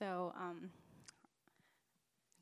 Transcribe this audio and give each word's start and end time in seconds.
So, 0.00 0.32
um, 0.34 0.70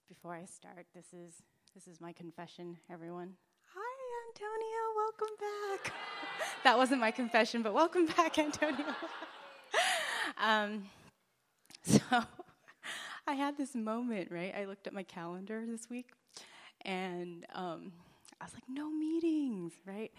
before 0.08 0.32
I 0.32 0.45
start, 0.45 0.87
this 0.95 1.06
is 1.06 1.42
this 1.74 1.88
is 1.88 2.00
my 2.00 2.12
confession, 2.12 2.77
everyone. 2.88 3.32
Hi, 3.74 4.29
Antonio. 4.29 4.82
Welcome 4.96 5.37
back. 5.40 5.92
that 6.62 6.79
wasn't 6.79 7.00
my 7.00 7.10
confession, 7.10 7.62
but 7.62 7.74
welcome 7.74 8.06
back, 8.06 8.38
Antonio. 8.38 8.86
um, 10.40 10.85
so, 11.83 11.99
I 13.26 13.35
had 13.35 13.59
this 13.59 13.75
moment, 13.75 14.31
right? 14.31 14.54
I 14.56 14.67
looked 14.67 14.87
at 14.87 14.93
my 14.93 15.03
calendar 15.03 15.65
this 15.67 15.90
week, 15.90 16.11
and 16.83 17.45
um, 17.56 17.91
I 18.41 18.45
was 18.45 18.55
like, 18.55 18.69
no 18.69 18.88
meetings, 18.88 19.73
right? 19.84 20.12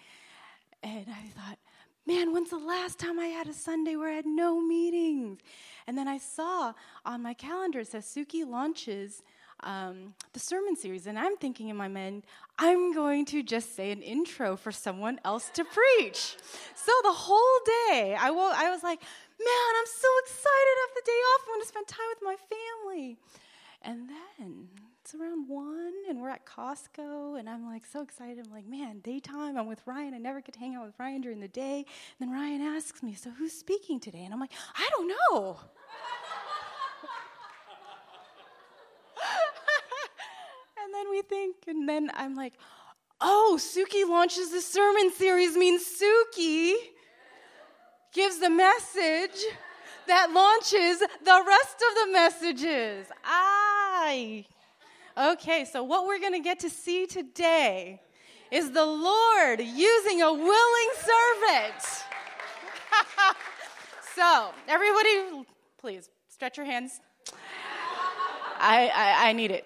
And 0.83 1.05
I 1.07 1.39
thought, 1.39 1.58
man, 2.05 2.33
when's 2.33 2.49
the 2.49 2.57
last 2.57 2.99
time 2.99 3.19
I 3.19 3.27
had 3.27 3.47
a 3.47 3.53
Sunday 3.53 3.95
where 3.95 4.09
I 4.09 4.15
had 4.15 4.25
no 4.25 4.61
meetings? 4.61 5.39
And 5.87 5.97
then 5.97 6.07
I 6.07 6.17
saw 6.17 6.73
on 7.05 7.21
my 7.21 7.33
calendar, 7.33 7.79
it 7.79 7.87
says 7.87 8.05
Suki 8.05 8.45
launches 8.47 9.23
um, 9.61 10.13
the 10.33 10.39
sermon 10.39 10.75
series. 10.75 11.07
And 11.07 11.19
I'm 11.19 11.35
thinking 11.37 11.69
in 11.69 11.75
my 11.75 11.87
mind, 11.87 12.23
I'm 12.57 12.93
going 12.93 13.25
to 13.25 13.43
just 13.43 13.75
say 13.75 13.91
an 13.91 14.01
intro 14.01 14.55
for 14.55 14.71
someone 14.71 15.19
else 15.25 15.49
to 15.53 15.63
preach. 15.65 16.35
So 16.75 16.91
the 17.03 17.11
whole 17.11 17.59
day, 17.89 18.15
I, 18.19 18.31
wo- 18.31 18.53
I 18.55 18.69
was 18.69 18.83
like, 18.83 18.99
man, 19.01 19.71
I'm 19.79 19.85
so 19.85 20.07
excited 20.23 20.73
to 20.75 20.81
have 20.81 20.95
the 20.95 21.03
day 21.05 21.11
off. 21.11 21.41
I 21.45 21.49
want 21.49 21.61
to 21.63 21.67
spend 21.67 21.87
time 21.87 22.07
with 22.09 22.23
my 22.23 22.35
family. 22.85 23.17
And 23.81 24.09
then 24.09 24.67
it's 25.09 25.19
around 25.19 25.47
one, 25.47 25.93
and 26.07 26.21
we're 26.21 26.29
at 26.29 26.45
Costco, 26.45 27.39
and 27.39 27.49
I'm 27.49 27.65
like 27.65 27.83
so 27.91 28.03
excited. 28.03 28.45
I'm 28.45 28.53
like, 28.53 28.67
man, 28.67 28.99
daytime, 28.99 29.57
I'm 29.57 29.65
with 29.65 29.81
Ryan. 29.87 30.13
I 30.13 30.19
never 30.19 30.39
get 30.39 30.53
to 30.53 30.59
hang 30.59 30.75
out 30.75 30.85
with 30.85 30.93
Ryan 30.99 31.21
during 31.21 31.39
the 31.39 31.47
day. 31.47 31.77
And 31.77 32.29
then 32.29 32.29
Ryan 32.31 32.61
asks 32.61 33.01
me, 33.01 33.15
so 33.15 33.31
who's 33.31 33.53
speaking 33.53 33.99
today? 33.99 34.23
And 34.23 34.31
I'm 34.33 34.39
like, 34.39 34.51
I 34.75 34.87
don't 34.91 35.07
know. 35.07 35.57
and 40.83 40.93
then 40.93 41.09
we 41.09 41.23
think, 41.23 41.55
and 41.67 41.89
then 41.89 42.11
I'm 42.13 42.35
like, 42.35 42.53
oh, 43.19 43.57
Suki 43.59 44.07
launches 44.07 44.51
the 44.51 44.61
sermon 44.61 45.11
series 45.11 45.55
means 45.55 45.81
Suki 45.81 46.75
gives 48.13 48.37
the 48.37 48.51
message 48.51 49.43
that 50.05 50.31
launches 50.31 50.99
the 50.99 51.43
rest 51.47 51.77
of 51.89 51.95
the 52.05 52.11
messages. 52.11 53.07
I. 53.23 54.45
Okay, 55.19 55.65
so 55.65 55.83
what 55.83 56.07
we're 56.07 56.19
going 56.19 56.31
to 56.31 56.39
get 56.39 56.59
to 56.61 56.69
see 56.69 57.05
today 57.05 57.99
is 58.51 58.71
the 58.71 58.85
Lord 58.85 59.59
using 59.59 60.21
a 60.21 60.31
willing 60.31 60.89
servant. 60.95 61.83
so, 64.15 64.51
everybody, 64.69 65.45
please 65.77 66.07
stretch 66.29 66.55
your 66.55 66.65
hands. 66.65 67.01
I, 68.61 68.89
I, 68.95 69.29
I 69.29 69.33
need 69.33 69.51
it. 69.51 69.65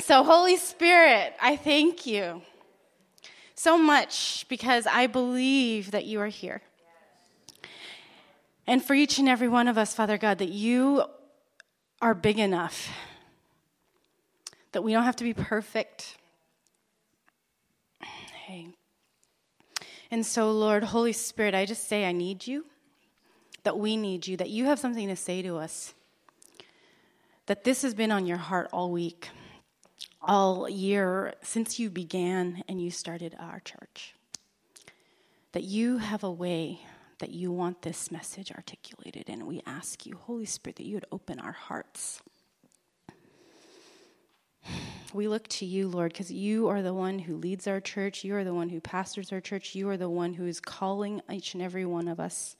So, 0.00 0.24
Holy 0.24 0.58
Spirit, 0.58 1.32
I 1.40 1.56
thank 1.56 2.04
you 2.04 2.42
so 3.54 3.78
much 3.78 4.44
because 4.50 4.86
I 4.86 5.06
believe 5.06 5.92
that 5.92 6.04
you 6.04 6.20
are 6.20 6.26
here. 6.26 6.60
And 8.66 8.84
for 8.84 8.92
each 8.92 9.18
and 9.18 9.26
every 9.26 9.48
one 9.48 9.68
of 9.68 9.78
us, 9.78 9.94
Father 9.94 10.18
God, 10.18 10.36
that 10.36 10.50
you 10.50 11.04
are 12.02 12.12
big 12.12 12.38
enough, 12.38 12.90
that 14.72 14.82
we 14.82 14.92
don't 14.92 15.04
have 15.04 15.16
to 15.16 15.24
be 15.24 15.34
perfect. 15.34 16.16
Hey. 18.00 18.68
And 20.10 20.26
so, 20.26 20.50
Lord, 20.50 20.84
Holy 20.84 21.12
Spirit, 21.12 21.54
I 21.54 21.64
just 21.64 21.88
say 21.88 22.04
I 22.04 22.12
need 22.12 22.46
you, 22.46 22.66
that 23.62 23.78
we 23.78 23.96
need 23.96 24.26
you, 24.26 24.36
that 24.36 24.50
you 24.50 24.64
have 24.66 24.78
something 24.78 25.08
to 25.08 25.16
say 25.16 25.42
to 25.42 25.56
us, 25.56 25.94
that 27.46 27.64
this 27.64 27.82
has 27.82 27.94
been 27.94 28.10
on 28.10 28.26
your 28.26 28.38
heart 28.38 28.68
all 28.72 28.90
week, 28.90 29.28
all 30.20 30.68
year 30.68 31.34
since 31.42 31.78
you 31.78 31.90
began 31.90 32.62
and 32.68 32.80
you 32.82 32.90
started 32.90 33.34
our 33.38 33.60
church. 33.60 34.14
That 35.52 35.64
you 35.64 35.98
have 35.98 36.24
a 36.24 36.30
way 36.30 36.80
that 37.18 37.30
you 37.30 37.52
want 37.52 37.82
this 37.82 38.10
message 38.10 38.50
articulated. 38.50 39.28
And 39.28 39.46
we 39.46 39.62
ask 39.66 40.06
you, 40.06 40.16
Holy 40.16 40.46
Spirit, 40.46 40.76
that 40.76 40.86
you 40.86 40.94
would 40.94 41.06
open 41.12 41.38
our 41.38 41.52
hearts. 41.52 42.20
We 45.12 45.28
look 45.28 45.46
to 45.48 45.66
you, 45.66 45.88
Lord, 45.88 46.12
because 46.12 46.32
you 46.32 46.68
are 46.68 46.80
the 46.80 46.94
one 46.94 47.18
who 47.18 47.36
leads 47.36 47.66
our 47.66 47.80
church. 47.80 48.24
You 48.24 48.34
are 48.36 48.44
the 48.44 48.54
one 48.54 48.70
who 48.70 48.80
pastors 48.80 49.30
our 49.30 49.40
church. 49.40 49.74
You 49.74 49.88
are 49.90 49.98
the 49.98 50.08
one 50.08 50.32
who 50.34 50.46
is 50.46 50.58
calling 50.58 51.20
each 51.30 51.52
and 51.54 51.62
every 51.62 51.84
one 51.84 52.08
of 52.08 52.18
us. 52.18 52.56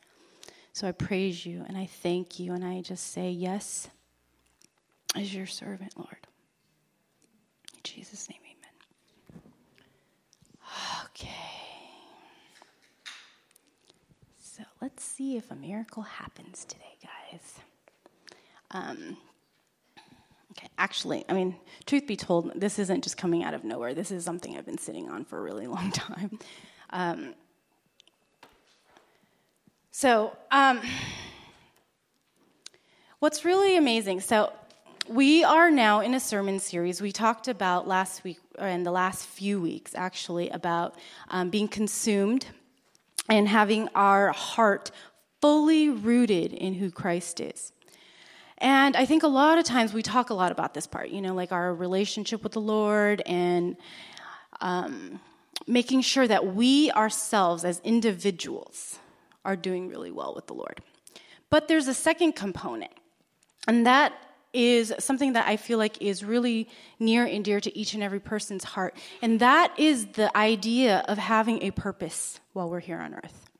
So 0.74 0.86
I 0.86 0.92
praise 0.92 1.46
you 1.46 1.64
and 1.66 1.76
I 1.76 1.86
thank 1.86 2.38
you 2.38 2.52
and 2.52 2.64
I 2.64 2.82
just 2.82 3.12
say, 3.12 3.30
Yes, 3.30 3.88
as 5.14 5.34
your 5.34 5.46
servant, 5.46 5.92
Lord. 5.96 6.26
In 7.74 7.80
Jesus' 7.84 8.28
name, 8.28 8.40
amen. 8.44 9.42
Okay. 11.04 11.28
So 14.38 14.62
let's 14.80 15.02
see 15.04 15.36
if 15.36 15.50
a 15.50 15.54
miracle 15.54 16.02
happens 16.02 16.64
today, 16.66 16.96
guys. 17.02 17.54
Um, 18.70 19.16
okay, 20.52 20.68
actually, 20.78 21.24
I 21.28 21.32
mean, 21.32 21.56
truth 21.86 22.06
be 22.06 22.16
told, 22.16 22.52
this 22.54 22.78
isn't 22.78 23.02
just 23.02 23.16
coming 23.16 23.42
out 23.42 23.54
of 23.54 23.64
nowhere. 23.64 23.94
This 23.94 24.10
is 24.10 24.24
something 24.24 24.56
I've 24.56 24.66
been 24.66 24.78
sitting 24.78 25.08
on 25.08 25.24
for 25.24 25.38
a 25.38 25.42
really 25.42 25.66
long 25.76 25.90
time. 25.90 26.38
Um, 26.90 27.34
so, 29.90 30.36
um, 30.50 30.80
what's 33.18 33.44
really 33.44 33.76
amazing, 33.76 34.20
so 34.20 34.52
we 35.08 35.42
are 35.44 35.70
now 35.70 36.00
in 36.00 36.14
a 36.14 36.20
sermon 36.20 36.60
series. 36.60 37.02
We 37.02 37.12
talked 37.12 37.48
about 37.48 37.88
last 37.88 38.24
week, 38.24 38.38
or 38.58 38.66
in 38.66 38.84
the 38.84 38.92
last 38.92 39.26
few 39.26 39.60
weeks, 39.60 39.94
actually, 39.94 40.48
about 40.50 40.94
um, 41.28 41.50
being 41.50 41.68
consumed 41.68 42.46
and 43.28 43.48
having 43.48 43.88
our 43.94 44.32
heart 44.32 44.90
fully 45.40 45.88
rooted 45.88 46.52
in 46.52 46.74
who 46.74 46.90
Christ 46.90 47.40
is. 47.40 47.71
And 48.62 48.96
I 48.96 49.06
think 49.06 49.24
a 49.24 49.28
lot 49.28 49.58
of 49.58 49.64
times 49.64 49.92
we 49.92 50.02
talk 50.02 50.30
a 50.30 50.34
lot 50.34 50.52
about 50.52 50.72
this 50.72 50.86
part, 50.86 51.08
you 51.08 51.20
know, 51.20 51.34
like 51.34 51.50
our 51.50 51.74
relationship 51.74 52.44
with 52.44 52.52
the 52.52 52.60
Lord 52.60 53.20
and 53.26 53.76
um, 54.60 55.18
making 55.66 56.02
sure 56.02 56.28
that 56.28 56.54
we 56.54 56.92
ourselves 56.92 57.64
as 57.64 57.80
individuals 57.80 59.00
are 59.44 59.56
doing 59.56 59.88
really 59.88 60.12
well 60.12 60.32
with 60.32 60.46
the 60.46 60.54
Lord. 60.54 60.80
But 61.50 61.66
there's 61.66 61.88
a 61.88 61.94
second 61.94 62.34
component, 62.36 62.92
and 63.66 63.84
that 63.84 64.12
is 64.52 64.94
something 65.00 65.32
that 65.32 65.48
I 65.48 65.56
feel 65.56 65.78
like 65.78 66.00
is 66.00 66.22
really 66.22 66.68
near 67.00 67.24
and 67.24 67.44
dear 67.44 67.58
to 67.60 67.76
each 67.76 67.94
and 67.94 68.02
every 68.02 68.20
person's 68.20 68.62
heart. 68.62 68.96
And 69.22 69.40
that 69.40 69.74
is 69.76 70.06
the 70.06 70.34
idea 70.36 71.04
of 71.08 71.18
having 71.18 71.62
a 71.62 71.72
purpose 71.72 72.38
while 72.52 72.70
we're 72.70 72.78
here 72.78 73.00
on 73.00 73.14
earth. 73.14 73.50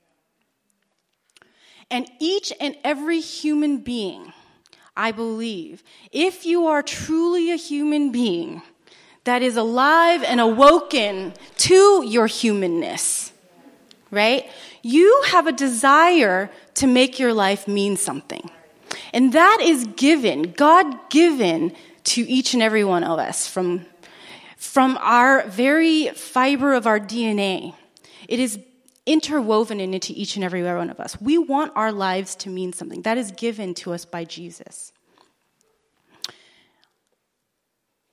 And 1.90 2.08
each 2.20 2.52
and 2.60 2.76
every 2.84 3.20
human 3.20 3.78
being, 3.78 4.32
I 4.96 5.12
believe, 5.12 5.82
if 6.10 6.44
you 6.44 6.66
are 6.66 6.82
truly 6.82 7.50
a 7.50 7.56
human 7.56 8.12
being 8.12 8.62
that 9.24 9.42
is 9.42 9.56
alive 9.56 10.22
and 10.22 10.40
awoken 10.40 11.32
to 11.58 12.04
your 12.04 12.26
humanness, 12.26 13.32
right? 14.10 14.50
You 14.82 15.22
have 15.28 15.46
a 15.46 15.52
desire 15.52 16.50
to 16.74 16.86
make 16.86 17.18
your 17.18 17.32
life 17.32 17.66
mean 17.66 17.96
something. 17.96 18.50
And 19.12 19.32
that 19.32 19.58
is 19.62 19.86
given, 19.96 20.52
God 20.52 21.10
given 21.10 21.74
to 22.04 22.22
each 22.22 22.52
and 22.52 22.62
every 22.62 22.84
one 22.84 23.04
of 23.04 23.18
us 23.18 23.46
from, 23.46 23.86
from 24.56 24.98
our 25.00 25.46
very 25.46 26.08
fiber 26.08 26.74
of 26.74 26.86
our 26.86 26.98
DNA. 26.98 27.74
It 28.28 28.40
is 28.40 28.58
interwoven 29.06 29.80
into 29.80 30.12
each 30.14 30.36
and 30.36 30.44
every 30.44 30.62
one 30.62 30.90
of 30.90 31.00
us. 31.00 31.20
We 31.20 31.38
want 31.38 31.72
our 31.74 31.92
lives 31.92 32.36
to 32.36 32.50
mean 32.50 32.72
something. 32.72 33.02
That 33.02 33.18
is 33.18 33.32
given 33.32 33.74
to 33.74 33.92
us 33.92 34.04
by 34.04 34.24
Jesus. 34.24 34.92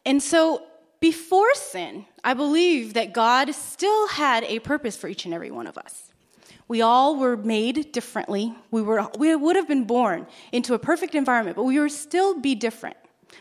And 0.06 0.24
so, 0.24 0.64
before 1.00 1.54
sin, 1.54 2.06
I 2.24 2.34
believe 2.34 2.96
that 2.96 3.14
God 3.14 3.54
still 3.54 4.08
had 4.08 4.44
a 4.44 4.60
purpose 4.60 4.98
for 4.98 5.08
each 5.08 5.26
and 5.26 5.34
every 5.34 5.52
one 5.52 5.68
of 5.68 5.78
us. 5.78 6.12
We 6.68 6.82
all 6.82 7.16
were 7.16 7.38
made 7.38 7.92
differently. 7.92 8.54
We, 8.70 8.82
were, 8.82 9.08
we 9.18 9.36
would 9.36 9.56
have 9.56 9.68
been 9.68 9.86
born 9.86 10.28
into 10.52 10.74
a 10.74 10.80
perfect 10.80 11.16
environment, 11.16 11.56
but 11.56 11.64
we 11.64 11.80
would 11.80 11.92
still 11.92 12.40
be 12.40 12.54
different. 12.54 12.98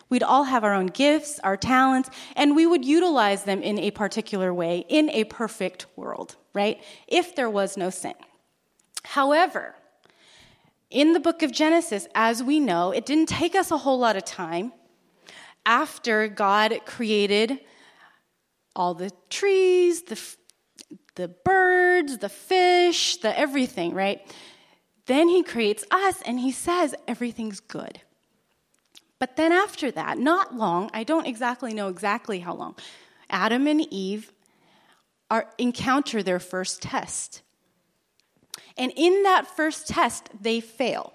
We'd 0.09 0.23
all 0.23 0.45
have 0.45 0.65
our 0.65 0.75
own 0.75 0.87
gifts, 0.87 1.39
our 1.41 1.57
talents, 1.57 2.11
and 2.37 2.57
we 2.57 2.67
would 2.67 2.85
utilize 2.85 3.45
them 3.45 3.63
in 3.63 3.79
a 3.79 3.91
particular 3.91 4.53
way 4.55 4.85
in 4.89 5.11
a 5.11 5.25
perfect 5.25 5.87
world, 5.97 6.37
right? 6.59 6.83
If 7.07 7.37
there 7.37 7.49
was 7.49 7.77
no 7.77 7.89
sin. 7.89 8.15
However, 9.05 9.77
in 10.91 11.13
the 11.13 11.21
book 11.21 11.43
of 11.43 11.53
Genesis, 11.53 12.09
as 12.17 12.43
we 12.43 12.59
know, 12.59 12.91
it 12.91 13.07
didn't 13.07 13.29
take 13.29 13.55
us 13.55 13.71
a 13.71 13.79
whole 13.79 13.99
lot 13.99 14.17
of 14.17 14.25
time 14.25 14.73
after 15.65 16.27
God 16.27 16.81
created 16.85 17.61
all 18.75 18.95
the 18.95 19.13
trees, 19.31 20.03
the, 20.03 20.21
the 21.15 21.29
birds, 21.29 22.19
the 22.19 22.29
fish, 22.29 23.19
the 23.19 23.39
everything, 23.39 23.95
right? 23.95 24.21
Then 25.07 25.29
he 25.29 25.45
creates 25.45 25.85
us 25.93 26.21
and 26.27 26.41
he 26.41 26.51
says 26.51 26.93
everything's 27.07 27.61
good. 27.61 28.01
But 29.21 29.37
then 29.37 29.53
after 29.53 29.93
that, 29.93 30.19
not 30.19 30.57
long, 30.57 30.91
I 30.93 31.05
don't 31.05 31.27
exactly 31.27 31.73
know 31.73 31.89
exactly 31.89 32.41
how 32.41 32.55
long, 32.55 32.75
Adam 33.31 33.69
and 33.69 33.81
Eve 33.93 34.33
are, 35.31 35.47
encounter 35.59 36.23
their 36.23 36.39
first 36.39 36.83
test. 36.83 37.43
And 38.77 38.93
in 38.97 39.23
that 39.25 39.47
first 39.47 39.89
test, 39.89 40.31
they 40.41 40.61
fail. 40.61 41.13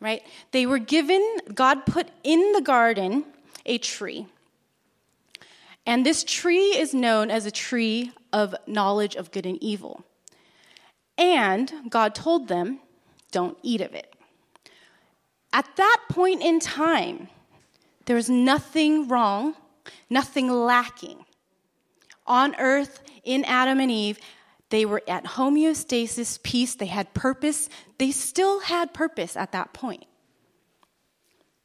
Right? 0.00 0.22
They 0.52 0.66
were 0.66 0.78
given, 0.78 1.38
God 1.54 1.86
put 1.86 2.08
in 2.22 2.52
the 2.52 2.60
garden 2.60 3.24
a 3.64 3.78
tree. 3.78 4.26
And 5.86 6.04
this 6.04 6.24
tree 6.24 6.76
is 6.76 6.94
known 6.94 7.30
as 7.30 7.46
a 7.46 7.50
tree 7.50 8.12
of 8.32 8.54
knowledge 8.66 9.16
of 9.16 9.30
good 9.30 9.46
and 9.46 9.62
evil. 9.62 10.04
And 11.16 11.72
God 11.88 12.14
told 12.14 12.48
them, 12.48 12.80
don't 13.30 13.58
eat 13.62 13.80
of 13.80 13.94
it. 13.94 14.14
At 15.52 15.68
that 15.76 15.98
point 16.08 16.42
in 16.42 16.58
time, 16.58 17.28
there 18.06 18.16
was 18.16 18.28
nothing 18.28 19.08
wrong, 19.08 19.54
nothing 20.10 20.50
lacking. 20.50 21.23
On 22.26 22.54
earth, 22.56 23.02
in 23.22 23.44
Adam 23.44 23.80
and 23.80 23.90
Eve, 23.90 24.18
they 24.70 24.84
were 24.84 25.02
at 25.06 25.24
homeostasis, 25.24 26.42
peace, 26.42 26.74
they 26.74 26.86
had 26.86 27.14
purpose. 27.14 27.68
They 27.98 28.10
still 28.10 28.60
had 28.60 28.94
purpose 28.94 29.36
at 29.36 29.52
that 29.52 29.72
point. 29.72 30.04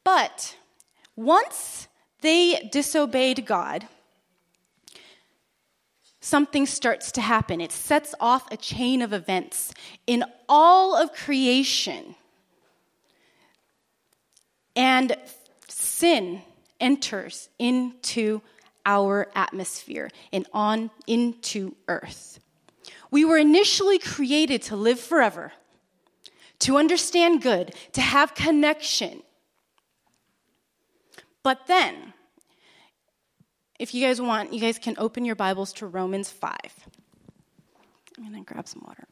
But 0.04 0.56
once 1.16 1.88
they 2.20 2.68
disobeyed 2.70 3.46
God, 3.46 3.88
something 6.20 6.66
starts 6.66 7.12
to 7.12 7.20
happen. 7.20 7.60
It 7.60 7.72
sets 7.72 8.14
off 8.20 8.50
a 8.52 8.56
chain 8.56 9.02
of 9.02 9.12
events 9.12 9.72
in 10.06 10.24
all 10.48 10.94
of 10.94 11.12
creation. 11.12 12.14
And 14.76 15.16
sin 15.68 16.42
enters 16.78 17.48
into 17.58 18.40
our 18.86 19.30
atmosphere 19.34 20.10
and 20.32 20.46
on 20.52 20.90
into 21.06 21.74
earth. 21.88 22.40
We 23.10 23.24
were 23.24 23.38
initially 23.38 23.98
created 23.98 24.62
to 24.62 24.76
live 24.76 25.00
forever, 25.00 25.52
to 26.60 26.76
understand 26.76 27.42
good, 27.42 27.74
to 27.92 28.00
have 28.00 28.34
connection. 28.34 29.22
But 31.42 31.66
then, 31.66 32.12
if 33.78 33.94
you 33.94 34.06
guys 34.06 34.20
want, 34.20 34.52
you 34.52 34.60
guys 34.60 34.78
can 34.78 34.94
open 34.98 35.24
your 35.24 35.34
Bibles 35.34 35.72
to 35.74 35.86
Romans 35.86 36.30
5. 36.30 36.56
I'm 38.18 38.30
going 38.30 38.44
to 38.44 38.52
grab 38.52 38.68
some 38.68 38.82
water. 38.86 39.06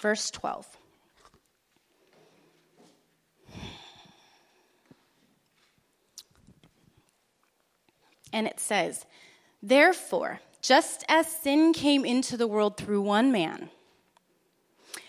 Verse 0.00 0.30
12. 0.30 0.78
And 8.32 8.46
it 8.46 8.60
says, 8.60 9.06
Therefore, 9.62 10.40
just 10.60 11.04
as 11.08 11.26
sin 11.26 11.72
came 11.72 12.04
into 12.04 12.36
the 12.36 12.46
world 12.46 12.76
through 12.76 13.00
one 13.00 13.32
man, 13.32 13.70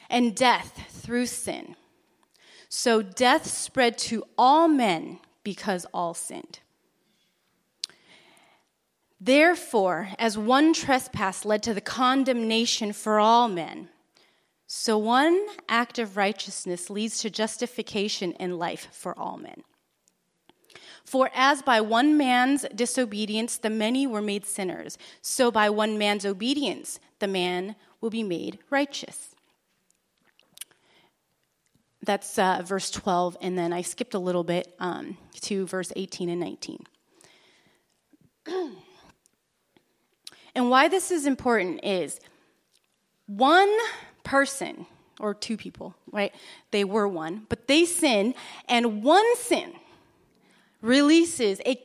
and 0.10 0.36
death 0.36 0.86
through 0.90 1.28
sin. 1.28 1.76
So 2.68 3.02
death 3.02 3.46
spread 3.46 3.98
to 4.00 4.24
all 4.38 4.68
men 4.68 5.20
because 5.44 5.86
all 5.94 6.14
sinned. 6.14 6.60
Therefore, 9.22 10.10
as 10.18 10.38
one 10.38 10.74
trespass 10.74 11.44
led 11.44 11.62
to 11.64 11.74
the 11.74 11.82
condemnation 11.82 12.94
for 12.94 13.20
all 13.20 13.48
men, 13.48 13.90
so 14.72 15.00
one 15.00 15.48
act 15.68 15.98
of 15.98 16.16
righteousness 16.16 16.92
leads 16.92 17.18
to 17.22 17.32
justification 17.32 18.34
and 18.40 18.60
life 18.60 18.88
for 18.92 19.18
all 19.18 19.36
men. 19.36 19.64
For 21.04 21.32
as 21.34 21.64
by 21.64 21.82
one 21.82 22.18
man's 22.18 22.68
disobedience 22.76 23.58
the 23.58 23.72
many 23.72 24.06
were 24.06 24.22
made 24.22 24.46
sinners, 24.46 25.00
so 25.24 25.50
by 25.50 25.72
one 25.72 25.98
man's 25.98 26.24
obedience 26.24 27.00
the 27.18 27.28
man 27.28 27.78
will 28.00 28.12
be 28.12 28.22
made 28.22 28.60
righteous. 28.70 29.34
That's 32.04 32.38
uh, 32.38 32.62
verse 32.64 32.92
12, 32.92 33.38
and 33.42 33.58
then 33.58 33.74
I 33.74 33.82
skipped 33.82 34.14
a 34.14 34.20
little 34.20 34.44
bit 34.44 34.76
um, 34.78 35.18
to 35.42 35.66
verse 35.66 35.92
18 35.96 36.30
and 36.30 36.40
19. 36.40 36.84
and 40.54 40.70
why 40.70 40.88
this 40.90 41.10
is 41.10 41.26
important 41.26 41.84
is 41.84 42.20
one 43.26 43.76
person, 44.30 44.86
or 45.20 45.34
two 45.34 45.58
people, 45.58 45.96
right? 46.12 46.32
They 46.70 46.84
were 46.84 47.08
one, 47.08 47.48
but 47.50 47.68
they 47.68 47.84
sin, 47.86 48.36
and 48.68 49.02
one 49.04 49.36
sin 49.38 49.74
releases 50.82 51.60
a 51.66 51.82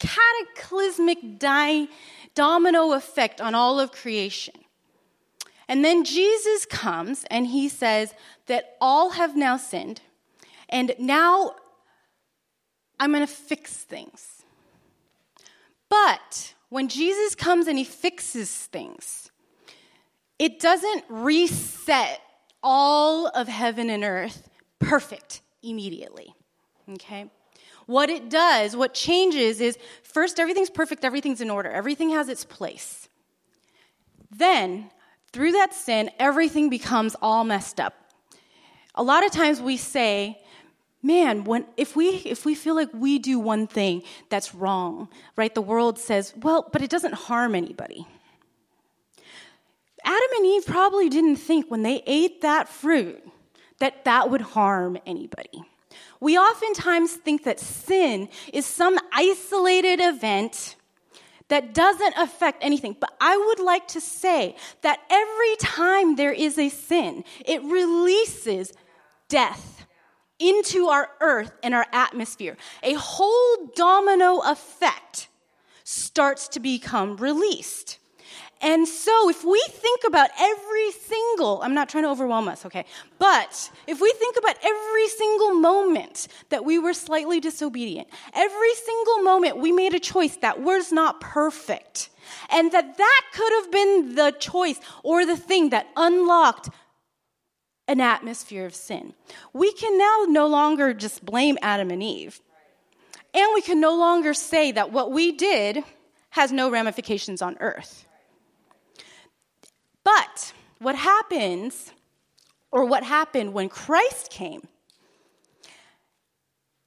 cataclysmic 0.00 1.38
di- 1.38 1.88
domino 2.34 2.94
effect 2.94 3.40
on 3.40 3.54
all 3.54 3.78
of 3.78 3.92
creation. 3.92 4.56
And 5.68 5.84
then 5.84 6.04
Jesus 6.04 6.66
comes 6.66 7.24
and 7.30 7.46
he 7.46 7.68
says 7.68 8.12
that 8.46 8.76
all 8.80 9.10
have 9.10 9.36
now 9.36 9.56
sinned, 9.56 10.00
and 10.68 10.96
now 10.98 11.54
I'm 12.98 13.12
going 13.12 13.24
to 13.24 13.32
fix 13.32 13.72
things. 13.72 14.42
But 15.88 16.54
when 16.70 16.88
Jesus 16.88 17.36
comes 17.36 17.68
and 17.68 17.78
he 17.78 17.84
fixes 17.84 18.50
things, 18.50 19.30
it 20.38 20.60
doesn't 20.60 21.04
reset 21.08 22.20
all 22.62 23.28
of 23.28 23.48
heaven 23.48 23.90
and 23.90 24.04
earth 24.04 24.48
perfect 24.78 25.40
immediately. 25.62 26.34
Okay? 26.90 27.30
What 27.86 28.08
it 28.08 28.30
does, 28.30 28.74
what 28.74 28.94
changes 28.94 29.60
is 29.60 29.78
first, 30.02 30.40
everything's 30.40 30.70
perfect, 30.70 31.04
everything's 31.04 31.40
in 31.40 31.50
order, 31.50 31.70
everything 31.70 32.10
has 32.10 32.28
its 32.28 32.44
place. 32.44 33.08
Then 34.30 34.90
through 35.32 35.52
that 35.52 35.74
sin, 35.74 36.10
everything 36.18 36.70
becomes 36.70 37.14
all 37.20 37.44
messed 37.44 37.80
up. 37.80 37.94
A 38.94 39.02
lot 39.02 39.24
of 39.26 39.32
times 39.32 39.60
we 39.60 39.76
say, 39.76 40.40
man, 41.02 41.44
when, 41.44 41.66
if, 41.76 41.94
we, 41.96 42.22
if 42.24 42.44
we 42.44 42.54
feel 42.54 42.74
like 42.74 42.88
we 42.94 43.18
do 43.18 43.38
one 43.38 43.66
thing 43.66 44.02
that's 44.30 44.54
wrong, 44.54 45.08
right, 45.36 45.54
the 45.54 45.60
world 45.60 45.98
says, 45.98 46.32
well, 46.40 46.68
but 46.72 46.80
it 46.82 46.90
doesn't 46.90 47.14
harm 47.14 47.54
anybody. 47.54 48.06
Adam 50.04 50.30
and 50.36 50.46
Eve 50.46 50.66
probably 50.66 51.08
didn't 51.08 51.36
think 51.36 51.70
when 51.70 51.82
they 51.82 52.02
ate 52.06 52.42
that 52.42 52.68
fruit 52.68 53.22
that 53.78 54.04
that 54.04 54.30
would 54.30 54.40
harm 54.40 54.98
anybody. 55.06 55.62
We 56.20 56.38
oftentimes 56.38 57.12
think 57.12 57.44
that 57.44 57.60
sin 57.60 58.28
is 58.52 58.66
some 58.66 58.98
isolated 59.12 60.00
event 60.00 60.76
that 61.48 61.74
doesn't 61.74 62.16
affect 62.16 62.64
anything. 62.64 62.96
But 62.98 63.14
I 63.20 63.36
would 63.36 63.60
like 63.60 63.88
to 63.88 64.00
say 64.00 64.56
that 64.82 65.00
every 65.10 65.56
time 65.56 66.16
there 66.16 66.32
is 66.32 66.58
a 66.58 66.68
sin, 66.68 67.24
it 67.44 67.62
releases 67.62 68.72
death 69.28 69.86
into 70.38 70.86
our 70.88 71.10
earth 71.20 71.52
and 71.62 71.74
our 71.74 71.86
atmosphere. 71.92 72.56
A 72.82 72.94
whole 72.94 73.70
domino 73.76 74.40
effect 74.40 75.28
starts 75.84 76.48
to 76.48 76.60
become 76.60 77.16
released. 77.16 77.98
And 78.60 78.88
so, 78.88 79.28
if 79.28 79.44
we 79.44 79.62
think 79.68 80.02
about 80.06 80.30
every 80.38 80.90
single, 80.92 81.60
I'm 81.62 81.74
not 81.74 81.88
trying 81.88 82.04
to 82.04 82.10
overwhelm 82.10 82.48
us, 82.48 82.64
okay? 82.64 82.86
But 83.18 83.70
if 83.86 84.00
we 84.00 84.12
think 84.18 84.36
about 84.36 84.56
every 84.62 85.08
single 85.08 85.54
moment 85.54 86.28
that 86.48 86.64
we 86.64 86.78
were 86.78 86.94
slightly 86.94 87.40
disobedient, 87.40 88.08
every 88.32 88.74
single 88.74 89.22
moment 89.22 89.58
we 89.58 89.72
made 89.72 89.92
a 89.92 90.00
choice 90.00 90.36
that 90.36 90.62
was 90.62 90.92
not 90.92 91.20
perfect, 91.20 92.10
and 92.50 92.72
that 92.72 92.96
that 92.96 93.22
could 93.34 93.52
have 93.52 93.72
been 93.72 94.14
the 94.14 94.30
choice 94.38 94.80
or 95.02 95.26
the 95.26 95.36
thing 95.36 95.70
that 95.70 95.86
unlocked 95.96 96.70
an 97.86 98.00
atmosphere 98.00 98.64
of 98.64 98.74
sin, 98.74 99.12
we 99.52 99.72
can 99.72 99.98
now 99.98 100.24
no 100.28 100.46
longer 100.46 100.94
just 100.94 101.24
blame 101.24 101.58
Adam 101.60 101.90
and 101.90 102.02
Eve. 102.02 102.40
And 103.34 103.48
we 103.52 103.60
can 103.60 103.80
no 103.80 103.96
longer 103.96 104.32
say 104.32 104.72
that 104.72 104.92
what 104.92 105.10
we 105.10 105.32
did 105.32 105.82
has 106.30 106.52
no 106.52 106.70
ramifications 106.70 107.42
on 107.42 107.56
earth. 107.60 108.06
What 110.78 110.96
happens, 110.96 111.92
or 112.70 112.84
what 112.84 113.04
happened 113.04 113.52
when 113.52 113.68
Christ 113.68 114.30
came, 114.30 114.66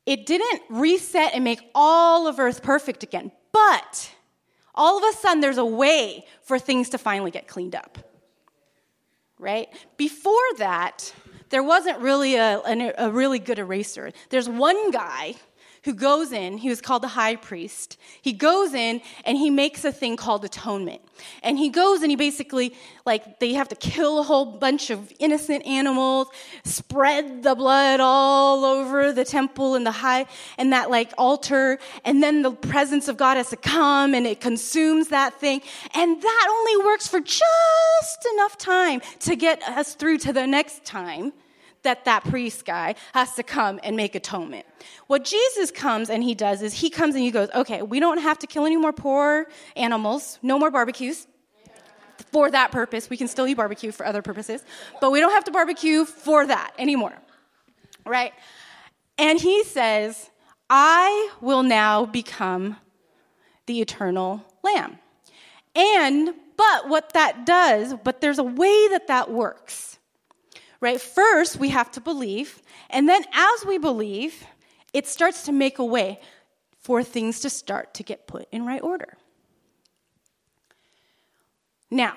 it 0.06 0.25
didn't 0.25 0.62
reset 0.70 1.34
and 1.34 1.44
make 1.44 1.60
all 1.75 2.27
of 2.27 2.39
earth 2.39 2.63
perfect 2.63 3.03
again, 3.03 3.32
but 3.51 4.12
all 4.74 4.98
of 4.98 5.03
a 5.03 5.17
sudden 5.17 5.41
there's 5.41 5.58
a 5.58 5.65
way 5.65 6.25
for 6.44 6.58
things 6.60 6.89
to 6.89 6.98
finally 6.98 7.32
get 7.32 7.48
cleaned 7.48 7.75
up. 7.75 7.98
Right? 9.39 9.67
Before 9.98 10.34
that, 10.58 11.13
there 11.50 11.63
wasn't 11.63 12.00
really 12.00 12.36
a, 12.36 12.62
a 12.98 13.12
really 13.12 13.39
good 13.39 13.60
eraser. 13.60 14.12
There's 14.29 14.50
one 14.50 14.91
guy 14.91 15.36
who 15.88 15.94
goes 15.94 16.34
in, 16.34 16.58
he 16.58 16.67
was 16.67 16.82
called 16.82 17.01
the 17.01 17.08
high 17.08 17.38
priest. 17.38 17.98
He 18.22 18.34
goes 18.34 18.74
in 18.74 19.00
and 19.24 19.38
he 19.38 19.50
makes 19.50 19.86
a 19.86 19.91
thing 19.94 20.17
called 20.17 20.44
atonement. 20.44 21.01
And 21.41 21.58
he 21.58 21.70
goes 21.70 22.01
and 22.01 22.12
he 22.12 22.17
basically, 22.17 22.75
like, 23.06 23.39
they 23.39 23.53
have 23.53 23.70
to 23.70 23.75
kill 23.77 24.20
a 24.20 24.24
whole 24.24 24.46
bunch 24.46 24.89
of 24.89 25.13
innocent 25.17 25.65
animals, 25.65 26.27
spread 26.65 27.41
the 27.41 27.56
blood 27.56 28.01
all 28.01 28.65
over 28.65 29.13
the 29.13 29.24
temple 29.24 29.75
and 29.75 29.86
the 29.86 29.91
high, 29.91 30.25
and 30.58 30.74
that, 30.74 30.91
like, 30.91 31.13
altar. 31.17 31.79
And 32.03 32.22
then 32.22 32.41
the 32.41 32.51
presence 32.51 33.08
of 33.08 33.15
God 33.15 33.38
has 33.38 33.50
to 33.51 33.56
come 33.56 34.13
and 34.13 34.27
it 34.27 34.41
consumes 34.41 35.08
that 35.08 35.39
thing. 35.39 35.62
And 35.94 36.22
that 36.22 36.48
only 36.50 36.86
works 36.86 37.08
for 37.08 37.22
just 37.22 38.27
enough 38.34 38.58
time 38.58 39.00
to 39.22 39.38
get 39.38 39.63
us 39.63 39.96
through 39.96 40.17
to 40.17 40.34
the 40.34 40.46
next 40.46 40.84
time 40.84 41.32
that 41.84 42.06
that 42.06 42.24
priest 42.26 42.66
guy 42.66 42.96
has 43.14 43.34
to 43.36 43.44
come 43.44 43.80
and 43.84 43.96
make 43.96 44.16
atonement. 44.16 44.66
What 45.08 45.24
Jesus 45.24 45.72
comes 45.72 46.10
and 46.10 46.24
he 46.24 46.36
does 46.36 46.62
is 46.62 46.74
he 46.74 46.90
comes 46.90 47.16
and 47.16 47.24
he 47.24 47.32
goes, 47.32 47.50
okay, 47.56 47.82
we 47.82 48.00
don't 48.00 48.20
have 48.20 48.40
to 48.40 48.48
kill 48.48 48.66
any 48.66 48.78
more 48.78 48.94
poor 48.94 49.48
animals, 49.76 50.40
no 50.42 50.60
more 50.60 50.72
barbecues. 50.72 51.28
For 52.32 52.52
that 52.52 52.72
purpose, 52.72 53.10
we 53.10 53.18
can 53.18 53.28
still 53.28 53.48
eat 53.48 53.54
barbecue 53.56 53.92
for 53.92 54.06
other 54.06 54.22
purposes, 54.22 54.64
but 55.00 55.12
we 55.12 55.20
don't 55.20 55.32
have 55.32 55.46
to 55.46 55.52
barbecue 55.52 56.04
for 56.04 56.46
that 56.46 56.74
anymore. 56.78 57.14
Right? 58.06 58.34
And 59.18 59.40
he 59.40 59.64
says, 59.64 60.30
I 60.70 61.30
will 61.42 61.64
now 61.64 62.06
become 62.06 62.78
the 63.66 63.82
eternal 63.82 64.44
lamb. 64.64 64.98
And, 65.76 66.34
but 66.58 66.90
what 66.90 67.14
that 67.14 67.46
does, 67.46 67.94
but 68.04 68.20
there's 68.20 68.40
a 68.40 68.44
way 68.44 68.88
that 68.90 69.08
that 69.08 69.30
works 69.32 69.97
right? 70.80 71.00
First, 71.00 71.58
we 71.58 71.70
have 71.70 71.92
to 71.92 72.02
believe, 72.02 72.62
and 72.90 73.08
then 73.08 73.24
as 73.34 73.66
we 73.66 73.78
believe, 73.78 74.46
it 74.94 75.08
starts 75.08 75.44
to 75.44 75.52
make 75.52 75.80
a 75.80 75.86
way 75.86 76.20
for 76.80 77.04
things 77.04 77.42
to 77.42 77.50
start 77.50 77.94
to 77.96 78.04
get 78.04 78.28
put 78.28 78.48
in 78.52 78.66
right 78.66 78.82
order. 78.82 79.18
Now, 81.90 82.16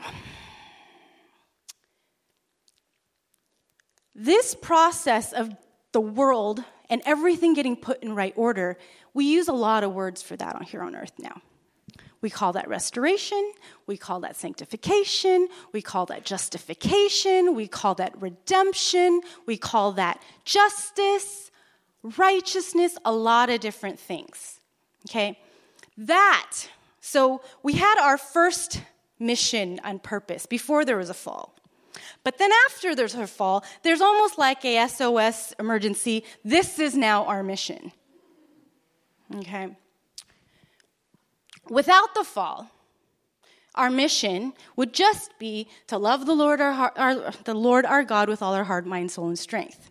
this 4.14 4.55
process 4.55 5.33
of 5.33 5.55
the 5.93 6.00
world 6.00 6.62
and 6.88 7.00
everything 7.05 7.55
getting 7.55 7.76
put 7.76 8.02
in 8.02 8.14
right 8.14 8.35
order, 8.37 8.76
we 9.14 9.25
use 9.25 9.49
a 9.49 9.52
lot 9.52 9.85
of 9.85 9.93
words 9.93 10.23
for 10.23 10.37
that 10.37 10.55
on 10.57 10.62
here 10.62 10.83
on 10.83 10.95
earth 10.95 11.12
now. 11.19 11.40
We 12.20 12.28
call 12.30 12.52
that 12.52 12.68
restoration. 12.68 13.52
We 13.86 13.96
call 13.96 14.20
that 14.20 14.36
sanctification. 14.36 15.48
We 15.72 15.80
call 15.80 16.06
that 16.06 16.24
justification. 16.24 17.54
We 17.54 17.66
call 17.66 17.94
that 17.96 18.20
redemption. 18.20 19.22
We 19.46 19.56
call 19.56 19.92
that 19.92 20.22
justice, 20.44 21.50
righteousness, 22.02 22.98
a 23.04 23.12
lot 23.12 23.48
of 23.48 23.60
different 23.60 23.98
things. 23.98 24.60
Okay? 25.08 25.38
That, 25.96 26.52
so 27.00 27.42
we 27.62 27.74
had 27.74 27.98
our 27.98 28.18
first 28.18 28.82
mission 29.18 29.80
and 29.82 30.02
purpose 30.02 30.46
before 30.46 30.84
there 30.84 30.96
was 30.96 31.10
a 31.10 31.14
fall. 31.14 31.54
But 32.22 32.38
then 32.38 32.50
after 32.66 32.94
there's 32.94 33.14
a 33.14 33.26
fall, 33.26 33.64
there's 33.82 34.00
almost 34.00 34.38
like 34.38 34.64
a 34.64 34.86
SOS 34.88 35.52
emergency. 35.58 36.24
This 36.44 36.78
is 36.78 36.94
now 36.94 37.24
our 37.24 37.42
mission. 37.42 37.92
Okay? 39.36 39.76
Without 41.70 42.14
the 42.14 42.24
fall, 42.24 42.68
our 43.76 43.90
mission 43.90 44.52
would 44.74 44.92
just 44.92 45.38
be 45.38 45.68
to 45.86 45.96
love 45.96 46.26
the 46.26 46.34
Lord 46.34 46.60
our, 46.60 46.92
our, 46.96 47.30
the 47.44 47.54
Lord 47.54 47.86
our 47.86 48.02
God 48.02 48.28
with 48.28 48.42
all 48.42 48.54
our 48.54 48.64
heart, 48.64 48.86
mind, 48.86 49.12
soul, 49.12 49.28
and 49.28 49.38
strength, 49.38 49.88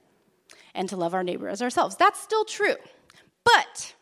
and 0.76 0.90
to 0.90 0.98
love 0.98 1.14
our 1.14 1.24
neighbor 1.24 1.48
as 1.48 1.62
ourselves. 1.62 1.96
That's 1.96 2.20
still 2.20 2.44
true. 2.44 2.76
But 3.46 3.96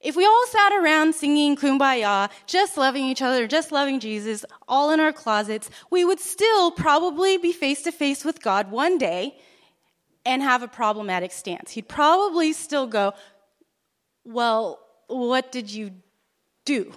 if 0.00 0.16
we 0.16 0.24
all 0.24 0.46
sat 0.46 0.72
around 0.72 1.14
singing 1.14 1.54
kumbaya, 1.54 2.30
just 2.46 2.78
loving 2.78 3.04
each 3.04 3.20
other, 3.20 3.46
just 3.46 3.72
loving 3.72 4.00
Jesus, 4.00 4.46
all 4.66 4.90
in 4.90 4.98
our 4.98 5.12
closets, 5.12 5.68
we 5.90 6.02
would 6.02 6.18
still 6.18 6.70
probably 6.70 7.36
be 7.36 7.52
face 7.52 7.82
to 7.82 7.92
face 7.92 8.24
with 8.24 8.42
God 8.42 8.70
one 8.70 8.96
day 8.96 9.36
and 10.24 10.42
have 10.42 10.62
a 10.62 10.68
problematic 10.68 11.30
stance. 11.30 11.72
He'd 11.72 11.88
probably 11.88 12.54
still 12.54 12.86
go, 12.86 13.12
Well, 14.24 14.80
what 15.08 15.52
did 15.52 15.70
you 15.70 15.92
do. 16.66 16.92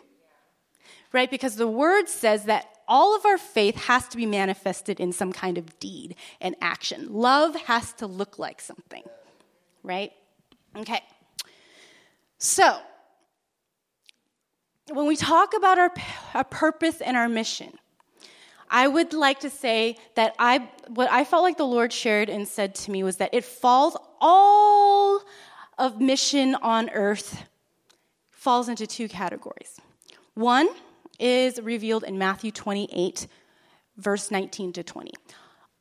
Right? 1.13 1.31
Because 1.31 1.55
the 1.55 1.67
word 1.67 2.09
says 2.09 2.43
that 2.43 2.67
all 2.87 3.15
of 3.15 3.25
our 3.25 3.37
faith 3.37 3.85
has 3.85 4.07
to 4.09 4.17
be 4.17 4.25
manifested 4.25 4.99
in 4.99 5.13
some 5.13 5.31
kind 5.31 5.57
of 5.57 5.79
deed 5.79 6.15
and 6.41 6.55
action. 6.61 7.07
Love 7.09 7.55
has 7.55 7.93
to 7.93 8.07
look 8.07 8.37
like 8.37 8.59
something. 8.59 9.03
Right? 9.83 10.11
Okay. 10.75 11.01
So, 12.37 12.79
when 14.91 15.05
we 15.05 15.15
talk 15.15 15.53
about 15.55 15.77
our, 15.77 15.93
our 16.33 16.43
purpose 16.43 16.99
and 17.01 17.15
our 17.15 17.29
mission, 17.29 17.77
I 18.69 18.87
would 18.87 19.13
like 19.13 19.39
to 19.41 19.49
say 19.49 19.97
that 20.15 20.35
I, 20.37 20.69
what 20.87 21.11
I 21.11 21.23
felt 21.23 21.43
like 21.43 21.57
the 21.57 21.65
Lord 21.65 21.91
shared 21.91 22.29
and 22.29 22.47
said 22.47 22.75
to 22.75 22.91
me 22.91 23.03
was 23.03 23.17
that 23.17 23.33
it 23.33 23.43
falls 23.43 23.97
all 24.21 25.21
of 25.77 25.99
mission 25.99 26.55
on 26.55 26.89
earth 26.91 27.43
falls 28.39 28.69
into 28.69 28.87
two 28.87 29.09
categories. 29.09 29.81
One 30.33 30.69
is 31.19 31.59
revealed 31.61 32.05
in 32.05 32.17
Matthew 32.17 32.51
28, 32.51 33.27
verse 33.97 34.31
19 34.31 34.71
to 34.73 34.83
20. 34.83 35.11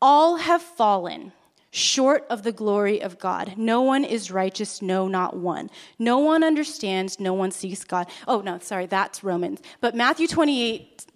All 0.02 0.36
have 0.36 0.60
fallen 0.60 1.32
short 1.70 2.26
of 2.28 2.42
the 2.42 2.50
glory 2.50 3.00
of 3.00 3.20
God. 3.20 3.54
No 3.56 3.82
one 3.82 4.02
is 4.02 4.32
righteous, 4.32 4.82
no, 4.82 5.06
not 5.06 5.36
one. 5.36 5.70
No 6.00 6.18
one 6.18 6.42
understands, 6.42 7.20
no 7.20 7.32
one 7.32 7.52
seeks 7.52 7.84
God. 7.84 8.08
Oh, 8.26 8.40
no, 8.40 8.58
sorry, 8.58 8.86
that's 8.86 9.22
Romans. 9.22 9.60
But 9.80 9.94
Matthew 9.94 10.26
28, 10.26 11.06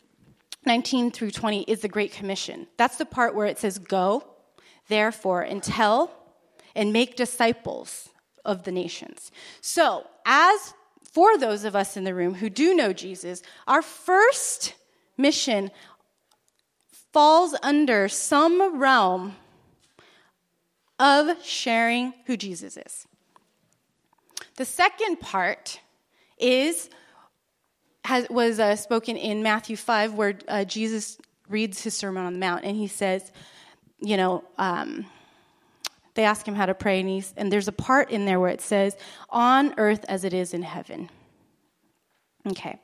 19 0.64 1.10
through 1.10 1.32
20 1.32 1.62
is 1.62 1.80
the 1.80 1.88
Great 1.88 2.12
Commission. 2.12 2.68
That's 2.76 2.98
the 2.98 3.04
part 3.04 3.34
where 3.34 3.46
it 3.46 3.58
says, 3.58 3.78
Go, 3.78 4.22
therefore, 4.86 5.42
and 5.42 5.60
tell 5.60 6.16
and 6.76 6.92
make 6.92 7.16
disciples 7.16 8.10
of 8.44 8.62
the 8.62 8.70
nations. 8.70 9.32
So, 9.60 10.06
as 10.24 10.74
for 11.12 11.36
those 11.38 11.64
of 11.64 11.76
us 11.76 11.96
in 11.96 12.04
the 12.04 12.14
room 12.14 12.34
who 12.34 12.48
do 12.48 12.74
know 12.74 12.92
Jesus, 12.92 13.42
our 13.66 13.82
first 13.82 14.74
mission 15.16 15.70
falls 17.12 17.54
under 17.62 18.08
some 18.08 18.80
realm 18.80 19.36
of 20.98 21.44
sharing 21.44 22.14
who 22.26 22.36
Jesus 22.36 22.76
is. 22.76 23.06
The 24.56 24.64
second 24.64 25.20
part 25.20 25.80
is 26.38 26.88
has, 28.04 28.26
was 28.30 28.58
uh, 28.58 28.76
spoken 28.76 29.16
in 29.16 29.42
Matthew 29.42 29.76
5, 29.76 30.14
where 30.14 30.38
uh, 30.48 30.64
Jesus 30.64 31.18
reads 31.48 31.82
his 31.82 31.94
Sermon 31.94 32.24
on 32.24 32.32
the 32.32 32.38
Mount, 32.38 32.64
and 32.64 32.76
he 32.76 32.88
says, 32.88 33.30
you 34.00 34.16
know, 34.16 34.44
um, 34.58 35.06
they 36.14 36.24
ask 36.24 36.46
him 36.46 36.54
how 36.54 36.66
to 36.66 36.74
pray, 36.74 37.00
and, 37.00 37.08
he's, 37.08 37.32
and 37.36 37.50
there's 37.50 37.68
a 37.68 37.72
part 37.72 38.10
in 38.10 38.24
there 38.24 38.38
where 38.38 38.50
it 38.50 38.60
says, 38.60 38.96
on 39.30 39.74
earth 39.78 40.04
as 40.08 40.24
it 40.24 40.34
is 40.34 40.52
in 40.52 40.62
heaven. 40.62 41.08
Okay. 42.46 42.78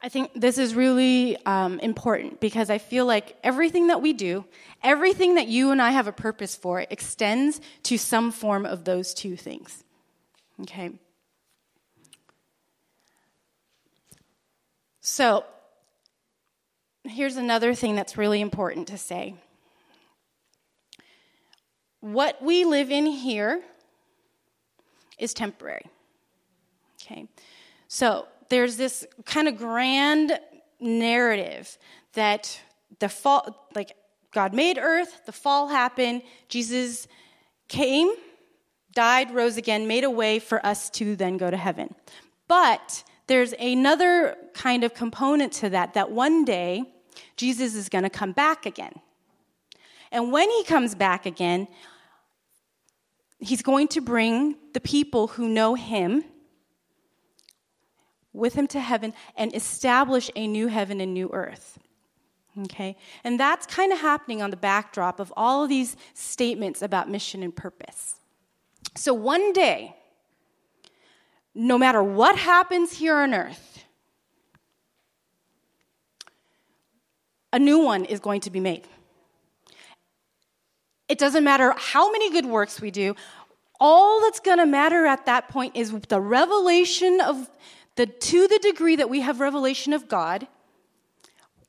I 0.00 0.10
think 0.10 0.32
this 0.34 0.58
is 0.58 0.74
really 0.74 1.36
um, 1.46 1.80
important 1.80 2.38
because 2.38 2.68
I 2.68 2.76
feel 2.76 3.06
like 3.06 3.36
everything 3.42 3.86
that 3.86 4.02
we 4.02 4.12
do, 4.12 4.44
everything 4.82 5.36
that 5.36 5.48
you 5.48 5.70
and 5.70 5.80
I 5.80 5.92
have 5.92 6.06
a 6.06 6.12
purpose 6.12 6.54
for, 6.54 6.84
extends 6.90 7.60
to 7.84 7.96
some 7.96 8.30
form 8.30 8.66
of 8.66 8.84
those 8.84 9.14
two 9.14 9.34
things. 9.34 9.82
Okay? 10.60 10.90
So, 15.00 15.44
here's 17.04 17.36
another 17.36 17.74
thing 17.74 17.96
that's 17.96 18.18
really 18.18 18.40
important 18.42 18.88
to 18.88 18.98
say 18.98 19.34
what 22.04 22.42
we 22.42 22.66
live 22.66 22.90
in 22.90 23.06
here 23.06 23.62
is 25.18 25.32
temporary. 25.32 25.86
Okay? 27.00 27.26
So 27.88 28.28
there's 28.50 28.76
this 28.76 29.06
kind 29.24 29.48
of 29.48 29.56
grand 29.56 30.38
narrative 30.78 31.78
that 32.12 32.60
the 32.98 33.08
fall, 33.08 33.68
like 33.74 33.96
God 34.32 34.52
made 34.52 34.76
earth, 34.76 35.22
the 35.24 35.32
fall 35.32 35.68
happened, 35.68 36.20
Jesus 36.50 37.08
came, 37.68 38.10
died, 38.92 39.34
rose 39.34 39.56
again, 39.56 39.86
made 39.86 40.04
a 40.04 40.10
way 40.10 40.38
for 40.38 40.64
us 40.64 40.90
to 40.90 41.16
then 41.16 41.38
go 41.38 41.50
to 41.50 41.56
heaven. 41.56 41.94
But 42.48 43.02
there's 43.28 43.54
another 43.54 44.36
kind 44.52 44.84
of 44.84 44.92
component 44.92 45.54
to 45.54 45.70
that, 45.70 45.94
that 45.94 46.10
one 46.10 46.44
day 46.44 46.82
Jesus 47.38 47.74
is 47.74 47.88
going 47.88 48.04
to 48.04 48.10
come 48.10 48.32
back 48.32 48.66
again. 48.66 48.92
And 50.12 50.30
when 50.30 50.50
he 50.50 50.64
comes 50.64 50.94
back 50.94 51.24
again, 51.24 51.66
he's 53.46 53.62
going 53.62 53.88
to 53.88 54.00
bring 54.00 54.56
the 54.72 54.80
people 54.80 55.28
who 55.28 55.48
know 55.48 55.74
him 55.74 56.24
with 58.32 58.54
him 58.54 58.66
to 58.66 58.80
heaven 58.80 59.14
and 59.36 59.54
establish 59.54 60.30
a 60.34 60.46
new 60.46 60.66
heaven 60.66 61.00
and 61.00 61.14
new 61.14 61.30
earth. 61.32 61.78
Okay? 62.64 62.96
And 63.22 63.38
that's 63.38 63.66
kind 63.66 63.92
of 63.92 63.98
happening 64.00 64.42
on 64.42 64.50
the 64.50 64.56
backdrop 64.56 65.20
of 65.20 65.32
all 65.36 65.62
of 65.62 65.68
these 65.68 65.96
statements 66.14 66.82
about 66.82 67.08
mission 67.08 67.42
and 67.42 67.54
purpose. 67.54 68.16
So 68.96 69.14
one 69.14 69.52
day, 69.52 69.96
no 71.54 71.78
matter 71.78 72.02
what 72.02 72.36
happens 72.36 72.92
here 72.92 73.16
on 73.16 73.34
earth, 73.34 73.84
a 77.52 77.58
new 77.58 77.78
one 77.78 78.04
is 78.04 78.20
going 78.20 78.40
to 78.42 78.50
be 78.50 78.60
made. 78.60 78.86
It 81.08 81.18
doesn't 81.18 81.44
matter 81.44 81.74
how 81.76 82.10
many 82.10 82.30
good 82.30 82.46
works 82.46 82.80
we 82.80 82.90
do, 82.90 83.14
all 83.80 84.20
that's 84.22 84.40
going 84.40 84.58
to 84.58 84.66
matter 84.66 85.06
at 85.06 85.26
that 85.26 85.48
point 85.48 85.76
is 85.76 85.92
the 86.08 86.20
revelation 86.20 87.20
of 87.20 87.50
the 87.96 88.06
to 88.06 88.48
the 88.48 88.58
degree 88.58 88.96
that 88.96 89.10
we 89.10 89.20
have 89.20 89.40
revelation 89.40 89.92
of 89.92 90.08
God 90.08 90.46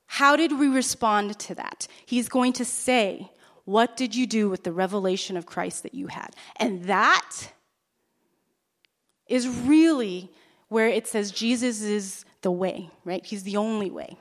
how 0.07 0.35
did 0.35 0.57
we 0.57 0.67
respond 0.67 1.37
to 1.39 1.55
that? 1.55 1.87
He's 2.05 2.29
going 2.29 2.53
to 2.53 2.65
say 2.65 3.31
what 3.65 3.97
did 3.97 4.15
you 4.15 4.27
do 4.27 4.47
with 4.47 4.63
the 4.63 4.71
revelation 4.71 5.35
of 5.35 5.47
Christ 5.47 5.83
that 5.83 5.95
you 5.95 6.07
had? 6.07 6.35
And 6.57 6.83
that 6.83 7.51
is 9.27 9.47
really 9.47 10.31
where 10.67 10.87
it 10.87 11.07
says 11.07 11.31
Jesus 11.31 11.81
is 11.81 12.25
the 12.41 12.51
way 12.51 12.89
right? 13.03 13.25
He's 13.25 13.43
the 13.43 13.57
only 13.57 13.89
way 13.89 14.17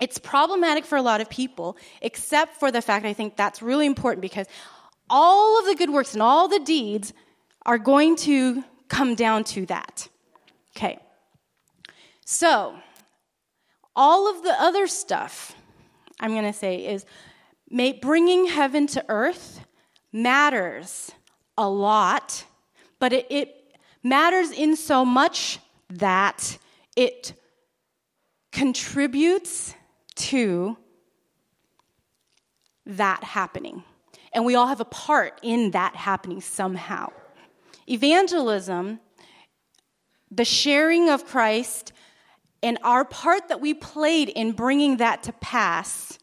it's 0.00 0.18
problematic 0.18 0.84
for 0.84 0.96
a 0.96 1.02
lot 1.02 1.20
of 1.20 1.30
people 1.30 1.76
except 2.00 2.58
for 2.58 2.70
the 2.70 2.82
fact 2.82 3.04
I 3.04 3.12
think 3.12 3.36
that's 3.36 3.62
really 3.62 3.86
important 3.86 4.22
because 4.22 4.46
all 5.08 5.60
of 5.60 5.66
the 5.66 5.74
good 5.74 5.90
works 5.90 6.14
and 6.14 6.22
all 6.22 6.48
the 6.48 6.60
deeds 6.60 7.12
are 7.66 7.78
going 7.78 8.16
to 8.16 8.64
come 8.88 9.14
down 9.14 9.44
to 9.44 9.66
that. 9.66 10.08
Okay. 10.76 10.98
So, 12.24 12.74
all 13.94 14.30
of 14.30 14.42
the 14.42 14.54
other 14.58 14.86
stuff, 14.86 15.54
I'm 16.18 16.30
going 16.30 16.44
to 16.44 16.52
say, 16.52 16.86
is 16.86 17.04
bringing 18.00 18.46
heaven 18.46 18.86
to 18.88 19.04
earth 19.08 19.60
matters 20.12 21.10
a 21.58 21.68
lot, 21.68 22.44
but 22.98 23.12
it, 23.12 23.26
it 23.30 23.54
matters 24.02 24.50
in 24.50 24.76
so 24.76 25.04
much 25.04 25.58
that 25.90 26.58
it 26.96 27.34
contributes 28.50 29.74
to 30.14 30.76
that 32.86 33.22
happening. 33.24 33.84
And 34.32 34.44
we 34.44 34.54
all 34.54 34.66
have 34.66 34.80
a 34.80 34.86
part 34.86 35.38
in 35.42 35.72
that 35.72 35.94
happening 35.94 36.40
somehow. 36.40 37.12
Evangelism, 37.88 39.00
the 40.30 40.44
sharing 40.44 41.10
of 41.10 41.26
Christ, 41.26 41.92
and 42.62 42.78
our 42.82 43.04
part 43.04 43.48
that 43.48 43.60
we 43.60 43.74
played 43.74 44.28
in 44.28 44.52
bringing 44.52 44.98
that 44.98 45.22
to 45.24 45.32
pass 45.32 46.18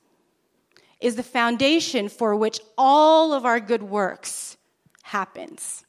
is 1.00 1.16
the 1.16 1.24
foundation 1.24 2.10
for 2.10 2.36
which 2.36 2.60
all 2.78 3.34
of 3.34 3.46
our 3.46 3.60
good 3.60 3.84
works 3.84 4.58
happens. 5.04 5.86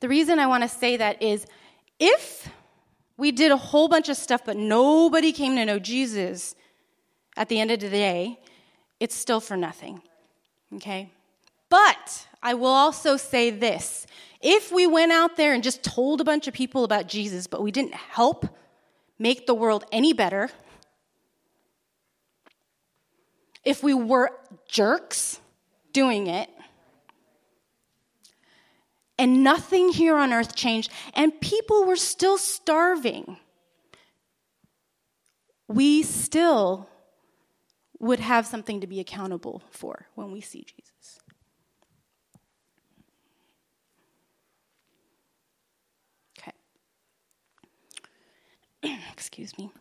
The 0.00 0.08
reason 0.08 0.38
I 0.38 0.46
want 0.46 0.62
to 0.62 0.68
say 0.68 0.96
that 0.96 1.22
is 1.22 1.46
if 1.98 2.48
we 3.16 3.32
did 3.32 3.50
a 3.50 3.56
whole 3.56 3.88
bunch 3.88 4.08
of 4.08 4.16
stuff, 4.16 4.42
but 4.44 4.56
nobody 4.56 5.32
came 5.32 5.56
to 5.56 5.64
know 5.64 5.78
Jesus 5.78 6.54
at 7.36 7.48
the 7.48 7.60
end 7.60 7.70
of 7.70 7.80
the 7.80 7.88
day, 7.88 8.38
it's 9.00 9.14
still 9.14 9.40
for 9.40 9.56
nothing. 9.56 10.02
Okay? 10.74 11.10
But 11.68 12.26
I 12.42 12.54
will 12.54 12.66
also 12.66 13.16
say 13.16 13.50
this 13.50 14.06
if 14.40 14.70
we 14.70 14.86
went 14.86 15.12
out 15.12 15.36
there 15.36 15.52
and 15.52 15.62
just 15.62 15.82
told 15.82 16.20
a 16.20 16.24
bunch 16.24 16.46
of 16.46 16.54
people 16.54 16.84
about 16.84 17.08
Jesus, 17.08 17.46
but 17.46 17.62
we 17.62 17.72
didn't 17.72 17.94
help 17.94 18.46
make 19.18 19.46
the 19.46 19.54
world 19.54 19.84
any 19.90 20.12
better, 20.12 20.48
if 23.64 23.82
we 23.82 23.94
were 23.94 24.30
jerks 24.68 25.40
doing 25.92 26.28
it, 26.28 26.48
and 29.18 29.42
nothing 29.42 29.90
here 29.90 30.16
on 30.16 30.32
earth 30.32 30.54
changed, 30.54 30.90
and 31.14 31.40
people 31.40 31.84
were 31.84 31.96
still 31.96 32.38
starving, 32.38 33.36
we 35.66 36.02
still 36.02 36.88
would 37.98 38.20
have 38.20 38.46
something 38.46 38.80
to 38.80 38.86
be 38.86 39.00
accountable 39.00 39.62
for 39.70 40.06
when 40.14 40.30
we 40.30 40.40
see 40.40 40.64
Jesus. 40.64 41.18
Okay. 46.38 46.52
Excuse 49.12 49.58
me. 49.58 49.72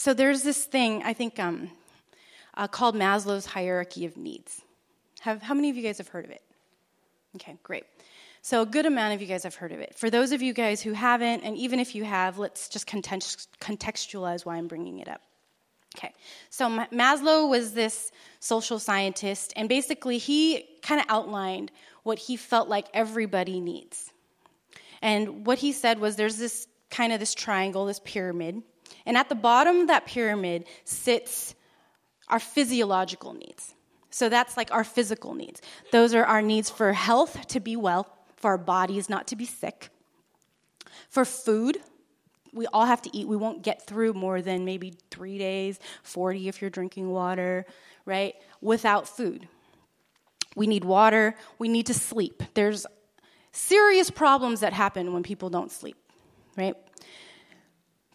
So 0.00 0.14
there's 0.14 0.42
this 0.42 0.64
thing, 0.64 1.02
I 1.04 1.12
think, 1.12 1.38
um, 1.38 1.70
uh, 2.54 2.66
called 2.68 2.94
Maslow's 2.94 3.44
hierarchy 3.44 4.06
of 4.06 4.16
needs. 4.16 4.62
Have, 5.20 5.42
how 5.42 5.52
many 5.52 5.68
of 5.68 5.76
you 5.76 5.82
guys 5.82 5.98
have 5.98 6.08
heard 6.08 6.24
of 6.24 6.30
it? 6.30 6.40
Okay, 7.36 7.58
great. 7.62 7.84
So, 8.40 8.62
a 8.62 8.66
good 8.66 8.86
amount 8.86 9.12
of 9.12 9.20
you 9.20 9.26
guys 9.26 9.42
have 9.42 9.56
heard 9.56 9.72
of 9.72 9.78
it. 9.80 9.94
For 9.94 10.08
those 10.08 10.32
of 10.32 10.40
you 10.40 10.54
guys 10.54 10.80
who 10.80 10.94
haven't, 10.94 11.42
and 11.42 11.54
even 11.54 11.80
if 11.80 11.94
you 11.94 12.04
have, 12.04 12.38
let's 12.38 12.70
just 12.70 12.86
contextualize 12.86 14.46
why 14.46 14.56
I'm 14.56 14.68
bringing 14.68 15.00
it 15.00 15.08
up. 15.08 15.20
Okay, 15.98 16.14
so 16.48 16.66
Maslow 16.70 17.50
was 17.50 17.74
this 17.74 18.10
social 18.38 18.78
scientist, 18.78 19.52
and 19.54 19.68
basically 19.68 20.16
he 20.16 20.64
kind 20.80 21.02
of 21.02 21.08
outlined 21.10 21.72
what 22.04 22.18
he 22.18 22.38
felt 22.38 22.70
like 22.70 22.86
everybody 22.94 23.60
needs. 23.60 24.10
And 25.02 25.44
what 25.44 25.58
he 25.58 25.72
said 25.72 25.98
was 25.98 26.16
there's 26.16 26.38
this 26.38 26.66
kind 26.88 27.12
of 27.12 27.20
this 27.20 27.34
triangle, 27.34 27.84
this 27.84 28.00
pyramid, 28.02 28.62
and 29.06 29.16
at 29.16 29.28
the 29.28 29.34
bottom 29.34 29.80
of 29.80 29.86
that 29.88 30.06
pyramid 30.06 30.64
sits 30.84 31.54
our 32.28 32.40
physiological 32.40 33.34
needs. 33.34 33.74
So 34.10 34.28
that's 34.28 34.56
like 34.56 34.72
our 34.72 34.84
physical 34.84 35.34
needs. 35.34 35.60
Those 35.92 36.14
are 36.14 36.24
our 36.24 36.42
needs 36.42 36.68
for 36.68 36.92
health, 36.92 37.46
to 37.48 37.60
be 37.60 37.76
well, 37.76 38.08
for 38.36 38.50
our 38.50 38.58
bodies 38.58 39.08
not 39.08 39.28
to 39.28 39.36
be 39.36 39.46
sick. 39.46 39.90
For 41.08 41.24
food, 41.24 41.78
we 42.52 42.66
all 42.66 42.86
have 42.86 43.02
to 43.02 43.16
eat. 43.16 43.28
We 43.28 43.36
won't 43.36 43.62
get 43.62 43.86
through 43.86 44.14
more 44.14 44.42
than 44.42 44.64
maybe 44.64 44.94
three 45.10 45.38
days, 45.38 45.78
40 46.02 46.48
if 46.48 46.60
you're 46.60 46.70
drinking 46.70 47.10
water, 47.10 47.64
right? 48.04 48.34
Without 48.60 49.08
food. 49.08 49.46
We 50.56 50.66
need 50.66 50.84
water. 50.84 51.36
We 51.58 51.68
need 51.68 51.86
to 51.86 51.94
sleep. 51.94 52.42
There's 52.54 52.86
serious 53.52 54.10
problems 54.10 54.60
that 54.60 54.72
happen 54.72 55.12
when 55.12 55.22
people 55.22 55.50
don't 55.50 55.70
sleep, 55.70 55.96
right? 56.56 56.74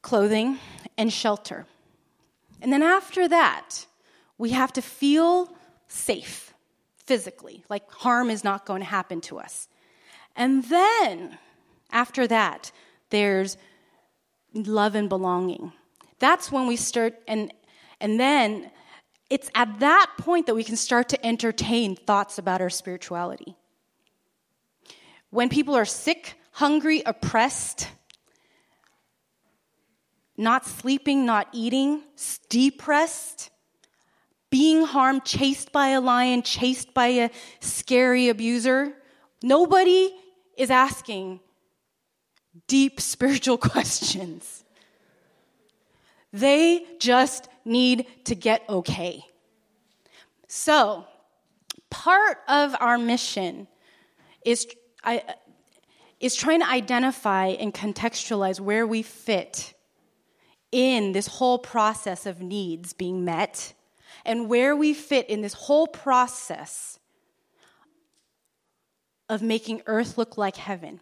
Clothing, 0.06 0.60
and 1.00 1.12
shelter. 1.12 1.65
And 2.62 2.72
then 2.72 2.84
after 2.84 3.28
that, 3.28 3.88
we 4.38 4.52
have 4.52 4.72
to 4.74 4.82
feel 4.82 5.52
safe 5.88 6.54
physically, 6.96 7.63
like 7.70 7.91
harm 7.91 8.30
is 8.30 8.44
not 8.44 8.68
going 8.68 8.82
to 8.82 8.86
happen 8.86 9.20
to 9.22 9.39
us. 9.39 9.68
And 10.36 10.63
then 10.65 11.39
after 11.91 12.28
that, 12.28 12.72
there's 13.10 13.58
love 14.54 14.94
and 14.94 15.10
belonging. 15.10 15.74
That's 16.20 16.52
when 16.52 16.68
we 16.68 16.76
start, 16.76 17.15
and, 17.28 17.52
and 18.00 18.20
then 18.20 18.70
it's 19.32 19.50
at 19.56 19.80
that 19.80 20.12
point 20.20 20.46
that 20.46 20.54
we 20.54 20.63
can 20.63 20.76
start 20.76 21.10
to 21.10 21.26
entertain 21.26 21.96
thoughts 21.96 22.38
about 22.38 22.62
our 22.62 22.70
spirituality. 22.70 23.56
When 25.32 25.50
people 25.50 25.74
are 25.76 25.84
sick, 25.84 26.36
hungry, 26.52 27.02
oppressed, 27.08 27.89
not 30.38 30.65
sleeping, 30.65 31.26
not 31.26 31.48
eating, 31.54 32.04
depressed, 32.50 33.50
being 34.50 34.84
harmed, 34.84 35.26
chased 35.26 35.71
by 35.71 35.89
a 35.89 36.02
lion, 36.02 36.41
chased 36.41 36.93
by 36.93 37.08
a 37.08 37.30
scary 37.60 38.30
abuser. 38.30 38.93
Nobody 39.41 40.13
is 40.58 40.69
asking 40.69 41.39
deep 42.67 43.00
spiritual 43.13 43.58
questions. 43.58 44.63
They 46.32 46.86
just 47.00 47.48
need 47.63 48.08
to 48.26 48.36
get 48.36 48.63
okay. 48.67 49.24
So, 50.48 51.06
part 51.89 52.39
of 52.48 52.76
our 52.80 52.98
mission 52.98 53.67
is, 54.43 54.67
is 56.19 56.36
trying 56.36 56.60
to 56.60 56.69
identify 56.69 57.48
and 57.48 57.74
contextualize 57.74 58.60
where 58.60 58.86
we 58.86 59.02
fit 59.02 59.74
in 60.75 61.13
this 61.13 61.27
whole 61.27 61.57
process 61.57 62.25
of 62.25 62.41
needs 62.41 62.91
being 62.91 63.23
met 63.23 63.73
and 64.25 64.49
where 64.49 64.75
we 64.75 64.93
fit 64.93 65.29
in 65.29 65.39
this 65.39 65.53
whole 65.53 65.88
process 65.88 66.99
of 69.29 69.41
making 69.41 69.81
earth 69.85 70.17
look 70.17 70.38
like 70.38 70.57
heaven. 70.57 70.99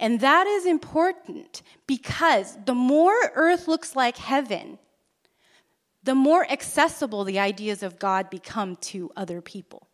And 0.00 0.18
that 0.18 0.48
is 0.48 0.66
important 0.66 1.62
because 1.86 2.58
the 2.66 2.74
more 2.74 3.14
earth 3.36 3.68
looks 3.68 3.94
like 3.94 4.16
heaven, 4.16 4.80
the 6.02 6.16
more 6.16 6.44
accessible 6.50 7.22
the 7.22 7.38
ideas 7.38 7.84
of 7.84 8.00
God 8.00 8.30
become 8.30 8.74
to 8.90 9.12
other 9.16 9.40
people. 9.40 9.86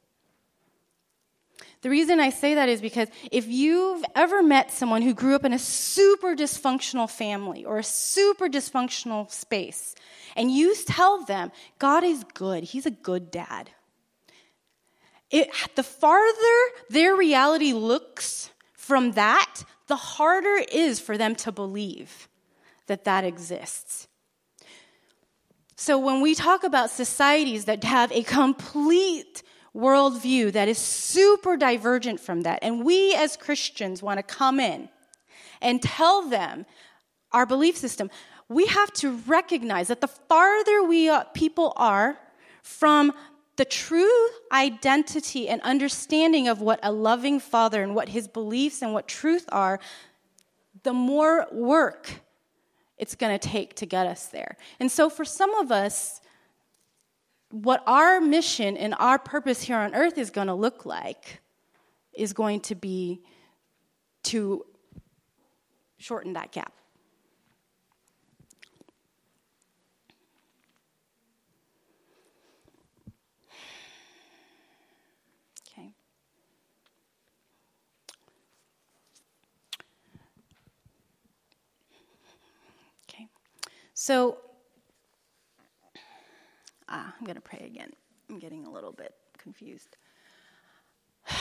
The 1.81 1.91
reason 1.91 2.19
I 2.19 2.31
say 2.31 2.55
that 2.55 2.69
is 2.69 2.81
because 2.81 3.09
if 3.31 3.47
you've 3.47 4.05
ever 4.17 4.43
met 4.43 4.73
someone 4.73 5.03
who 5.03 5.15
grew 5.15 5.35
up 5.37 5.45
in 5.45 5.53
a 5.53 5.59
super 5.59 6.35
dysfunctional 6.35 7.09
family 7.09 7.65
or 7.65 7.79
a 7.79 7.85
super 7.85 8.49
dysfunctional 8.49 9.31
space, 9.31 9.95
and 10.37 10.51
you 10.51 10.75
tell 10.87 11.25
them, 11.25 11.53
God 11.79 12.03
is 12.03 12.25
good, 12.35 12.65
He's 12.65 12.87
a 12.87 12.91
good 12.91 13.31
dad, 13.31 13.71
it, 15.31 15.51
the 15.77 15.83
farther 15.83 16.59
their 16.91 17.15
reality 17.15 17.73
looks 17.73 18.51
from 18.73 19.13
that, 19.13 19.63
the 19.87 19.97
harder 19.97 20.55
it 20.55 20.73
is 20.73 20.99
for 20.99 21.17
them 21.17 21.35
to 21.37 21.53
believe 21.53 22.29
that 22.87 23.05
that 23.05 23.25
exists. 23.25 24.09
So 25.77 25.99
when 25.99 26.21
we 26.23 26.35
talk 26.35 26.65
about 26.65 26.91
societies 26.91 27.67
that 27.67 27.85
have 27.85 28.11
a 28.11 28.23
complete 28.25 29.43
worldview 29.75 30.53
that 30.53 30.69
is 30.69 30.79
super 30.79 31.57
divergent 31.57 32.21
from 32.21 32.43
that, 32.43 32.59
and 32.63 32.85
we 32.85 33.15
as 33.15 33.37
Christians 33.37 34.03
want 34.03 34.19
to 34.19 34.23
come 34.23 34.61
in 34.61 34.89
and 35.61 35.83
tell 35.83 36.29
them 36.29 36.67
our 37.33 37.47
belief 37.47 37.77
system, 37.77 38.11
we 38.49 38.67
have 38.67 38.93
to 38.95 39.17
recognize 39.27 39.89
that 39.89 40.01
the 40.01 40.09
farther 40.09 40.83
we 40.83 41.11
people 41.35 41.73
are 41.77 42.19
from 42.63 43.13
the 43.57 43.65
true 43.65 44.29
identity 44.53 45.49
and 45.49 45.61
understanding 45.63 46.49
of 46.49 46.61
what 46.61 46.79
a 46.83 46.93
loving 46.93 47.41
father 47.41 47.83
and 47.83 47.95
what 47.95 48.09
his 48.09 48.29
beliefs 48.29 48.83
and 48.83 48.95
what 48.95 49.09
truth 49.09 49.45
are, 49.51 49.81
the 50.85 50.93
more 50.93 51.47
work 51.53 52.23
it's 52.97 53.15
going 53.15 53.37
to 53.37 53.49
take 53.49 53.75
to 53.77 53.87
get 53.87 54.07
us 54.07 54.27
there. 54.27 54.57
And 54.81 54.91
so, 54.91 55.11
for 55.11 55.25
some 55.25 55.55
of 55.57 55.71
us, 55.71 56.21
what 57.51 57.83
our 57.87 58.21
mission 58.21 58.77
and 58.77 58.95
our 58.99 59.19
purpose 59.19 59.63
here 59.63 59.77
on 59.77 59.95
earth 59.95 60.19
is 60.19 60.31
going 60.31 60.49
to 60.49 60.55
look 60.55 60.85
like 60.85 61.41
is 62.13 62.33
going 62.33 62.61
to 62.61 62.75
be 62.75 63.23
to 64.25 64.65
shorten 65.99 66.35
that 66.35 66.53
gap. 66.53 66.73
So, 84.01 84.39
ah, 86.89 87.15
I'm 87.19 87.25
going 87.25 87.37
to 87.37 87.43
pray 87.43 87.63
again. 87.67 87.91
I'm 88.31 88.39
getting 88.39 88.67
a 88.67 88.71
little 88.71 88.93
bit 88.93 89.15
confused. 89.37 89.97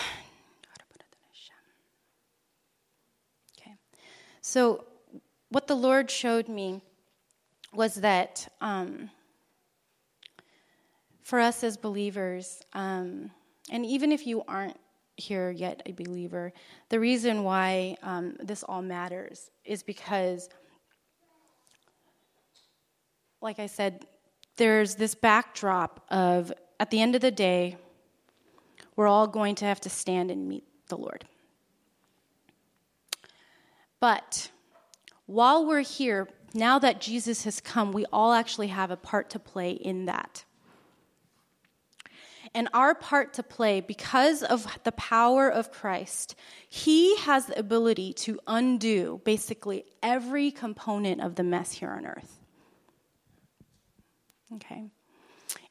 Okay. 3.60 3.76
So, 4.42 4.86
what 5.50 5.68
the 5.68 5.76
Lord 5.76 6.12
showed 6.12 6.48
me 6.48 6.82
was 7.74 7.96
that 7.96 8.48
um, 8.62 9.10
for 11.24 11.40
us 11.40 11.64
as 11.64 11.76
believers, 11.76 12.62
um, 12.74 13.32
and 13.72 13.86
even 13.86 14.12
if 14.12 14.28
you 14.28 14.44
aren't 14.48 14.78
here 15.16 15.50
yet 15.50 15.82
a 15.86 15.92
believer, 15.92 16.54
the 16.90 17.00
reason 17.00 17.44
why 17.44 17.98
um, 18.04 18.36
this 18.40 18.64
all 18.64 18.82
matters 18.82 19.50
is 19.66 19.82
because 19.84 20.50
like 23.42 23.60
I 23.60 23.68
said, 23.68 24.06
there's 24.58 24.96
this 24.96 25.16
backdrop 25.16 26.06
of 26.10 26.52
at 26.80 26.92
the 26.92 27.02
end 27.02 27.16
of 27.16 27.22
the 27.22 27.32
day, 27.32 27.78
we're 28.96 29.08
all 29.08 29.28
going 29.28 29.56
to 29.56 29.66
have 29.66 29.82
to 29.82 29.90
stand 29.90 30.32
and 30.32 30.48
meet 30.48 30.64
the 30.90 30.98
Lord. 30.98 31.26
But 34.00 34.52
while 35.26 35.66
we're 35.66 35.82
here, 35.82 36.28
now 36.54 36.80
that 36.80 37.02
Jesus 37.02 37.44
has 37.44 37.60
come, 37.60 37.92
we 37.92 38.06
all 38.12 38.34
actually 38.34 38.68
have 38.68 38.92
a 38.92 38.98
part 38.98 39.32
to 39.32 39.40
play 39.40 39.72
in 39.72 40.06
that. 40.06 40.44
And 42.54 42.70
our 42.74 42.96
part 42.96 43.34
to 43.34 43.44
play, 43.44 43.82
because 43.82 44.42
of 44.42 44.66
the 44.84 44.94
power 44.94 45.50
of 45.50 45.72
Christ, 45.72 46.36
He 46.70 47.16
has 47.18 47.48
the 47.48 47.60
ability 47.60 48.14
to 48.14 48.40
undo 48.48 49.22
basically 49.26 49.86
every 50.02 50.52
component 50.52 51.22
of 51.22 51.36
the 51.36 51.44
mess 51.44 51.74
here 51.74 51.90
on 51.90 52.06
earth. 52.06 52.40
Okay? 54.56 54.90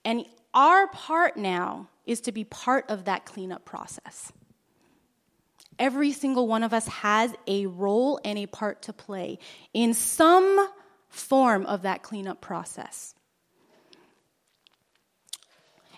And 0.04 0.24
our 0.54 0.86
part 0.88 1.36
now 1.36 1.88
is 2.06 2.20
to 2.22 2.32
be 2.32 2.44
part 2.44 2.86
of 2.88 3.04
that 3.04 3.24
cleanup 3.24 3.64
process. 3.64 4.32
Every 5.78 6.12
single 6.12 6.48
one 6.48 6.62
of 6.62 6.72
us 6.72 6.86
has 6.88 7.34
a 7.46 7.66
role 7.66 8.18
and 8.24 8.38
a 8.38 8.46
part 8.46 8.82
to 8.82 8.92
play 8.92 9.38
in 9.74 9.92
some 9.92 10.68
form 11.08 11.66
of 11.66 11.82
that 11.82 12.02
cleanup 12.02 12.40
process. 12.40 13.14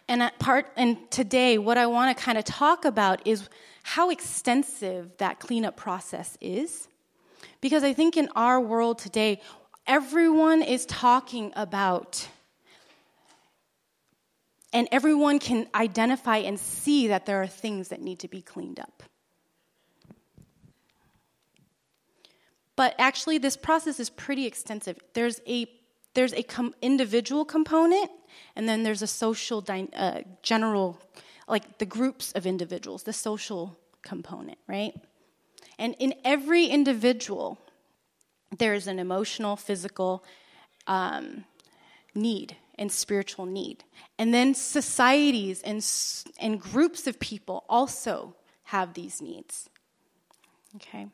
And 0.08 0.32
part 0.38 0.70
and 0.76 0.98
today 1.10 1.58
what 1.58 1.76
I 1.76 1.86
want 1.86 2.16
to 2.16 2.24
kind 2.24 2.38
of 2.38 2.44
talk 2.44 2.84
about 2.84 3.26
is 3.26 3.48
how 3.82 4.10
extensive 4.10 5.16
that 5.18 5.38
cleanup 5.38 5.76
process 5.76 6.36
is. 6.40 6.88
Because 7.60 7.84
I 7.84 7.92
think 7.92 8.16
in 8.16 8.28
our 8.34 8.60
world 8.60 8.98
today 8.98 9.40
everyone 9.86 10.62
is 10.62 10.86
talking 10.86 11.52
about 11.54 12.26
and 14.72 14.88
everyone 14.92 15.38
can 15.38 15.66
identify 15.74 16.38
and 16.38 16.58
see 16.58 17.08
that 17.08 17.26
there 17.26 17.42
are 17.42 17.46
things 17.46 17.88
that 17.88 18.00
need 18.00 18.18
to 18.20 18.28
be 18.28 18.42
cleaned 18.42 18.78
up. 18.78 19.02
But 22.76 22.94
actually, 22.98 23.38
this 23.38 23.56
process 23.56 23.98
is 23.98 24.10
pretty 24.10 24.46
extensive. 24.46 24.98
There's 25.14 25.40
a 25.48 25.66
there's 26.14 26.32
a 26.32 26.42
com- 26.42 26.74
individual 26.80 27.44
component, 27.44 28.10
and 28.56 28.68
then 28.68 28.82
there's 28.82 29.02
a 29.02 29.06
social 29.06 29.60
dy- 29.60 29.88
uh, 29.94 30.22
general, 30.42 31.00
like 31.46 31.78
the 31.78 31.86
groups 31.86 32.32
of 32.32 32.46
individuals, 32.46 33.02
the 33.02 33.12
social 33.12 33.76
component, 34.02 34.58
right? 34.66 34.94
And 35.78 35.94
in 35.98 36.14
every 36.24 36.66
individual, 36.66 37.58
there 38.58 38.74
is 38.74 38.86
an 38.86 38.98
emotional, 38.98 39.56
physical 39.56 40.24
um, 40.86 41.44
need 42.14 42.56
and 42.78 42.90
spiritual 42.90 43.46
need. 43.46 43.84
And 44.18 44.32
then 44.32 44.54
societies 44.54 45.62
and, 45.62 45.84
and 46.40 46.60
groups 46.60 47.06
of 47.06 47.18
people 47.20 47.64
also 47.68 48.34
have 48.64 48.94
these 48.94 49.20
needs. 49.20 49.68
Okay? 50.76 51.08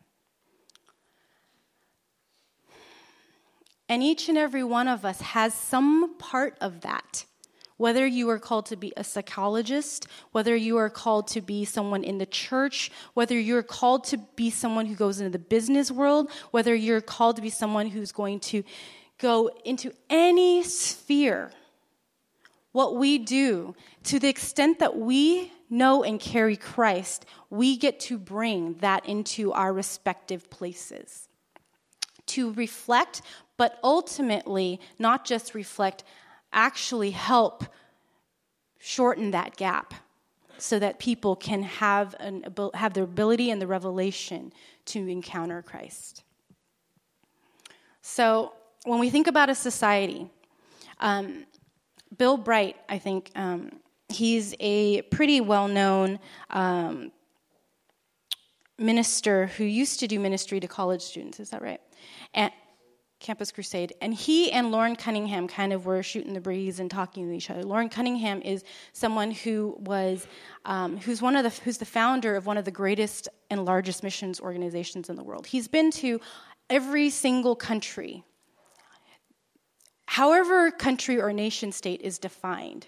And 3.89 4.03
each 4.03 4.29
and 4.29 4.39
every 4.39 4.65
one 4.65 4.89
of 4.89 5.05
us 5.05 5.21
has 5.21 5.55
some 5.55 6.17
part 6.19 6.57
of 6.61 6.81
that. 6.81 7.27
Whether 7.77 8.07
you 8.07 8.31
are 8.31 8.39
called 8.39 8.67
to 8.67 8.77
be 8.77 8.93
a 8.97 9.03
psychologist, 9.03 10.07
whether 10.31 10.55
you 10.55 10.77
are 10.79 10.89
called 10.89 11.27
to 11.29 11.41
be 11.41 11.65
someone 11.65 12.05
in 12.05 12.19
the 12.19 12.27
church, 12.27 12.91
whether 13.15 13.39
you're 13.39 13.65
called 13.65 14.05
to 14.05 14.19
be 14.37 14.49
someone 14.49 14.87
who 14.87 14.95
goes 14.95 15.19
into 15.19 15.31
the 15.31 15.41
business 15.41 15.91
world, 15.91 16.31
whether 16.53 16.75
you're 16.75 17.01
called 17.01 17.37
to 17.37 17.43
be 17.43 17.51
someone 17.51 17.89
who's 17.89 18.13
going 18.13 18.39
to 18.41 18.63
go 19.25 19.49
into 19.65 19.91
any 20.11 20.63
sphere. 20.63 21.51
What 22.73 22.97
we 22.97 23.17
do, 23.17 23.75
to 24.03 24.19
the 24.19 24.29
extent 24.29 24.81
that 24.81 24.99
we 24.99 25.51
know 25.71 26.05
and 26.05 26.21
carry 26.21 26.59
Christ, 26.59 27.25
we 27.49 27.79
get 27.79 27.99
to 28.01 28.19
bring 28.19 28.75
that 28.81 29.07
into 29.07 29.51
our 29.53 29.73
respective 29.73 30.51
places. 30.51 31.31
To 32.27 32.53
reflect, 32.53 33.23
but 33.57 33.79
ultimately, 33.83 34.79
not 34.99 35.25
just 35.25 35.55
reflect, 35.55 36.05
actually 36.53 37.13
help 37.13 37.65
shorten 38.79 39.31
that 39.31 39.57
gap 39.57 39.95
so 40.59 40.79
that 40.79 40.99
people 40.99 41.35
can 41.35 41.63
have, 41.63 42.15
an, 42.21 42.45
have 42.75 42.93
the 42.93 43.03
ability 43.03 43.51
and 43.51 43.63
the 43.63 43.67
revelation 43.67 44.53
to 44.85 45.09
encounter 45.09 45.63
Christ. 45.63 46.25
So, 48.03 48.53
when 48.85 49.01
we 49.01 49.11
think 49.11 49.27
about 49.27 49.51
a 49.51 49.55
society, 49.55 50.31
um, 51.01 51.47
Bill 52.17 52.37
Bright, 52.37 52.77
I 52.89 52.99
think, 52.99 53.31
um, 53.35 53.81
he's 54.09 54.55
a 54.61 55.03
pretty 55.03 55.41
well 55.41 55.67
known 55.67 56.21
um, 56.51 57.11
minister 58.79 59.47
who 59.47 59.65
used 59.65 60.01
to 60.01 60.07
do 60.07 60.21
ministry 60.21 60.61
to 60.61 60.69
college 60.69 61.03
students. 61.03 61.41
Is 61.41 61.51
that 61.51 61.63
right? 61.63 61.81
And 62.35 62.53
Campus 63.21 63.51
Crusade. 63.51 63.95
And 64.03 64.13
he 64.13 64.53
and 64.53 64.71
Loren 64.71 64.97
Cunningham 64.97 65.49
kind 65.49 65.73
of 65.73 65.87
were 65.87 66.03
shooting 66.03 66.35
the 66.35 66.41
breeze 66.41 66.79
and 66.79 66.91
talking 66.91 67.27
to 67.27 67.35
each 67.35 67.49
other. 67.49 67.63
Loren 67.63 67.89
Cunningham 67.89 68.43
is 68.43 68.65
someone 68.93 69.31
who 69.31 69.75
was, 69.79 70.27
um, 70.67 70.99
who's 70.99 71.23
one 71.23 71.35
of 71.35 71.43
the, 71.43 71.63
who's 71.63 71.79
the 71.79 71.87
founder 71.87 72.37
of 72.37 72.45
one 72.45 72.59
of 72.59 72.67
the 72.67 72.71
greatest 72.71 73.29
and 73.49 73.65
largest 73.65 74.03
missions 74.03 74.41
organizations 74.41 75.09
in 75.09 75.17
the 75.17 75.25
world. 75.25 75.47
He's 75.47 75.69
been 75.69 75.91
to 75.93 76.21
every 76.69 77.09
single 77.09 77.57
country 77.57 78.25
however 80.15 80.71
country 80.71 81.21
or 81.21 81.33
nation 81.33 81.73
state 81.73 82.01
is 82.01 82.21
defined 82.21 82.87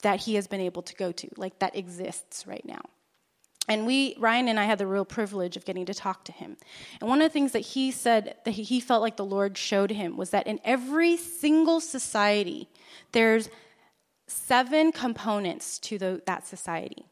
that 0.00 0.20
he 0.20 0.34
has 0.36 0.46
been 0.46 0.62
able 0.62 0.80
to 0.80 0.94
go 0.94 1.12
to, 1.12 1.28
like 1.36 1.58
that 1.58 1.76
exists 1.76 2.46
right 2.46 2.64
now. 2.64 2.80
And 3.68 3.84
we, 3.84 4.16
Ryan 4.18 4.48
and 4.48 4.58
I, 4.58 4.64
had 4.64 4.78
the 4.78 4.86
real 4.86 5.04
privilege 5.04 5.58
of 5.58 5.66
getting 5.66 5.84
to 5.84 5.92
talk 5.92 6.24
to 6.24 6.32
him. 6.32 6.56
And 7.00 7.10
one 7.10 7.20
of 7.20 7.26
the 7.26 7.32
things 7.32 7.52
that 7.52 7.60
he 7.60 7.90
said 7.90 8.36
that 8.46 8.52
he 8.52 8.80
felt 8.80 9.02
like 9.02 9.18
the 9.18 9.26
Lord 9.26 9.58
showed 9.58 9.90
him 9.90 10.16
was 10.16 10.30
that 10.30 10.46
in 10.46 10.58
every 10.64 11.18
single 11.18 11.80
society, 11.80 12.66
there's 13.12 13.50
seven 14.26 14.90
components 14.90 15.78
to 15.80 15.98
the, 15.98 16.22
that 16.24 16.46
society. 16.46 17.04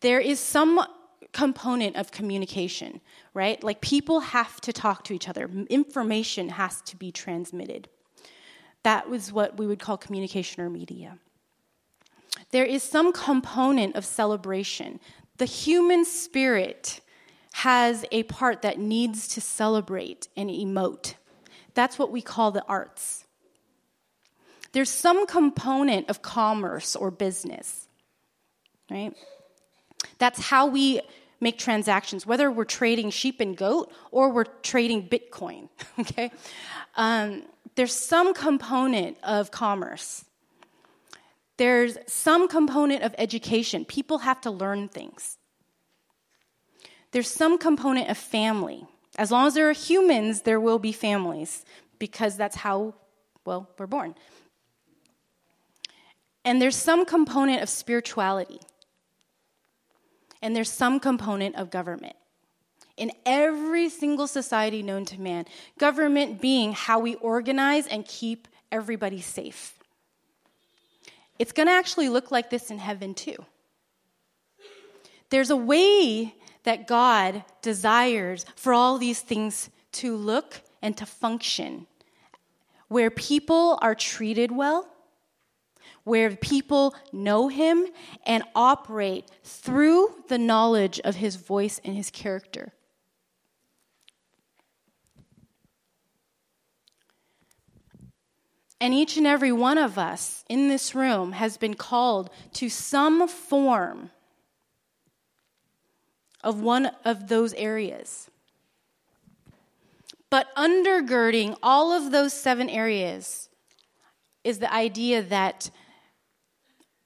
There 0.00 0.18
is 0.18 0.40
some 0.40 0.84
component 1.32 1.94
of 1.94 2.10
communication, 2.10 3.00
right? 3.32 3.62
Like 3.62 3.80
people 3.80 4.18
have 4.18 4.60
to 4.62 4.72
talk 4.72 5.04
to 5.04 5.14
each 5.14 5.28
other, 5.28 5.48
information 5.68 6.48
has 6.48 6.80
to 6.82 6.96
be 6.96 7.12
transmitted. 7.12 7.88
That 8.82 9.08
was 9.10 9.32
what 9.32 9.58
we 9.58 9.66
would 9.66 9.78
call 9.78 9.96
communication 9.96 10.62
or 10.62 10.70
media. 10.70 11.18
There 12.50 12.64
is 12.64 12.82
some 12.82 13.12
component 13.12 13.96
of 13.96 14.04
celebration 14.04 15.00
the 15.40 15.46
human 15.46 16.04
spirit 16.04 17.00
has 17.52 18.04
a 18.12 18.24
part 18.24 18.60
that 18.60 18.78
needs 18.78 19.26
to 19.26 19.40
celebrate 19.40 20.28
and 20.36 20.50
emote. 20.50 21.14
That's 21.72 21.98
what 21.98 22.12
we 22.12 22.20
call 22.20 22.50
the 22.50 22.62
arts. 22.68 23.24
There's 24.72 24.90
some 24.90 25.26
component 25.26 26.10
of 26.10 26.20
commerce 26.20 26.94
or 26.94 27.10
business, 27.10 27.88
right? 28.90 29.14
That's 30.18 30.38
how 30.38 30.66
we 30.66 31.00
make 31.40 31.58
transactions, 31.58 32.26
whether 32.26 32.50
we're 32.50 32.64
trading 32.64 33.08
sheep 33.08 33.40
and 33.40 33.56
goat 33.56 33.90
or 34.10 34.30
we're 34.30 34.44
trading 34.44 35.08
Bitcoin, 35.08 35.70
okay? 35.98 36.30
Um, 36.96 37.44
there's 37.74 37.94
some 37.94 38.34
component 38.34 39.16
of 39.22 39.50
commerce. 39.50 40.24
There's 41.56 41.98
some 42.06 42.48
component 42.48 43.02
of 43.02 43.14
education. 43.18 43.84
People 43.84 44.18
have 44.18 44.40
to 44.42 44.50
learn 44.50 44.88
things. 44.88 45.36
There's 47.12 47.30
some 47.30 47.58
component 47.58 48.08
of 48.08 48.16
family. 48.16 48.86
As 49.18 49.30
long 49.30 49.46
as 49.46 49.54
there 49.54 49.68
are 49.68 49.74
humans, 49.74 50.42
there 50.42 50.60
will 50.60 50.78
be 50.78 50.92
families 50.92 51.64
because 51.98 52.36
that's 52.36 52.56
how, 52.56 52.94
well, 53.44 53.68
we're 53.78 53.86
born. 53.86 54.14
And 56.44 56.62
there's 56.62 56.76
some 56.76 57.04
component 57.04 57.62
of 57.62 57.68
spirituality. 57.68 58.60
And 60.40 60.56
there's 60.56 60.70
some 60.70 60.98
component 61.00 61.56
of 61.56 61.70
government. 61.70 62.16
In 63.00 63.12
every 63.24 63.88
single 63.88 64.26
society 64.26 64.82
known 64.82 65.06
to 65.06 65.18
man, 65.18 65.46
government 65.78 66.38
being 66.38 66.74
how 66.74 66.98
we 66.98 67.14
organize 67.14 67.86
and 67.86 68.04
keep 68.04 68.46
everybody 68.70 69.22
safe. 69.22 69.78
It's 71.38 71.52
going 71.52 71.68
to 71.68 71.72
actually 71.72 72.10
look 72.10 72.30
like 72.30 72.50
this 72.50 72.70
in 72.70 72.78
heaven 72.78 73.14
too. 73.14 73.36
There's 75.30 75.48
a 75.48 75.56
way 75.56 76.34
that 76.64 76.86
God 76.86 77.42
desires 77.62 78.44
for 78.54 78.74
all 78.74 78.98
these 78.98 79.20
things 79.20 79.70
to 79.92 80.14
look 80.14 80.60
and 80.82 80.94
to 80.98 81.06
function, 81.06 81.86
where 82.88 83.10
people 83.10 83.78
are 83.80 83.94
treated 83.94 84.52
well, 84.52 84.86
where 86.04 86.36
people 86.36 86.94
know 87.14 87.48
Him 87.48 87.86
and 88.26 88.44
operate 88.54 89.24
through 89.42 90.16
the 90.28 90.36
knowledge 90.36 91.00
of 91.00 91.16
His 91.16 91.36
voice 91.36 91.80
and 91.82 91.96
His 91.96 92.10
character. 92.10 92.74
And 98.80 98.94
each 98.94 99.16
and 99.18 99.26
every 99.26 99.52
one 99.52 99.76
of 99.76 99.98
us 99.98 100.44
in 100.48 100.68
this 100.68 100.94
room 100.94 101.32
has 101.32 101.58
been 101.58 101.74
called 101.74 102.30
to 102.54 102.68
some 102.70 103.28
form 103.28 104.10
of 106.42 106.60
one 106.62 106.90
of 107.04 107.28
those 107.28 107.52
areas. 107.54 108.30
But 110.30 110.54
undergirding 110.56 111.56
all 111.62 111.92
of 111.92 112.10
those 112.10 112.32
seven 112.32 112.70
areas 112.70 113.48
is 114.44 114.58
the 114.58 114.72
idea 114.72 115.22
that 115.22 115.70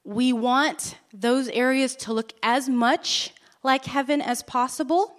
we 0.05 0.31
want 0.31 0.97
those 1.11 1.49
areas 1.49 1.95
to 1.95 2.13
look 2.13 2.31
as 2.43 2.69
much 2.69 3.33
like 3.63 3.85
heaven 3.85 4.21
as 4.21 4.43
possible, 4.43 5.15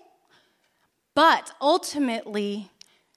but 1.15 1.53
ultimately 1.61 2.71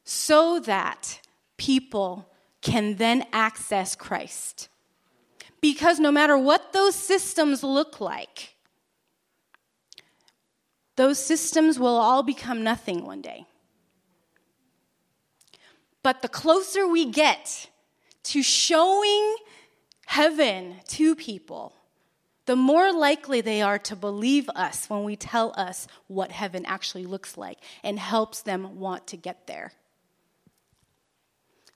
so 0.04 0.60
that 0.60 1.22
people 1.58 2.29
can 2.62 2.96
then 2.96 3.26
access 3.32 3.96
Christ. 3.96 4.70
Because 5.62 6.00
no 6.00 6.12
matter 6.12 6.38
what 6.38 6.74
those 6.74 6.96
systems 6.96 7.64
look 7.64 8.00
like, 8.00 8.56
those 10.96 11.20
systems 11.20 11.80
will 11.80 11.96
all 11.96 12.24
become 12.24 12.64
nothing 12.64 13.06
one 13.06 13.22
day. 13.22 13.46
But 16.04 16.22
the 16.22 16.28
closer 16.28 16.88
we 16.88 17.06
get 17.06 17.70
to 18.24 18.42
showing 18.42 19.36
heaven 20.08 20.76
to 20.88 21.16
people, 21.16 21.74
the 22.46 22.56
more 22.56 22.92
likely 22.92 23.42
they 23.42 23.62
are 23.62 23.80
to 23.80 23.96
believe 23.96 24.50
us 24.56 24.90
when 24.90 25.04
we 25.04 25.16
tell 25.16 25.54
us 25.56 25.88
what 26.08 26.32
heaven 26.32 26.66
actually 26.66 27.06
looks 27.06 27.38
like 27.38 27.60
and 27.84 28.00
helps 28.00 28.42
them 28.42 28.80
want 28.80 29.08
to 29.08 29.18
get 29.18 29.46
there. 29.46 29.74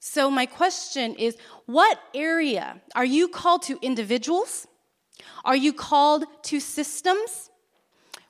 So, 0.05 0.29
my 0.29 0.45
question 0.45 1.15
is 1.15 1.37
what 1.65 1.97
area 2.13 2.81
are 2.93 3.05
you 3.05 3.29
called 3.29 3.61
to 3.63 3.79
individuals? 3.81 4.67
Are 5.45 5.55
you 5.55 5.71
called 5.71 6.25
to 6.49 6.59
systems? 6.59 7.49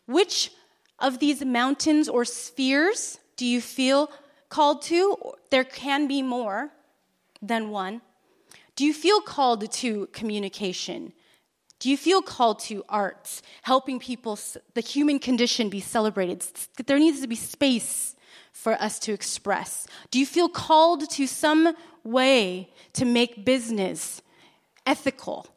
Which 0.05 0.51
of 0.99 1.17
these 1.17 1.43
mountains 1.43 2.07
or 2.07 2.25
spheres 2.25 3.17
do 3.38 3.47
you 3.47 3.59
feel 3.59 4.12
called 4.49 4.83
to? 4.83 5.17
There 5.49 5.63
can 5.63 6.07
be 6.07 6.21
more 6.21 6.69
than 7.41 7.71
one. 7.71 8.01
Do 8.75 8.86
you 8.86 8.93
feel 8.93 9.19
called 9.19 9.71
to 9.71 10.07
communication? 10.13 11.12
Do 11.79 11.89
you 11.89 11.97
feel 11.97 12.21
called 12.21 12.59
to 12.69 12.83
arts, 12.88 13.41
helping 13.63 13.99
people, 13.99 14.38
the 14.75 14.81
human 14.81 15.17
condition 15.17 15.69
be 15.69 15.79
celebrated? 15.79 16.45
There 16.86 16.99
needs 16.99 17.21
to 17.21 17.27
be 17.27 17.36
space 17.36 18.15
for 18.52 18.74
us 18.82 19.00
to 19.00 19.13
express? 19.13 19.88
Do 20.12 20.19
you 20.19 20.26
feel 20.26 20.50
called 20.50 21.10
to 21.12 21.28
some 21.28 21.76
way 22.04 22.69
to 22.93 23.06
make 23.06 23.46
business 23.46 24.22
ethical 24.86 25.48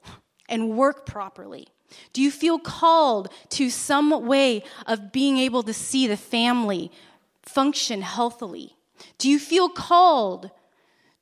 and 0.48 0.76
work 0.76 1.06
properly? 1.06 1.68
Do 2.12 2.22
you 2.22 2.30
feel 2.30 2.58
called 2.58 3.28
to 3.50 3.70
some 3.70 4.26
way 4.26 4.64
of 4.86 5.12
being 5.12 5.38
able 5.38 5.62
to 5.64 5.72
see 5.72 6.06
the 6.06 6.16
family 6.16 6.90
function 7.42 8.02
healthily? 8.02 8.76
Do 9.18 9.30
you 9.30 9.38
feel 9.38 9.68
called 9.68 10.50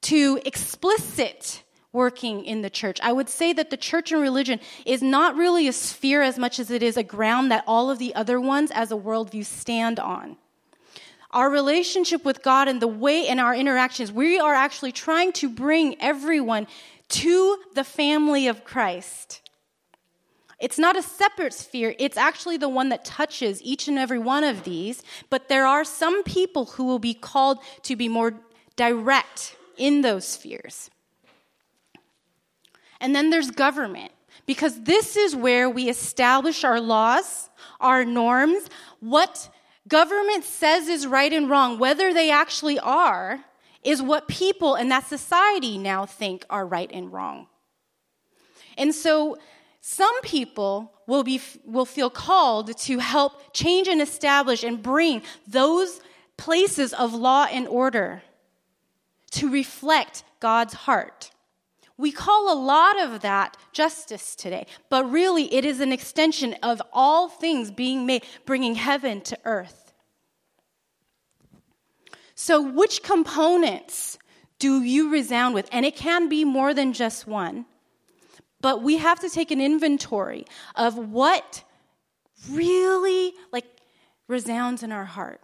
to 0.03 0.41
explicit 0.45 1.63
working 1.93 2.45
in 2.45 2.63
the 2.63 2.71
church? 2.71 2.99
I 3.03 3.13
would 3.13 3.29
say 3.29 3.53
that 3.53 3.71
the 3.71 3.77
church 3.77 4.11
and 4.13 4.21
religion 4.21 4.61
is 4.85 5.03
not 5.03 5.37
really 5.37 5.69
a 5.69 5.73
sphere 5.73 6.23
as 6.23 6.39
much 6.39 6.59
as 6.59 6.71
it 6.71 6.83
is 6.83 6.97
a 6.97 7.03
ground 7.03 7.51
that 7.51 7.65
all 7.67 7.91
of 7.91 7.99
the 7.99 8.15
other 8.15 8.41
ones 8.41 8.71
as 8.73 8.91
a 8.91 8.97
worldview 8.97 9.45
stand 9.45 10.01
on 10.01 10.37
our 11.35 11.51
relationship 11.51 12.25
with 12.25 12.43
God 12.43 12.69
and 12.69 12.81
the 12.81 12.89
way 12.89 13.27
in 13.27 13.41
our 13.41 13.55
interactions, 13.55 14.13
we 14.13 14.39
are 14.39 14.55
actually 14.55 14.93
trying 14.93 15.33
to 15.33 15.51
bring 15.51 16.01
everyone 16.01 16.67
to 17.09 17.59
the 17.75 17.85
family 17.85 18.47
of 18.47 18.65
Christ. 18.65 19.43
It's 20.61 20.79
not 20.79 20.97
a 20.97 21.03
separate 21.03 21.53
sphere, 21.53 21.95
it's 21.99 22.17
actually 22.17 22.57
the 22.57 22.69
one 22.69 22.89
that 22.89 23.05
touches 23.05 23.61
each 23.63 23.89
and 23.89 23.99
every 23.99 24.21
one 24.21 24.45
of 24.45 24.63
these. 24.63 25.03
But 25.29 25.49
there 25.49 25.67
are 25.67 25.85
some 25.85 26.23
people 26.23 26.67
who 26.67 26.85
will 26.85 27.01
be 27.01 27.13
called 27.13 27.59
to 27.83 27.97
be 27.97 28.09
more 28.09 28.35
direct 28.77 29.57
in 29.77 30.01
those 30.03 30.25
spheres. 30.25 30.89
And 33.01 33.15
then 33.15 33.31
there's 33.31 33.51
government, 33.51 34.13
because 34.47 34.85
this 34.85 35.17
is 35.17 35.35
where 35.35 35.69
we 35.69 35.89
establish 35.89 36.63
our 36.63 36.81
laws, 36.81 37.51
our 37.81 38.05
norms, 38.05 38.71
what 39.01 39.51
government 39.89 40.45
says 40.45 40.89
is 40.89 41.07
right 41.07 41.33
and 41.33 41.49
wrong, 41.51 41.79
whether 41.79 42.13
they 42.13 42.31
actually 42.31 42.79
are, 42.79 43.45
is 43.83 44.01
what 44.01 44.29
people 44.29 44.75
in 44.75 44.89
that 44.89 45.07
society 45.07 45.77
now 45.77 46.07
think 46.07 46.45
are 46.49 46.67
right 46.67 46.91
and 46.93 47.13
wrong. 47.13 47.47
And 48.79 48.95
so 48.95 49.39
some 49.81 50.21
people 50.23 50.93
will, 51.07 51.23
be, 51.23 51.41
will 51.65 51.85
feel 51.85 52.11
called 52.11 52.77
to 52.79 52.99
help 52.99 53.53
change 53.53 53.87
and 53.87 54.01
establish 54.01 54.65
and 54.65 54.83
bring 54.83 55.23
those 55.47 56.01
places 56.37 56.95
of 56.95 57.13
law 57.13 57.47
and 57.51 57.69
order 57.69 58.23
to 59.33 59.51
reflect 59.51 60.25
God's 60.41 60.75
heart. 60.75 61.31
We 61.97 62.11
call 62.11 62.53
a 62.53 62.59
lot 62.59 63.01
of 63.01 63.21
that 63.21 63.57
justice 63.73 64.35
today, 64.35 64.67
but 64.91 65.09
really 65.11 65.53
it 65.55 65.65
is 65.65 65.81
an 65.81 65.93
extension 65.93 66.55
of 66.63 66.83
all 66.93 67.29
things 67.29 67.71
being 67.71 68.05
made, 68.05 68.25
bringing 68.45 68.75
heaven 68.75 69.21
to 69.23 69.39
earth. 69.45 69.93
So, 72.35 72.61
which 72.61 73.05
components 73.05 74.19
do 74.59 74.83
you 74.83 75.11
resound 75.11 75.55
with? 75.55 75.69
And 75.71 75.87
it 75.87 75.95
can 75.95 76.29
be 76.29 76.45
more 76.45 76.75
than 76.75 76.93
just 76.93 77.29
one, 77.29 77.65
but 78.61 78.83
we 78.83 78.97
have 78.97 79.21
to 79.21 79.31
take 79.31 79.53
an 79.53 79.61
inventory 79.61 80.47
of 80.75 80.99
what 80.99 81.63
really 82.51 83.35
like 83.53 83.67
resounds 84.27 84.83
in 84.83 84.91
our 84.91 85.05
heart. 85.05 85.41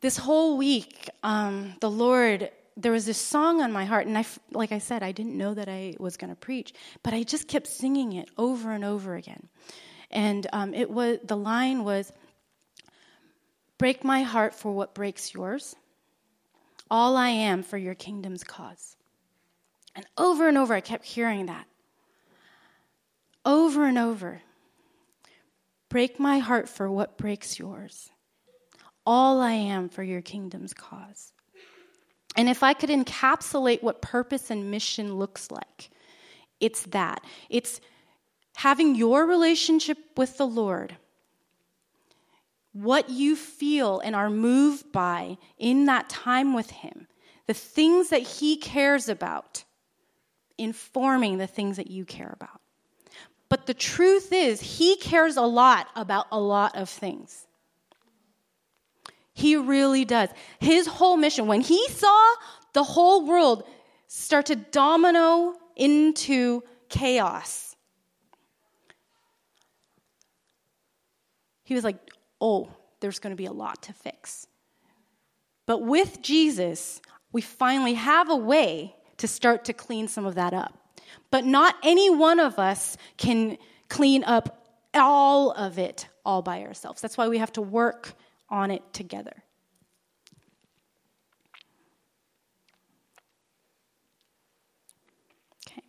This 0.00 0.16
whole 0.16 0.56
week, 0.56 1.10
um, 1.24 1.74
the 1.80 1.90
Lord, 1.90 2.50
there 2.78 2.92
was 2.92 3.04
this 3.04 3.18
song 3.18 3.60
on 3.60 3.72
my 3.72 3.84
heart, 3.84 4.06
and 4.06 4.16
I, 4.16 4.24
like 4.52 4.70
I 4.70 4.78
said, 4.78 5.02
I 5.02 5.10
didn't 5.10 5.36
know 5.36 5.52
that 5.52 5.68
I 5.68 5.94
was 5.98 6.16
going 6.16 6.30
to 6.30 6.36
preach, 6.36 6.72
but 7.02 7.12
I 7.12 7.24
just 7.24 7.48
kept 7.48 7.66
singing 7.66 8.12
it 8.12 8.30
over 8.38 8.70
and 8.70 8.84
over 8.84 9.16
again. 9.16 9.48
And 10.12 10.46
um, 10.52 10.72
it 10.72 10.88
was 10.88 11.18
the 11.24 11.36
line 11.36 11.82
was, 11.82 12.12
"Break 13.78 14.04
my 14.04 14.22
heart 14.22 14.54
for 14.54 14.72
what 14.72 14.94
breaks 14.94 15.34
yours, 15.34 15.74
all 16.88 17.16
I 17.16 17.30
am 17.30 17.64
for 17.64 17.76
your 17.76 17.96
kingdom's 17.96 18.44
cause." 18.44 18.96
And 19.96 20.06
over 20.16 20.46
and 20.46 20.56
over, 20.56 20.72
I 20.72 20.80
kept 20.80 21.04
hearing 21.04 21.46
that. 21.46 21.66
Over 23.44 23.86
and 23.86 23.98
over. 23.98 24.42
Break 25.88 26.20
my 26.20 26.38
heart 26.38 26.68
for 26.68 26.88
what 26.88 27.18
breaks 27.18 27.58
yours. 27.58 28.10
All 29.04 29.40
I 29.40 29.52
am 29.52 29.88
for 29.88 30.04
your 30.04 30.20
kingdom's 30.20 30.72
cause. 30.72 31.32
And 32.38 32.48
if 32.48 32.62
I 32.62 32.72
could 32.72 32.88
encapsulate 32.88 33.82
what 33.82 34.00
purpose 34.00 34.48
and 34.48 34.70
mission 34.70 35.16
looks 35.16 35.50
like, 35.50 35.90
it's 36.60 36.84
that. 36.84 37.24
It's 37.50 37.80
having 38.54 38.94
your 38.94 39.26
relationship 39.26 39.98
with 40.16 40.38
the 40.38 40.46
Lord, 40.46 40.96
what 42.72 43.10
you 43.10 43.34
feel 43.34 43.98
and 43.98 44.14
are 44.14 44.30
moved 44.30 44.92
by 44.92 45.36
in 45.58 45.86
that 45.86 46.08
time 46.08 46.54
with 46.54 46.70
Him, 46.70 47.08
the 47.48 47.54
things 47.54 48.10
that 48.10 48.22
He 48.22 48.56
cares 48.56 49.08
about, 49.08 49.64
informing 50.56 51.38
the 51.38 51.48
things 51.48 51.76
that 51.76 51.90
you 51.90 52.04
care 52.04 52.32
about. 52.40 52.60
But 53.48 53.66
the 53.66 53.74
truth 53.74 54.32
is, 54.32 54.60
he 54.60 54.96
cares 54.96 55.36
a 55.36 55.42
lot 55.42 55.88
about 55.96 56.26
a 56.30 56.38
lot 56.38 56.76
of 56.76 56.88
things. 56.88 57.47
He 59.38 59.54
really 59.54 60.04
does. 60.04 60.30
His 60.58 60.88
whole 60.88 61.16
mission, 61.16 61.46
when 61.46 61.60
he 61.60 61.88
saw 61.90 62.34
the 62.72 62.82
whole 62.82 63.24
world 63.24 63.62
start 64.08 64.46
to 64.46 64.56
domino 64.56 65.54
into 65.76 66.64
chaos, 66.88 67.76
he 71.62 71.76
was 71.76 71.84
like, 71.84 71.98
oh, 72.40 72.68
there's 72.98 73.20
going 73.20 73.30
to 73.30 73.36
be 73.36 73.46
a 73.46 73.52
lot 73.52 73.80
to 73.84 73.92
fix. 73.92 74.48
But 75.66 75.82
with 75.82 76.20
Jesus, 76.20 77.00
we 77.30 77.40
finally 77.40 77.94
have 77.94 78.30
a 78.30 78.36
way 78.36 78.96
to 79.18 79.28
start 79.28 79.66
to 79.66 79.72
clean 79.72 80.08
some 80.08 80.26
of 80.26 80.34
that 80.34 80.52
up. 80.52 80.76
But 81.30 81.44
not 81.44 81.76
any 81.84 82.10
one 82.10 82.40
of 82.40 82.58
us 82.58 82.96
can 83.18 83.56
clean 83.88 84.24
up 84.24 84.66
all 84.94 85.52
of 85.52 85.78
it 85.78 86.08
all 86.24 86.42
by 86.42 86.62
ourselves. 86.62 87.00
That's 87.00 87.16
why 87.16 87.28
we 87.28 87.38
have 87.38 87.52
to 87.52 87.62
work 87.62 88.14
on 88.50 88.70
it 88.70 88.82
together. 88.92 89.42
Okay. 95.66 95.82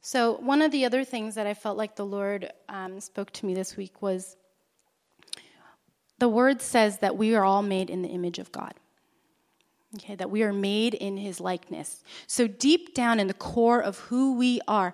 So, 0.00 0.34
one 0.38 0.62
of 0.62 0.72
the 0.72 0.84
other 0.84 1.04
things 1.04 1.34
that 1.34 1.46
I 1.46 1.54
felt 1.54 1.76
like 1.76 1.96
the 1.96 2.06
Lord 2.06 2.52
um, 2.68 3.00
spoke 3.00 3.32
to 3.32 3.46
me 3.46 3.54
this 3.54 3.76
week 3.76 4.02
was 4.02 4.36
the 6.18 6.28
word 6.28 6.60
says 6.60 6.98
that 6.98 7.16
we 7.16 7.34
are 7.34 7.44
all 7.44 7.62
made 7.62 7.90
in 7.90 8.02
the 8.02 8.08
image 8.08 8.38
of 8.38 8.50
God. 8.50 8.74
Okay, 9.96 10.16
that 10.16 10.30
we 10.30 10.42
are 10.42 10.52
made 10.52 10.92
in 10.92 11.16
his 11.16 11.40
likeness. 11.40 12.02
So, 12.26 12.46
deep 12.46 12.94
down 12.94 13.20
in 13.20 13.26
the 13.26 13.34
core 13.34 13.80
of 13.80 13.98
who 14.00 14.36
we 14.36 14.60
are, 14.68 14.92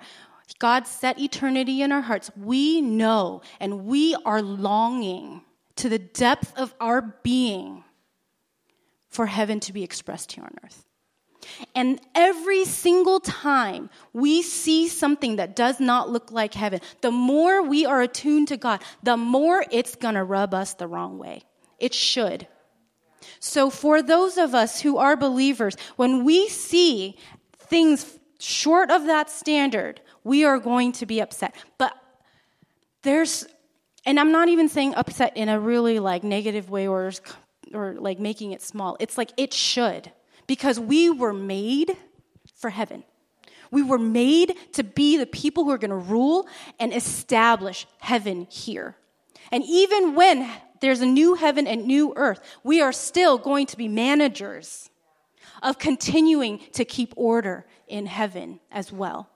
God 0.59 0.87
set 0.87 1.19
eternity 1.19 1.83
in 1.83 1.93
our 1.93 2.03
hearts. 2.03 2.31
We 2.37 2.81
know 2.81 3.43
and 3.61 3.87
we 3.87 4.15
are 4.25 4.43
longing 4.43 5.43
to 5.77 5.89
the 5.89 5.99
depth 5.99 6.57
of 6.57 6.75
our 6.81 7.03
being 7.23 7.85
for 9.09 9.27
heaven 9.27 9.61
to 9.61 9.73
be 9.73 9.83
expressed 9.83 10.33
here 10.33 10.45
on 10.45 10.57
earth. 10.65 10.85
And 11.75 12.01
every 12.15 12.65
single 12.65 13.21
time 13.21 13.91
we 14.13 14.43
see 14.43 14.89
something 14.89 15.37
that 15.37 15.55
does 15.55 15.81
not 15.81 16.11
look 16.11 16.33
like 16.33 16.55
heaven, 16.55 16.81
the 17.01 17.11
more 17.11 17.63
we 17.63 17.85
are 17.85 18.01
attuned 18.01 18.49
to 18.49 18.57
God, 18.57 18.83
the 19.03 19.17
more 19.17 19.65
it's 19.71 19.95
going 19.95 20.15
to 20.15 20.25
rub 20.25 20.55
us 20.55 20.75
the 20.75 20.87
wrong 20.87 21.19
way. 21.19 21.43
It 21.79 21.95
should. 21.95 22.49
So, 23.41 23.71
for 23.71 24.03
those 24.03 24.39
of 24.39 24.55
us 24.55 24.81
who 24.81 24.99
are 24.99 25.17
believers, 25.17 25.77
when 25.97 26.25
we 26.25 26.49
see 26.49 27.17
things 27.57 28.19
short 28.39 28.91
of 28.91 29.07
that 29.07 29.31
standard, 29.31 30.01
we 30.25 30.45
are 30.45 30.59
going 30.59 30.93
to 30.93 31.07
be 31.07 31.21
upset. 31.21 31.55
But 31.79 31.95
there's, 33.03 33.47
and 34.05 34.19
I'm 34.19 34.33
not 34.33 34.49
even 34.49 34.69
saying 34.69 34.95
upset 34.95 35.37
in 35.37 35.49
a 35.49 35.61
really 35.61 35.99
like 36.01 36.25
negative 36.25 36.71
way 36.71 36.89
or, 36.89 37.13
or 37.73 37.95
like 37.95 38.19
making 38.19 38.53
it 38.53 38.63
small. 38.63 38.97
It's 38.99 39.17
like 39.19 39.31
it 39.37 39.53
should, 39.53 40.11
because 40.47 40.81
we 40.81 41.11
were 41.11 41.35
made 41.35 41.97
for 42.57 42.71
heaven. 42.71 43.05
We 43.71 43.83
were 43.83 43.99
made 43.99 44.55
to 44.73 44.85
be 44.85 45.17
the 45.17 45.27
people 45.27 45.65
who 45.65 45.71
are 45.71 45.79
going 45.79 45.91
to 45.91 45.97
rule 45.97 46.49
and 46.79 46.95
establish 46.95 47.87
heaven 47.99 48.47
here. 48.51 48.97
And 49.51 49.65
even 49.65 50.15
when 50.15 50.49
there's 50.81 51.01
a 51.01 51.07
new 51.07 51.35
heaven 51.35 51.67
and 51.67 51.85
new 51.85 52.13
earth, 52.17 52.41
we 52.63 52.81
are 52.81 52.93
still 52.93 53.37
going 53.37 53.67
to 53.67 53.77
be 53.77 53.89
managers 53.89 54.91
of 55.63 55.79
continuing 55.79 56.61
to 56.73 56.85
keep 56.85 57.15
order 57.17 57.67
in 57.89 58.07
heaven 58.07 58.61
as 58.71 58.93
well. 58.93 59.29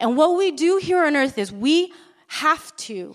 And 0.00 0.16
what 0.16 0.36
we 0.36 0.50
do 0.50 0.78
here 0.78 1.04
on 1.04 1.14
earth 1.14 1.38
is 1.38 1.52
we 1.52 1.92
have 2.26 2.74
to 2.76 3.14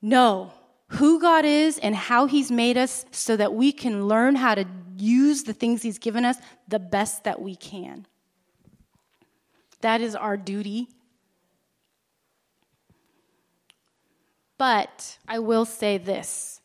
know 0.00 0.52
who 0.88 1.20
God 1.20 1.44
is 1.44 1.78
and 1.78 1.96
how 1.96 2.26
He's 2.26 2.52
made 2.52 2.76
us 2.76 3.04
so 3.10 3.36
that 3.36 3.54
we 3.54 3.72
can 3.72 4.06
learn 4.06 4.36
how 4.36 4.54
to 4.54 4.66
use 4.96 5.42
the 5.42 5.54
things 5.54 5.82
He's 5.82 5.98
given 5.98 6.24
us 6.24 6.36
the 6.68 6.78
best 6.78 7.24
that 7.24 7.40
we 7.40 7.56
can. 7.56 8.06
That 9.80 10.00
is 10.00 10.14
our 10.14 10.36
duty 10.36 10.88
But 14.58 15.18
I 15.26 15.40
will 15.40 15.64
say 15.64 15.98
this. 15.98 16.60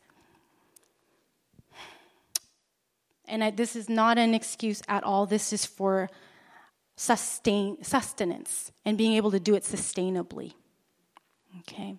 And 3.26 3.44
I, 3.44 3.50
this 3.50 3.76
is 3.76 3.88
not 3.88 4.18
an 4.18 4.34
excuse 4.34 4.82
at 4.88 5.04
all. 5.04 5.26
This 5.26 5.52
is 5.52 5.64
for 5.64 6.08
sustain, 7.00 7.82
sustenance 7.82 8.72
and 8.84 8.98
being 8.98 9.14
able 9.14 9.30
to 9.30 9.40
do 9.40 9.54
it 9.54 9.62
sustainably. 9.62 10.52
Okay. 11.60 11.96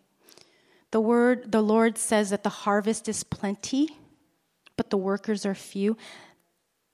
The 0.92 1.02
word, 1.02 1.52
the 1.52 1.64
Lord 1.64 1.98
says 1.98 2.30
that 2.30 2.44
the 2.44 2.50
harvest 2.50 3.10
is 3.10 3.24
plenty, 3.24 3.90
but 4.78 4.92
the 4.92 4.98
workers 4.98 5.44
are 5.44 5.56
few. 5.56 5.98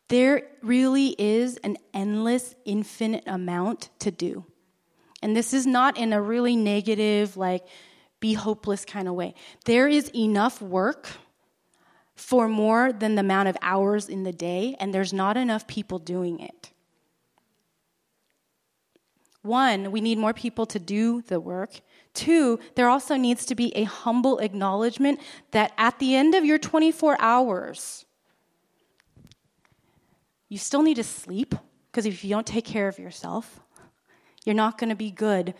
There 0.07 0.43
really 0.61 1.15
is 1.19 1.57
an 1.57 1.75
endless, 1.93 2.55
infinite 2.63 3.25
amount 3.27 3.89
to 3.99 4.09
do. 4.09 4.45
And 5.21 5.35
this 5.35 5.53
is 5.53 5.67
not 5.67 5.97
in 5.97 6.13
a 6.13 6.21
really 6.21 6.55
negative, 6.55 7.35
like, 7.35 7.65
be 8.21 8.35
hopeless 8.35 8.85
kind 8.85 9.09
of 9.09 9.15
way. 9.15 9.33
There 9.65 9.89
is 9.89 10.09
enough 10.15 10.61
work 10.61 11.09
for 12.15 12.47
more 12.47 12.93
than 12.93 13.15
the 13.15 13.19
amount 13.19 13.49
of 13.49 13.57
hours 13.61 14.07
in 14.07 14.23
the 14.23 14.31
day, 14.31 14.77
and 14.79 14.93
there's 14.93 15.11
not 15.11 15.35
enough 15.35 15.67
people 15.67 15.99
doing 15.99 16.39
it. 16.39 16.71
One, 19.47 19.91
we 19.91 20.01
need 20.01 20.17
more 20.17 20.33
people 20.33 20.65
to 20.67 20.77
do 20.77 21.21
the 21.21 21.39
work. 21.39 21.79
Two, 22.13 22.59
there 22.75 22.89
also 22.89 23.15
needs 23.15 23.45
to 23.45 23.55
be 23.55 23.75
a 23.75 23.85
humble 23.85 24.39
acknowledgement 24.39 25.19
that 25.51 25.71
at 25.77 25.97
the 25.99 26.15
end 26.15 26.35
of 26.35 26.43
your 26.43 26.57
24 26.57 27.15
hours, 27.19 28.05
you 30.49 30.57
still 30.57 30.81
need 30.81 30.95
to 30.95 31.03
sleep, 31.03 31.55
because 31.89 32.05
if 32.05 32.23
you 32.23 32.29
don't 32.29 32.45
take 32.45 32.65
care 32.65 32.87
of 32.87 32.99
yourself, 32.99 33.61
you're 34.45 34.55
not 34.55 34.77
going 34.77 34.89
to 34.89 34.95
be 34.95 35.11
good 35.11 35.53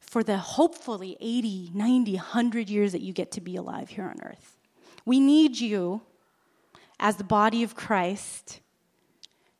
for 0.00 0.22
the 0.22 0.36
hopefully 0.36 1.16
80, 1.20 1.70
90, 1.72 2.14
100 2.14 2.68
years 2.68 2.92
that 2.92 3.00
you 3.00 3.12
get 3.12 3.30
to 3.32 3.40
be 3.40 3.56
alive 3.56 3.90
here 3.90 4.04
on 4.04 4.20
earth. 4.22 4.56
We 5.04 5.20
need 5.20 5.58
you 5.58 6.02
as 6.98 7.16
the 7.16 7.24
body 7.24 7.62
of 7.62 7.74
Christ 7.74 8.60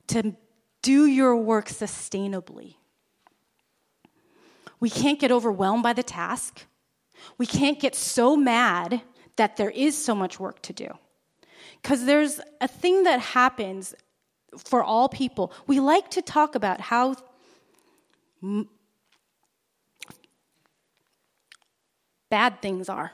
to 0.09 0.35
do 0.83 1.07
your 1.07 1.37
work 1.37 1.69
sustainably. 1.69 2.77
We 4.85 4.91
can't 4.91 5.19
get 5.19 5.33
overwhelmed 5.33 5.83
by 5.83 5.95
the 5.95 6.03
task. 6.03 6.67
We 7.39 7.47
can't 7.47 7.81
get 7.81 7.95
so 7.95 8.37
mad 8.37 9.01
that 9.37 9.57
there 9.57 9.71
is 9.71 9.97
so 9.97 10.15
much 10.15 10.39
work 10.39 10.61
to 10.61 10.75
do. 10.75 10.89
Because 11.81 12.05
there's 12.05 12.39
a 12.61 12.69
thing 12.69 13.05
that 13.05 13.19
happens 13.19 13.95
for 14.59 14.85
all 14.85 15.09
people. 15.09 15.55
We 15.67 15.81
like 15.81 16.11
to 16.11 16.21
talk 16.21 16.55
about 16.55 16.83
how 16.83 17.17
bad 22.29 22.61
things 22.61 22.91
are. 22.91 23.13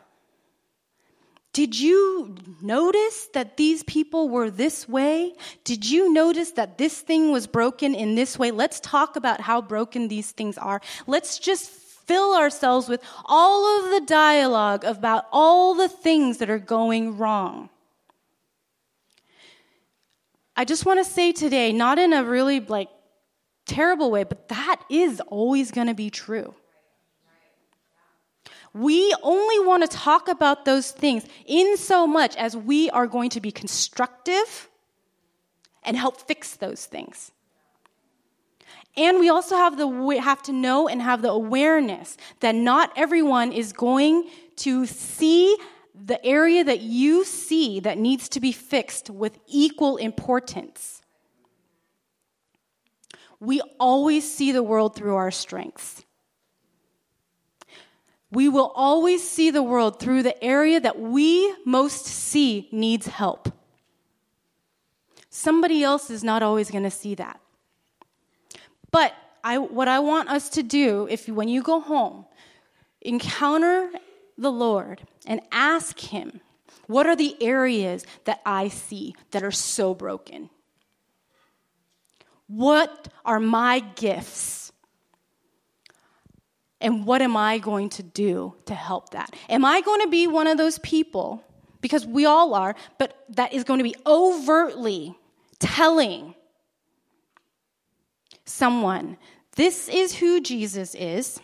Did 1.52 1.78
you 1.78 2.36
notice 2.62 3.28
that 3.34 3.56
these 3.56 3.82
people 3.82 4.28
were 4.28 4.50
this 4.50 4.88
way? 4.88 5.34
Did 5.64 5.88
you 5.88 6.12
notice 6.12 6.52
that 6.52 6.78
this 6.78 7.00
thing 7.00 7.32
was 7.32 7.48
broken 7.48 7.94
in 7.94 8.14
this 8.14 8.38
way? 8.38 8.52
Let's 8.52 8.78
talk 8.78 9.16
about 9.16 9.40
how 9.40 9.60
broken 9.60 10.06
these 10.06 10.30
things 10.30 10.56
are. 10.58 10.80
Let's 11.08 11.40
just 11.40 11.68
fill 11.68 12.36
ourselves 12.36 12.88
with 12.88 13.02
all 13.24 13.84
of 13.84 13.90
the 13.90 14.06
dialogue 14.06 14.84
about 14.84 15.26
all 15.32 15.74
the 15.74 15.88
things 15.88 16.38
that 16.38 16.50
are 16.50 16.58
going 16.58 17.18
wrong. 17.18 17.68
I 20.56 20.64
just 20.64 20.86
want 20.86 21.00
to 21.00 21.10
say 21.10 21.32
today, 21.32 21.72
not 21.72 21.98
in 21.98 22.12
a 22.12 22.22
really 22.22 22.60
like 22.60 22.88
terrible 23.66 24.10
way, 24.10 24.24
but 24.24 24.48
that 24.48 24.82
is 24.88 25.20
always 25.28 25.70
going 25.70 25.86
to 25.86 25.94
be 25.94 26.10
true. 26.10 26.54
We 28.72 29.14
only 29.22 29.66
want 29.66 29.88
to 29.88 29.96
talk 29.96 30.28
about 30.28 30.64
those 30.64 30.90
things 30.90 31.24
in 31.46 31.76
so 31.76 32.06
much 32.06 32.36
as 32.36 32.56
we 32.56 32.88
are 32.90 33.06
going 33.06 33.30
to 33.30 33.40
be 33.40 33.50
constructive 33.50 34.68
and 35.82 35.96
help 35.96 36.20
fix 36.20 36.56
those 36.56 36.86
things. 36.86 37.32
And 38.96 39.18
we 39.18 39.28
also 39.28 39.56
have, 39.56 39.76
the, 39.76 39.88
have 40.22 40.42
to 40.42 40.52
know 40.52 40.88
and 40.88 41.00
have 41.00 41.22
the 41.22 41.30
awareness 41.30 42.16
that 42.40 42.54
not 42.54 42.92
everyone 42.96 43.52
is 43.52 43.72
going 43.72 44.28
to 44.56 44.86
see 44.86 45.56
the 45.94 46.24
area 46.24 46.64
that 46.64 46.80
you 46.80 47.24
see 47.24 47.80
that 47.80 47.98
needs 47.98 48.28
to 48.30 48.40
be 48.40 48.52
fixed 48.52 49.10
with 49.10 49.38
equal 49.46 49.96
importance. 49.96 51.02
We 53.38 53.62
always 53.78 54.30
see 54.30 54.52
the 54.52 54.62
world 54.62 54.94
through 54.94 55.14
our 55.14 55.30
strengths. 55.30 56.04
We 58.30 58.48
will 58.48 58.72
always 58.74 59.28
see 59.28 59.50
the 59.50 59.62
world 59.62 59.98
through 59.98 60.22
the 60.22 60.42
area 60.42 60.80
that 60.80 61.00
we 61.00 61.54
most 61.64 62.06
see 62.06 62.68
needs 62.70 63.06
help. 63.06 63.52
Somebody 65.30 65.82
else 65.82 66.10
is 66.10 66.22
not 66.22 66.42
always 66.42 66.70
going 66.70 66.84
to 66.84 66.90
see 66.90 67.14
that. 67.16 67.40
But 68.90 69.14
I, 69.42 69.58
what 69.58 69.88
I 69.88 70.00
want 70.00 70.28
us 70.28 70.48
to 70.50 70.62
do, 70.62 71.06
if 71.10 71.28
when 71.28 71.48
you 71.48 71.62
go 71.62 71.80
home, 71.80 72.26
encounter 73.00 73.90
the 74.36 74.52
Lord 74.52 75.02
and 75.26 75.40
ask 75.50 75.98
Him, 75.98 76.40
what 76.86 77.06
are 77.06 77.16
the 77.16 77.40
areas 77.40 78.04
that 78.24 78.40
I 78.44 78.68
see 78.68 79.14
that 79.30 79.42
are 79.42 79.52
so 79.52 79.94
broken? 79.94 80.50
What 82.48 83.08
are 83.24 83.38
my 83.38 83.78
gifts? 83.78 84.69
And 86.80 87.04
what 87.04 87.20
am 87.22 87.36
I 87.36 87.58
going 87.58 87.90
to 87.90 88.02
do 88.02 88.54
to 88.66 88.74
help 88.74 89.10
that? 89.10 89.34
Am 89.48 89.64
I 89.64 89.80
going 89.80 90.00
to 90.00 90.08
be 90.08 90.26
one 90.26 90.46
of 90.46 90.56
those 90.56 90.78
people, 90.78 91.44
because 91.80 92.06
we 92.06 92.24
all 92.24 92.54
are, 92.54 92.74
but 92.98 93.24
that 93.28 93.52
is 93.52 93.64
going 93.64 93.78
to 93.78 93.84
be 93.84 93.96
overtly 94.06 95.14
telling 95.58 96.34
someone, 98.44 99.18
this 99.56 99.88
is 99.88 100.14
who 100.14 100.40
Jesus 100.40 100.94
is, 100.94 101.38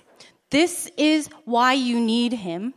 this 0.51 0.91
is 0.97 1.28
why 1.45 1.74
you 1.74 2.01
need 2.01 2.32
him. 2.32 2.72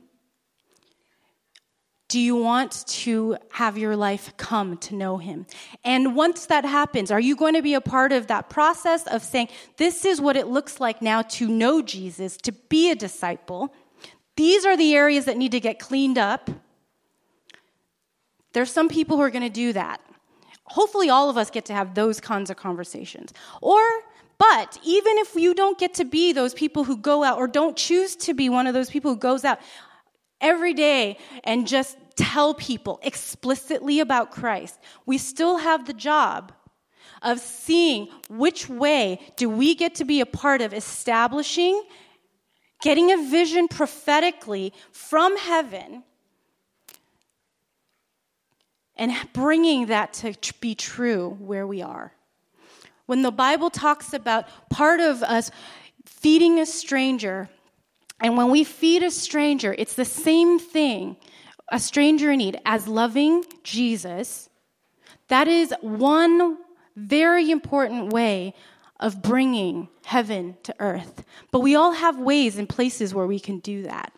Do 2.10 2.20
you 2.20 2.36
want 2.36 2.88
to 2.88 3.38
have 3.52 3.78
your 3.78 3.96
life 3.96 4.34
come 4.36 4.78
to 4.78 4.96
know 4.96 5.20
him? 5.20 5.46
And 5.84 6.16
once 6.16 6.48
that 6.48 6.66
happens, 6.66 7.12
are 7.12 7.20
you 7.20 7.36
going 7.36 7.54
to 7.54 7.62
be 7.62 7.76
a 7.76 7.82
part 7.82 8.12
of 8.12 8.26
that 8.28 8.50
process 8.50 9.06
of 9.06 9.24
saying, 9.24 9.50
this 9.78 10.04
is 10.04 10.20
what 10.20 10.36
it 10.36 10.48
looks 10.48 10.80
like 10.80 11.04
now 11.04 11.22
to 11.22 11.48
know 11.48 11.84
Jesus, 11.84 12.36
to 12.38 12.52
be 12.52 12.90
a 12.90 12.96
disciple? 12.96 13.72
These 14.36 14.66
are 14.66 14.76
the 14.76 14.96
areas 14.96 15.26
that 15.26 15.38
need 15.38 15.52
to 15.52 15.60
get 15.60 15.78
cleaned 15.78 16.18
up. 16.18 16.50
There's 18.54 18.72
some 18.72 18.90
people 18.90 19.18
who 19.18 19.24
are 19.24 19.30
going 19.30 19.44
to 19.44 19.50
do 19.50 19.72
that. 19.74 20.02
Hopefully, 20.64 21.10
all 21.10 21.30
of 21.30 21.38
us 21.38 21.52
get 21.52 21.66
to 21.66 21.74
have 21.74 21.94
those 21.94 22.20
kinds 22.20 22.50
of 22.50 22.58
conversations. 22.58 23.34
Or, 23.62 23.82
but 24.40 24.80
even 24.84 25.18
if 25.20 25.36
you 25.36 25.54
don't 25.54 25.78
get 25.78 25.94
to 25.96 26.06
be 26.06 26.34
those 26.34 26.56
people 26.56 26.86
who 26.86 26.98
go 26.98 27.24
out 27.24 27.38
or 27.38 27.48
don't 27.48 27.78
choose 27.78 28.16
to 28.16 28.34
be 28.34 28.50
one 28.50 28.66
of 28.66 28.74
those 28.74 28.90
people 28.90 29.12
who 29.14 29.20
goes 29.20 29.46
out, 29.46 29.60
every 30.42 30.74
day 30.74 31.18
and 31.44 31.68
just 31.68 31.98
tell 32.16 32.54
people 32.54 33.00
explicitly 33.02 34.00
about 34.00 34.32
Christ, 34.32 34.78
we 35.06 35.18
still 35.18 35.58
have 35.58 35.86
the 35.86 35.94
job 35.94 36.52
of 37.22 37.40
seeing 37.40 38.08
which 38.30 38.70
way 38.70 39.20
do 39.36 39.50
we 39.50 39.76
get 39.76 39.96
to 39.96 40.06
be 40.06 40.22
a 40.22 40.26
part 40.26 40.62
of 40.62 40.74
establishing, 40.74 41.84
getting 42.82 43.12
a 43.12 43.30
vision 43.30 43.68
prophetically 43.68 44.74
from 44.92 45.38
heaven, 45.38 46.04
and 48.96 49.14
bringing 49.34 49.88
that 49.88 50.14
to 50.14 50.34
be 50.60 50.76
true 50.76 51.38
where 51.40 51.66
we 51.66 51.82
are. 51.82 52.14
When 53.06 53.22
the 53.22 53.32
Bible 53.32 53.70
talks 53.70 54.14
about 54.14 54.46
part 54.70 55.00
of 55.00 55.24
us 55.24 55.52
feeding 56.06 56.60
a 56.60 56.66
stranger, 56.66 57.50
and 58.20 58.38
when 58.38 58.50
we 58.50 58.64
feed 58.64 59.04
a 59.04 59.12
stranger, 59.12 59.74
it's 59.78 59.96
the 59.96 60.06
same 60.06 60.60
thing, 60.60 61.18
a 61.70 61.80
stranger 61.80 62.32
in 62.32 62.40
need, 62.40 62.60
as 62.66 62.88
loving 62.88 63.46
Jesus. 63.64 64.50
That 65.30 65.48
is 65.48 65.74
one 65.82 66.58
very 66.96 67.50
important 67.50 68.12
way 68.12 68.54
of 69.00 69.22
bringing 69.22 69.88
heaven 70.04 70.58
to 70.64 70.76
earth. 70.80 71.24
But 71.52 71.62
we 71.62 71.76
all 71.76 71.94
have 71.94 72.20
ways 72.20 72.58
and 72.58 72.68
places 72.68 73.14
where 73.14 73.28
we 73.28 73.40
can 73.40 73.60
do 73.60 73.84
that. 73.84 74.12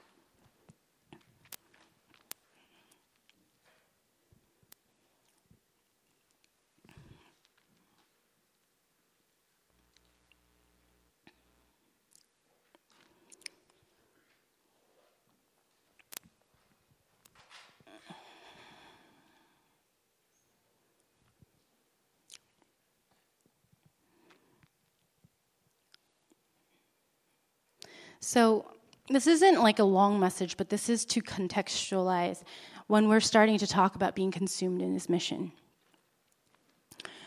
So, 28.22 28.66
this 29.10 29.28
isn't 29.28 29.62
like 29.62 29.80
a 29.80 29.84
long 29.84 30.20
message, 30.20 30.56
but 30.56 30.70
this 30.70 30.88
is 30.88 31.06
to 31.06 31.22
contextualize 31.22 32.44
when 32.88 33.10
we're 33.10 33.20
starting 33.20 33.58
to 33.58 33.68
talk 33.68 33.96
about 33.96 34.16
being 34.16 34.32
consumed 34.32 34.82
in 34.82 34.94
this 34.94 35.10
mission. 35.10 35.52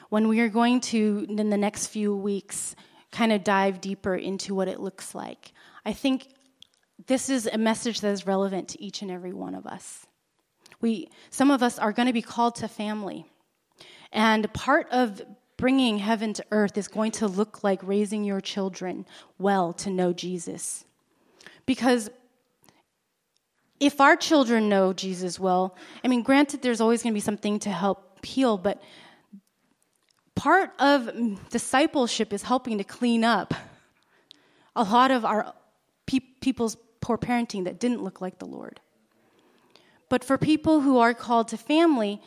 When 0.09 0.29
we 0.29 0.41
are 0.41 0.49
going 0.49 0.81
to, 0.83 1.27
in 1.29 1.51
the 1.51 1.59
next 1.59 1.89
few 1.89 2.17
weeks, 2.17 2.77
kind 3.11 3.33
of 3.33 3.43
dive 3.43 3.81
deeper 3.81 4.15
into 4.15 4.55
what 4.55 4.69
it 4.69 4.81
looks 4.81 5.15
like, 5.15 5.53
I 5.85 5.93
think 5.93 6.29
this 7.07 7.29
is 7.29 7.47
a 7.47 7.59
message 7.59 8.01
that 8.01 8.13
is 8.13 8.27
relevant 8.27 8.69
to 8.69 8.83
each 8.83 9.03
and 9.03 9.11
every 9.11 9.33
one 9.33 9.55
of 9.55 9.67
us. 9.67 10.07
We, 10.81 11.09
some 11.31 11.51
of 11.51 11.63
us 11.63 11.79
are 11.79 11.93
going 11.93 12.07
to 12.07 12.13
be 12.13 12.23
called 12.23 12.55
to 12.57 12.69
family. 12.69 13.27
And 14.13 14.51
part 14.53 14.89
of 14.91 15.21
bringing 15.65 15.97
heaven 15.97 16.35
to 16.35 16.45
earth 16.51 16.77
is 16.77 16.89
going 16.89 17.11
to 17.11 17.27
look 17.27 17.65
like 17.65 17.81
raising 17.83 18.23
your 18.23 18.39
children 18.39 19.07
well 19.39 19.73
to 19.73 19.89
know 19.89 20.13
Jesus. 20.13 20.85
Because 21.65 22.11
if 23.81 23.99
our 23.99 24.15
children 24.15 24.69
know 24.69 24.93
Jesus 24.93 25.41
well, 25.41 25.75
I 26.05 26.09
mean, 26.09 26.23
granted, 26.23 26.61
there's 26.61 26.83
always 26.83 27.03
going 27.03 27.15
to 27.15 27.17
be 27.17 27.21
something 27.21 27.59
to 27.61 27.71
help 27.71 28.27
heal, 28.27 28.59
but 28.59 28.83
part 30.35 30.71
of 30.79 31.09
discipleship 31.49 32.35
is 32.35 32.43
helping 32.43 32.77
to 32.77 32.85
clean 32.85 33.25
up 33.25 33.55
a 34.77 34.83
lot 34.83 35.11
of 35.11 35.25
our 35.25 35.55
pe- 36.05 36.21
people's 36.43 36.77
poor 37.01 37.17
parenting 37.17 37.65
that 37.65 37.81
didn't 37.81 38.03
look 38.03 38.21
like 38.21 38.39
the 38.39 38.45
Lord. 38.45 38.81
But 40.11 40.25
for 40.25 40.37
people 40.37 40.83
who 40.83 40.99
are 40.99 41.15
called 41.15 41.49
to 41.49 41.57
family, 41.57 42.21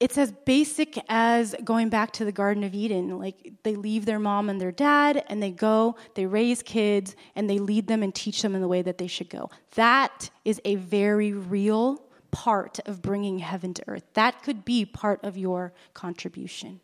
it's 0.00 0.16
as 0.16 0.30
basic 0.30 0.96
as 1.08 1.56
going 1.64 1.88
back 1.88 2.12
to 2.12 2.24
the 2.24 2.32
Garden 2.32 2.62
of 2.62 2.74
Eden. 2.74 3.18
Like 3.18 3.54
they 3.64 3.74
leave 3.74 4.04
their 4.04 4.20
mom 4.20 4.48
and 4.48 4.60
their 4.60 4.70
dad 4.70 5.24
and 5.28 5.42
they 5.42 5.50
go, 5.50 5.96
they 6.14 6.26
raise 6.26 6.62
kids, 6.62 7.16
and 7.34 7.50
they 7.50 7.58
lead 7.58 7.88
them 7.88 8.02
and 8.02 8.14
teach 8.14 8.42
them 8.42 8.54
in 8.54 8.60
the 8.60 8.68
way 8.68 8.82
that 8.82 8.98
they 8.98 9.08
should 9.08 9.28
go. 9.28 9.50
That 9.74 10.30
is 10.44 10.60
a 10.64 10.76
very 10.76 11.32
real 11.32 12.02
part 12.30 12.78
of 12.86 13.02
bringing 13.02 13.40
heaven 13.40 13.74
to 13.74 13.82
earth. 13.88 14.04
That 14.14 14.42
could 14.42 14.64
be 14.64 14.84
part 14.84 15.24
of 15.24 15.36
your 15.36 15.72
contribution. 15.94 16.80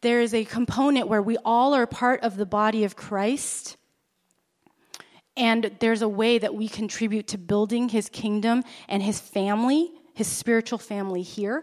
There 0.00 0.20
is 0.20 0.32
a 0.32 0.44
component 0.44 1.08
where 1.08 1.22
we 1.22 1.36
all 1.44 1.74
are 1.74 1.86
part 1.86 2.22
of 2.22 2.36
the 2.36 2.46
body 2.46 2.84
of 2.84 2.96
Christ. 2.96 3.76
And 5.36 5.70
there's 5.78 6.02
a 6.02 6.08
way 6.08 6.38
that 6.38 6.54
we 6.54 6.68
contribute 6.68 7.28
to 7.28 7.38
building 7.38 7.88
his 7.88 8.08
kingdom 8.08 8.64
and 8.88 9.02
his 9.02 9.20
family 9.20 9.92
his 10.18 10.26
spiritual 10.26 10.78
family 10.80 11.22
here, 11.22 11.62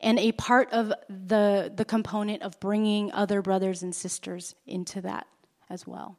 and 0.00 0.20
a 0.20 0.30
part 0.30 0.72
of 0.72 0.92
the, 1.08 1.72
the 1.74 1.84
component 1.84 2.42
of 2.44 2.60
bringing 2.60 3.10
other 3.10 3.42
brothers 3.42 3.82
and 3.82 3.92
sisters 3.92 4.54
into 4.68 5.00
that 5.00 5.26
as 5.68 5.84
well. 5.84 6.16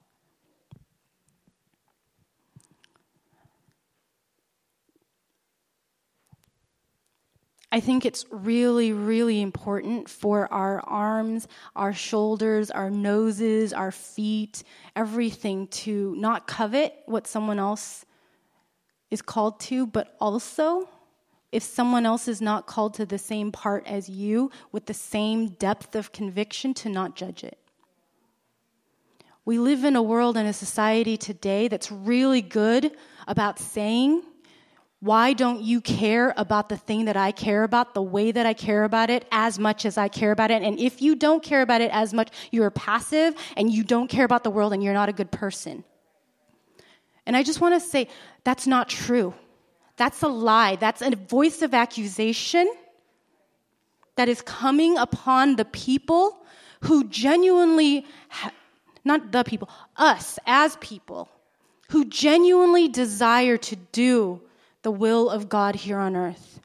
I 7.71 7.79
think 7.79 8.05
it's 8.05 8.25
really, 8.29 8.91
really 8.91 9.41
important 9.41 10.09
for 10.09 10.51
our 10.51 10.81
arms, 10.81 11.47
our 11.77 11.93
shoulders, 11.93 12.71
our 12.71 12.89
noses, 12.89 13.71
our 13.71 13.93
feet, 13.93 14.63
everything 14.97 15.67
to 15.67 16.13
not 16.17 16.45
covet 16.45 16.93
what 17.05 17.25
someone 17.25 17.57
else 17.57 18.03
is 19.11 19.21
called 19.21 19.59
to, 19.61 19.87
but 19.87 20.15
also 20.19 20.89
if 21.51 21.63
someone 21.63 22.05
else 22.05 22.27
is 22.27 22.41
not 22.41 22.67
called 22.67 22.93
to 22.95 23.05
the 23.05 23.17
same 23.17 23.51
part 23.51 23.85
as 23.87 24.07
you 24.07 24.51
with 24.71 24.85
the 24.85 24.93
same 24.93 25.47
depth 25.47 25.95
of 25.95 26.11
conviction, 26.11 26.73
to 26.75 26.89
not 26.89 27.15
judge 27.15 27.43
it. 27.43 27.57
We 29.45 29.57
live 29.57 29.83
in 29.83 29.95
a 29.95 30.03
world 30.03 30.37
and 30.37 30.47
a 30.47 30.53
society 30.53 31.17
today 31.17 31.67
that's 31.67 31.91
really 31.91 32.41
good 32.41 32.91
about 33.27 33.57
saying, 33.57 34.21
why 34.99 35.33
don't 35.33 35.61
you 35.61 35.81
care 35.81 36.33
about 36.37 36.69
the 36.69 36.77
thing 36.77 37.05
that 37.05 37.17
I 37.17 37.31
care 37.31 37.63
about, 37.63 37.93
the 37.93 38.01
way 38.01 38.31
that 38.31 38.45
I 38.45 38.53
care 38.53 38.83
about 38.83 39.09
it, 39.09 39.25
as 39.31 39.57
much 39.57 39.85
as 39.85 39.97
I 39.97 40.07
care 40.07 40.31
about 40.31 40.51
it? 40.51 40.61
And 40.61 40.77
if 40.77 41.01
you 41.01 41.15
don't 41.15 41.41
care 41.41 41.61
about 41.61 41.81
it 41.81 41.89
as 41.91 42.13
much, 42.13 42.29
you're 42.51 42.69
passive 42.69 43.33
and 43.55 43.71
you 43.71 43.83
don't 43.83 44.07
care 44.07 44.25
about 44.25 44.43
the 44.43 44.51
world 44.51 44.73
and 44.73 44.83
you're 44.83 44.93
not 44.93 45.09
a 45.09 45.13
good 45.13 45.31
person. 45.31 45.83
And 47.25 47.35
I 47.35 47.43
just 47.43 47.61
want 47.61 47.81
to 47.81 47.87
say 47.87 48.07
that's 48.43 48.67
not 48.67 48.89
true. 48.89 49.33
That's 49.97 50.21
a 50.21 50.27
lie. 50.27 50.77
That's 50.77 51.01
a 51.01 51.15
voice 51.15 51.61
of 51.61 51.73
accusation 51.73 52.71
that 54.15 54.29
is 54.29 54.41
coming 54.41 54.97
upon 54.97 55.55
the 55.55 55.65
people 55.65 56.43
who 56.81 57.03
genuinely, 57.05 58.05
ha- 58.29 58.53
not 59.03 59.31
the 59.31 59.43
people, 59.43 59.69
us 59.97 60.39
as 60.45 60.77
people, 60.77 61.29
who 61.89 62.05
genuinely 62.05 62.87
desire 62.87 63.57
to 63.57 63.75
do 63.91 64.41
the 64.81 64.91
will 64.91 65.29
of 65.29 65.49
God 65.49 65.75
here 65.75 65.97
on 65.97 66.15
earth. 66.15 66.59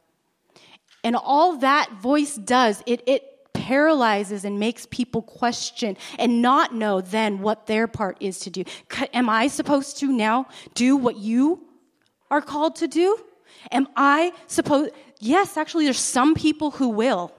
And 1.03 1.17
all 1.17 1.57
that 1.59 1.91
voice 2.01 2.37
does, 2.37 2.83
it, 2.87 3.03
it 3.07 3.34
paralyzes 3.65 4.45
and 4.45 4.61
makes 4.61 4.87
people 4.91 5.23
question 5.23 5.97
and 6.19 6.43
not 6.43 6.75
know 6.75 7.01
then 7.01 7.41
what 7.41 7.67
their 7.67 7.87
part 7.87 8.19
is 8.21 8.39
to 8.41 8.51
do. 8.51 8.63
Am 9.15 9.31
I 9.31 9.47
supposed 9.47 9.99
to 10.01 10.13
now 10.13 10.49
do 10.75 10.99
what 10.99 11.17
you 11.17 11.67
are 12.31 12.43
called 12.43 12.77
to 12.77 12.87
do? 12.87 13.19
Am 13.73 13.89
I 13.97 14.33
supposed? 14.49 14.91
Yes, 15.19 15.57
actually, 15.57 15.85
there's 15.85 15.99
some 15.99 16.35
people 16.35 16.73
who 16.73 16.91
will. 16.91 17.33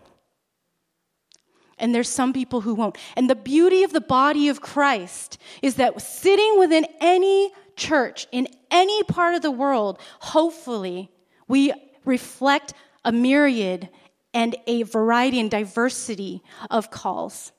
And 1.77 1.93
there's 1.93 2.09
some 2.09 2.33
people 2.33 2.61
who 2.61 2.73
won't. 2.73 2.97
And 3.15 3.29
the 3.29 3.35
beauty 3.35 3.83
of 3.83 3.93
the 3.93 4.01
body 4.01 4.49
of 4.49 4.61
Christ 4.61 5.37
is 5.61 5.75
that 5.75 6.01
sitting 6.01 6.57
within 6.57 6.87
any 7.01 7.51
church 7.75 8.25
in 8.31 8.47
any 8.71 9.03
part 9.03 9.35
of 9.35 9.43
the 9.43 9.51
world, 9.51 9.99
hopefully, 10.21 11.11
we 11.47 11.71
reflect 12.03 12.73
a 13.03 13.11
myriad 13.11 13.89
and 14.35 14.55
a 14.67 14.83
variety 14.83 15.39
and 15.39 15.49
diversity 15.49 16.43
of 16.69 16.91
calls. 16.91 17.53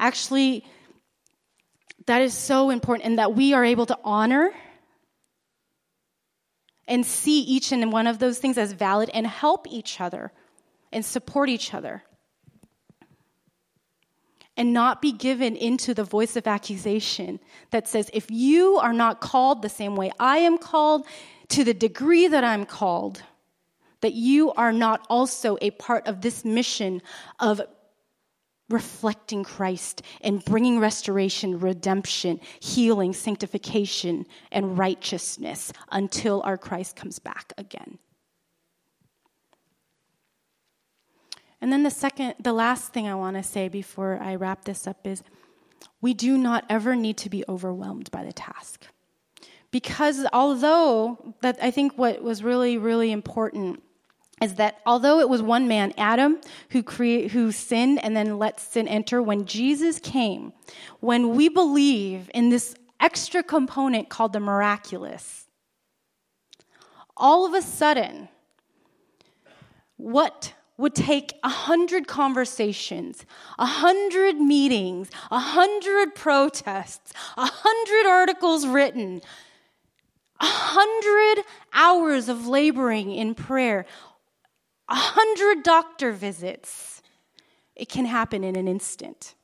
Actually, 0.00 0.64
that 2.06 2.22
is 2.22 2.32
so 2.32 2.70
important, 2.70 3.06
and 3.06 3.18
that 3.18 3.34
we 3.36 3.52
are 3.52 3.64
able 3.64 3.84
to 3.84 3.98
honor 4.02 4.50
and 6.88 7.04
see 7.04 7.42
each 7.42 7.70
and 7.70 7.92
one 7.92 8.06
of 8.06 8.18
those 8.18 8.38
things 8.38 8.56
as 8.56 8.72
valid 8.72 9.10
and 9.12 9.26
help 9.26 9.66
each 9.70 10.00
other 10.00 10.32
and 10.90 11.04
support 11.04 11.50
each 11.50 11.74
other 11.74 12.02
and 14.56 14.72
not 14.72 15.00
be 15.00 15.12
given 15.12 15.54
into 15.54 15.94
the 15.94 16.02
voice 16.02 16.34
of 16.34 16.46
accusation 16.46 17.38
that 17.70 17.86
says, 17.86 18.10
if 18.12 18.30
you 18.30 18.76
are 18.78 18.92
not 18.92 19.20
called 19.20 19.62
the 19.62 19.68
same 19.68 19.94
way 19.94 20.10
I 20.18 20.38
am 20.38 20.58
called, 20.58 21.06
to 21.50 21.62
the 21.62 21.74
degree 21.74 22.26
that 22.26 22.42
I'm 22.42 22.64
called, 22.64 23.22
that 24.00 24.14
you 24.14 24.52
are 24.52 24.72
not 24.72 25.06
also 25.08 25.58
a 25.60 25.70
part 25.72 26.06
of 26.06 26.20
this 26.20 26.44
mission 26.44 27.02
of 27.38 27.60
reflecting 28.70 29.42
Christ 29.42 30.02
and 30.20 30.44
bringing 30.44 30.78
restoration, 30.78 31.58
redemption, 31.58 32.40
healing, 32.60 33.12
sanctification, 33.12 34.26
and 34.52 34.78
righteousness 34.78 35.72
until 35.90 36.40
our 36.42 36.56
Christ 36.56 36.96
comes 36.96 37.18
back 37.18 37.52
again. 37.58 37.98
And 41.60 41.70
then 41.72 41.82
the 41.82 41.90
second, 41.90 42.34
the 42.40 42.54
last 42.54 42.92
thing 42.92 43.06
I 43.06 43.14
want 43.14 43.36
to 43.36 43.42
say 43.42 43.68
before 43.68 44.18
I 44.22 44.36
wrap 44.36 44.64
this 44.64 44.86
up 44.86 45.06
is 45.06 45.22
we 46.00 46.14
do 46.14 46.38
not 46.38 46.64
ever 46.70 46.96
need 46.96 47.18
to 47.18 47.28
be 47.28 47.44
overwhelmed 47.48 48.10
by 48.10 48.24
the 48.24 48.32
task. 48.32 48.86
Because 49.70 50.26
although 50.32 51.34
that 51.42 51.58
I 51.62 51.70
think 51.70 51.98
what 51.98 52.22
was 52.22 52.42
really, 52.42 52.78
really 52.78 53.12
important 53.12 53.82
is 54.40 54.54
that 54.54 54.80
although 54.86 55.20
it 55.20 55.28
was 55.28 55.42
one 55.42 55.68
man, 55.68 55.92
Adam, 55.98 56.40
who 56.70 56.82
create, 56.82 57.32
who 57.32 57.52
sinned 57.52 58.02
and 58.02 58.16
then 58.16 58.38
let 58.38 58.58
sin 58.58 58.88
enter, 58.88 59.22
when 59.22 59.44
Jesus 59.44 60.00
came, 60.00 60.52
when 61.00 61.34
we 61.36 61.48
believe 61.48 62.30
in 62.34 62.48
this 62.48 62.74
extra 62.98 63.42
component 63.42 64.08
called 64.08 64.32
the 64.32 64.40
miraculous, 64.40 65.46
all 67.16 67.44
of 67.46 67.52
a 67.52 67.60
sudden, 67.60 68.28
what 69.96 70.54
would 70.78 70.94
take 70.94 71.34
a 71.44 71.48
hundred 71.50 72.06
conversations, 72.06 73.26
a 73.58 73.66
hundred 73.66 74.36
meetings, 74.36 75.10
a 75.30 75.38
hundred 75.38 76.14
protests, 76.14 77.12
a 77.36 77.44
hundred 77.44 78.08
articles 78.08 78.66
written, 78.66 79.20
a 80.40 80.46
hundred 80.46 81.44
hours 81.74 82.30
of 82.30 82.46
laboring 82.46 83.12
in 83.12 83.34
prayer, 83.34 83.84
a 84.90 84.94
hundred 84.94 85.62
doctor 85.62 86.12
visits. 86.12 87.00
It 87.76 87.88
can 87.88 88.04
happen 88.04 88.44
in 88.44 88.56
an 88.56 88.68
instant. 88.68 89.34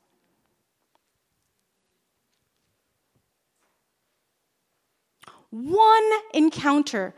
One 5.49 6.11
encounter 6.33 7.15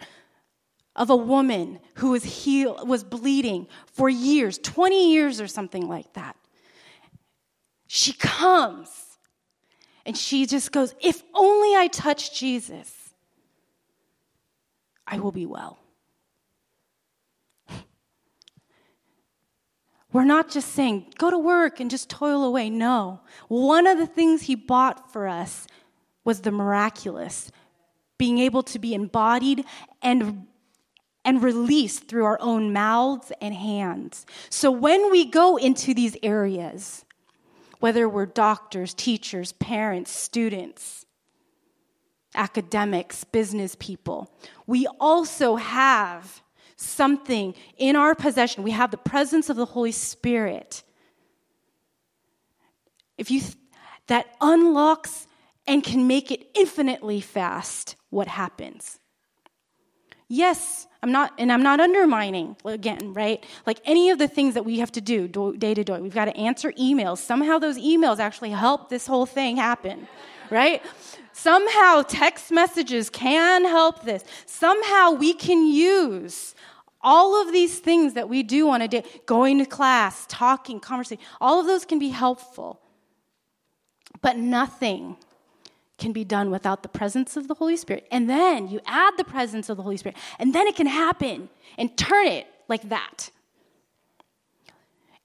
of 0.95 1.09
a 1.09 1.15
woman 1.15 1.79
who 1.95 2.11
was 2.11 2.23
heal, 2.23 2.85
was 2.85 3.03
bleeding 3.03 3.67
for 3.91 4.07
years, 4.07 4.59
20 4.59 5.11
years 5.13 5.41
or 5.41 5.47
something 5.47 5.87
like 5.87 6.13
that. 6.13 6.35
She 7.87 8.13
comes 8.13 8.89
and 10.05 10.15
she 10.15 10.45
just 10.45 10.71
goes, 10.71 10.93
If 11.01 11.23
only 11.33 11.75
I 11.75 11.87
touch 11.87 12.37
Jesus, 12.37 13.13
I 15.07 15.19
will 15.19 15.31
be 15.31 15.47
well. 15.47 15.79
We're 20.11 20.23
not 20.23 20.49
just 20.49 20.73
saying, 20.73 21.13
go 21.17 21.29
to 21.29 21.37
work 21.37 21.79
and 21.79 21.89
just 21.89 22.09
toil 22.09 22.43
away. 22.43 22.69
No. 22.69 23.21
One 23.47 23.85
of 23.85 23.97
the 23.97 24.07
things 24.07 24.43
he 24.43 24.55
bought 24.55 25.11
for 25.13 25.27
us 25.27 25.67
was 26.23 26.41
the 26.41 26.51
miraculous, 26.51 27.51
being 28.17 28.39
able 28.39 28.63
to 28.63 28.79
be 28.79 28.93
embodied 28.93 29.65
and 30.01 30.47
and 31.25 31.43
released 31.43 32.07
through 32.07 32.25
our 32.25 32.39
own 32.41 32.71
mouths 32.71 33.31
and 33.41 33.53
hands. 33.53 34.25
So 34.49 34.71
when 34.71 35.11
we 35.11 35.25
go 35.25 35.57
into 35.57 35.93
these 35.93 36.15
areas, 36.23 37.05
whether 37.79 38.07
we're 38.07 38.25
doctors, 38.25 38.93
teachers, 38.93 39.51
parents, 39.51 40.11
students, 40.11 41.05
academics, 42.35 43.25
business 43.25 43.75
people, 43.79 44.33
we 44.65 44.87
also 44.99 45.57
have 45.57 46.41
something 46.79 47.53
in 47.77 47.95
our 47.95 48.15
possession. 48.15 48.63
We 48.63 48.71
have 48.71 48.91
the 48.91 48.97
presence 48.97 49.49
of 49.49 49.57
the 49.57 49.65
Holy 49.65 49.91
Spirit. 49.91 50.83
If 53.17 53.29
you 53.29 53.41
that 54.07 54.35
unlocks 54.41 55.27
and 55.67 55.83
can 55.83 56.07
make 56.07 56.31
it 56.31 56.49
infinitely 56.55 57.21
fast 57.21 57.95
what 58.09 58.27
happens. 58.27 58.99
Yes, 60.27 60.87
I'm 61.01 61.11
not, 61.11 61.33
and 61.37 61.51
I'm 61.51 61.63
not 61.63 61.79
undermining, 61.79 62.55
again, 62.65 63.13
right? 63.13 63.43
Like 63.65 63.79
any 63.85 64.09
of 64.09 64.17
the 64.17 64.27
things 64.27 64.53
that 64.53 64.63
we 64.63 64.79
have 64.79 64.91
to 64.93 65.01
do 65.01 65.27
day 65.57 65.73
to 65.73 65.83
day. 65.83 65.99
We've 65.99 66.13
got 66.13 66.25
to 66.25 66.37
answer 66.37 66.71
emails. 66.73 67.17
Somehow 67.17 67.59
those 67.59 67.77
emails 67.77 68.19
actually 68.19 68.51
help 68.51 68.89
this 68.89 69.07
whole 69.07 69.25
thing 69.25 69.57
happen, 69.57 70.07
right? 70.49 70.81
Somehow 71.41 72.01
text 72.01 72.51
messages 72.51 73.09
can 73.09 73.63
help 73.63 74.03
this. 74.03 74.25
Somehow 74.45 75.11
we 75.11 75.33
can 75.33 75.65
use 75.65 76.53
all 76.99 77.41
of 77.41 77.53
these 77.53 77.79
things 77.79 78.15
that 78.15 78.27
we 78.27 78.43
do 78.43 78.69
on 78.69 78.81
a 78.81 78.89
day, 78.89 79.05
going 79.25 79.57
to 79.59 79.65
class, 79.65 80.25
talking, 80.27 80.81
conversing, 80.81 81.17
all 81.39 81.61
of 81.61 81.65
those 81.65 81.85
can 81.85 81.97
be 81.97 82.09
helpful. 82.09 82.81
But 84.21 84.35
nothing 84.35 85.15
can 85.97 86.11
be 86.11 86.25
done 86.25 86.51
without 86.51 86.83
the 86.83 86.89
presence 86.89 87.37
of 87.37 87.47
the 87.47 87.53
Holy 87.53 87.77
Spirit. 87.77 88.05
And 88.11 88.29
then 88.29 88.67
you 88.67 88.81
add 88.85 89.13
the 89.15 89.23
presence 89.23 89.69
of 89.69 89.77
the 89.77 89.83
Holy 89.83 89.95
Spirit, 89.95 90.17
and 90.39 90.53
then 90.53 90.67
it 90.67 90.75
can 90.75 90.87
happen 90.87 91.47
and 91.77 91.97
turn 91.97 92.27
it 92.27 92.47
like 92.67 92.89
that. 92.89 93.29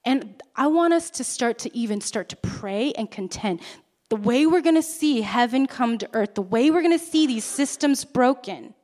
And 0.05 0.41
I 0.55 0.67
want 0.67 0.93
us 0.93 1.09
to 1.09 1.25
start 1.25 1.57
to 1.59 1.75
even 1.75 1.99
start 1.99 2.29
to 2.29 2.37
pray 2.37 2.93
and 2.93 3.11
contend. 3.11 3.59
The 4.09 4.15
way 4.15 4.45
we're 4.45 4.61
going 4.61 4.75
to 4.75 4.83
see 4.83 5.21
heaven 5.21 5.65
come 5.65 5.97
to 5.97 6.09
earth, 6.13 6.35
the 6.35 6.41
way 6.41 6.69
we're 6.69 6.83
going 6.83 6.97
to 6.97 7.03
see 7.03 7.25
these 7.25 7.43
systems 7.43 8.05
broken, 8.05 8.75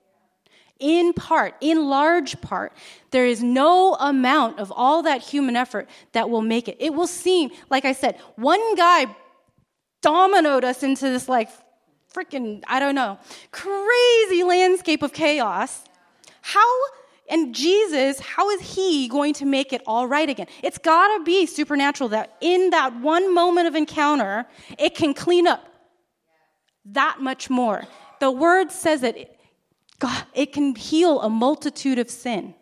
in 0.80 1.14
part, 1.14 1.54
in 1.62 1.86
large 1.88 2.42
part. 2.42 2.74
There 3.12 3.28
is 3.28 3.44
no 3.44 3.96
amount 3.96 4.60
of 4.60 4.74
all 4.76 5.04
that 5.04 5.22
human 5.22 5.56
effort 5.56 5.88
that 6.14 6.30
will 6.30 6.42
make 6.42 6.68
it. 6.68 6.78
It 6.80 6.96
will 6.96 7.08
seem, 7.08 7.52
like 7.70 7.86
I 7.86 7.94
said, 7.94 8.18
one 8.36 8.76
guy 8.76 9.06
dominoed 10.02 10.64
us 10.64 10.82
into 10.82 11.06
this 11.06 11.30
like 11.30 11.50
freaking, 12.12 12.64
I 12.68 12.80
don't 12.80 12.96
know, 12.96 13.20
crazy 13.52 14.44
landscape 14.44 15.04
of 15.04 15.14
chaos. 15.14 15.84
How 16.42 16.68
and 17.32 17.56
Jesus, 17.56 18.20
how 18.20 18.50
is 18.50 18.76
he 18.76 19.08
going 19.08 19.34
to 19.36 19.46
make 19.46 19.72
it 19.72 19.82
all 19.88 20.06
right 20.06 20.30
again? 20.30 20.48
It's 20.62 20.78
got 20.78 21.18
to 21.18 21.24
be 21.24 21.46
supernatural 21.46 22.10
that 22.10 22.36
in 22.42 22.72
that 22.72 23.00
one 23.00 23.34
moment 23.34 23.70
of 23.70 23.76
encounter, 23.76 24.46
it 24.78 24.96
can 24.96 25.14
clean 25.14 25.48
up 25.48 25.66
that 26.84 27.22
much 27.22 27.50
more. 27.50 27.88
The 28.20 28.30
word 28.30 28.70
says 28.70 29.00
that 29.00 29.16
it, 29.16 29.40
God, 29.98 30.26
it 30.34 30.52
can 30.52 30.76
heal 30.76 31.22
a 31.22 31.30
multitude 31.30 32.00
of 32.00 32.10
sin. 32.10 32.54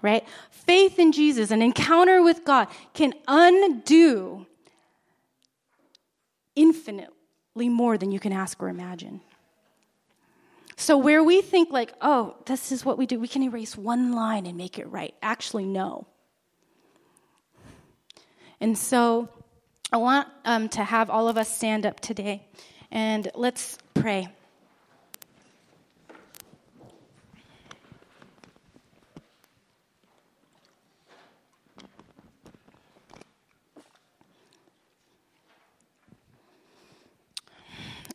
Right? 0.00 0.26
Faith 0.50 0.98
in 0.98 1.12
Jesus, 1.12 1.50
an 1.50 1.60
encounter 1.60 2.22
with 2.22 2.46
God, 2.46 2.68
can 2.94 3.12
undo 3.28 4.46
infinitely 6.56 7.68
more 7.68 7.98
than 7.98 8.10
you 8.10 8.18
can 8.18 8.32
ask 8.32 8.62
or 8.62 8.70
imagine. 8.70 9.20
So, 10.80 10.96
where 10.96 11.22
we 11.22 11.42
think, 11.42 11.70
like, 11.70 11.92
oh, 12.00 12.36
this 12.46 12.72
is 12.72 12.86
what 12.86 12.96
we 12.96 13.04
do, 13.04 13.20
we 13.20 13.28
can 13.28 13.42
erase 13.42 13.76
one 13.76 14.14
line 14.14 14.46
and 14.46 14.56
make 14.56 14.78
it 14.78 14.90
right. 14.90 15.14
Actually, 15.20 15.66
no. 15.66 16.06
And 18.62 18.78
so, 18.78 19.28
I 19.92 19.98
want 19.98 20.26
um, 20.46 20.70
to 20.70 20.82
have 20.82 21.10
all 21.10 21.28
of 21.28 21.36
us 21.36 21.54
stand 21.54 21.84
up 21.84 22.00
today 22.00 22.46
and 22.90 23.30
let's 23.34 23.76
pray. 23.92 24.30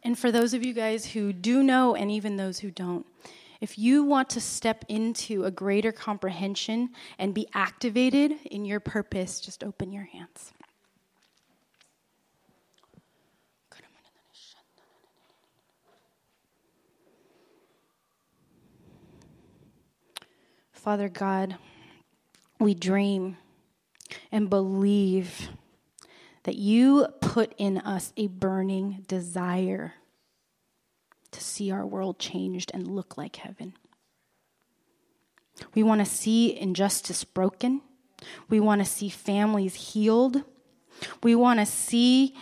And 0.06 0.18
for 0.18 0.32
those 0.32 0.54
of 0.54 0.64
you 0.64 0.72
guys 0.72 1.08
who 1.08 1.34
do 1.34 1.64
know, 1.64 1.96
and 1.96 2.12
even 2.12 2.38
those 2.38 2.60
who 2.60 2.70
don't, 2.70 3.08
if 3.60 3.80
you 3.80 4.04
want 4.04 4.30
to 4.30 4.40
step 4.40 4.86
into 4.88 5.46
a 5.46 5.52
greater 5.52 5.92
comprehension 5.92 6.92
and 7.18 7.34
be 7.34 7.48
activated 7.56 8.34
in 8.46 8.66
your 8.66 8.80
purpose, 8.80 9.40
just 9.40 9.64
open 9.64 9.92
your 9.92 10.04
hands. 10.04 10.54
Father 20.72 21.10
God, 21.10 21.58
we 22.60 22.76
dream 22.76 23.38
and 24.32 24.52
believe 24.52 25.50
that 26.46 26.56
you 26.56 27.08
put 27.22 27.54
in 27.58 27.80
us 27.80 28.14
a 28.16 28.28
burning 28.28 29.04
desire 29.08 29.96
to 31.32 31.42
see 31.42 31.72
our 31.72 31.86
world 31.86 32.20
changed 32.20 32.70
and 32.72 32.88
look 32.88 33.18
like 33.18 33.38
heaven. 33.38 33.74
We 35.74 35.82
want 35.82 36.06
to 36.06 36.06
see 36.06 36.56
injustice 36.56 37.24
broken. 37.24 37.82
We 38.48 38.60
want 38.60 38.82
to 38.82 38.86
see 38.86 39.10
families 39.10 39.74
healed. 39.74 40.44
We 41.24 41.34
want 41.34 41.60
to 41.60 41.66
see 41.66 42.36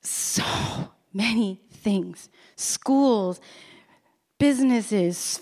so 0.00 0.44
many 1.12 1.60
things 1.72 2.28
schools, 2.54 3.40
businesses, 4.38 5.40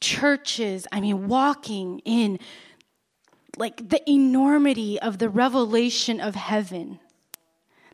churches. 0.00 0.86
I 0.92 1.00
mean, 1.00 1.26
walking 1.26 1.98
in 2.04 2.38
like 3.56 3.88
the 3.88 4.08
enormity 4.10 5.00
of 5.00 5.18
the 5.18 5.28
revelation 5.28 6.20
of 6.20 6.34
heaven 6.34 6.98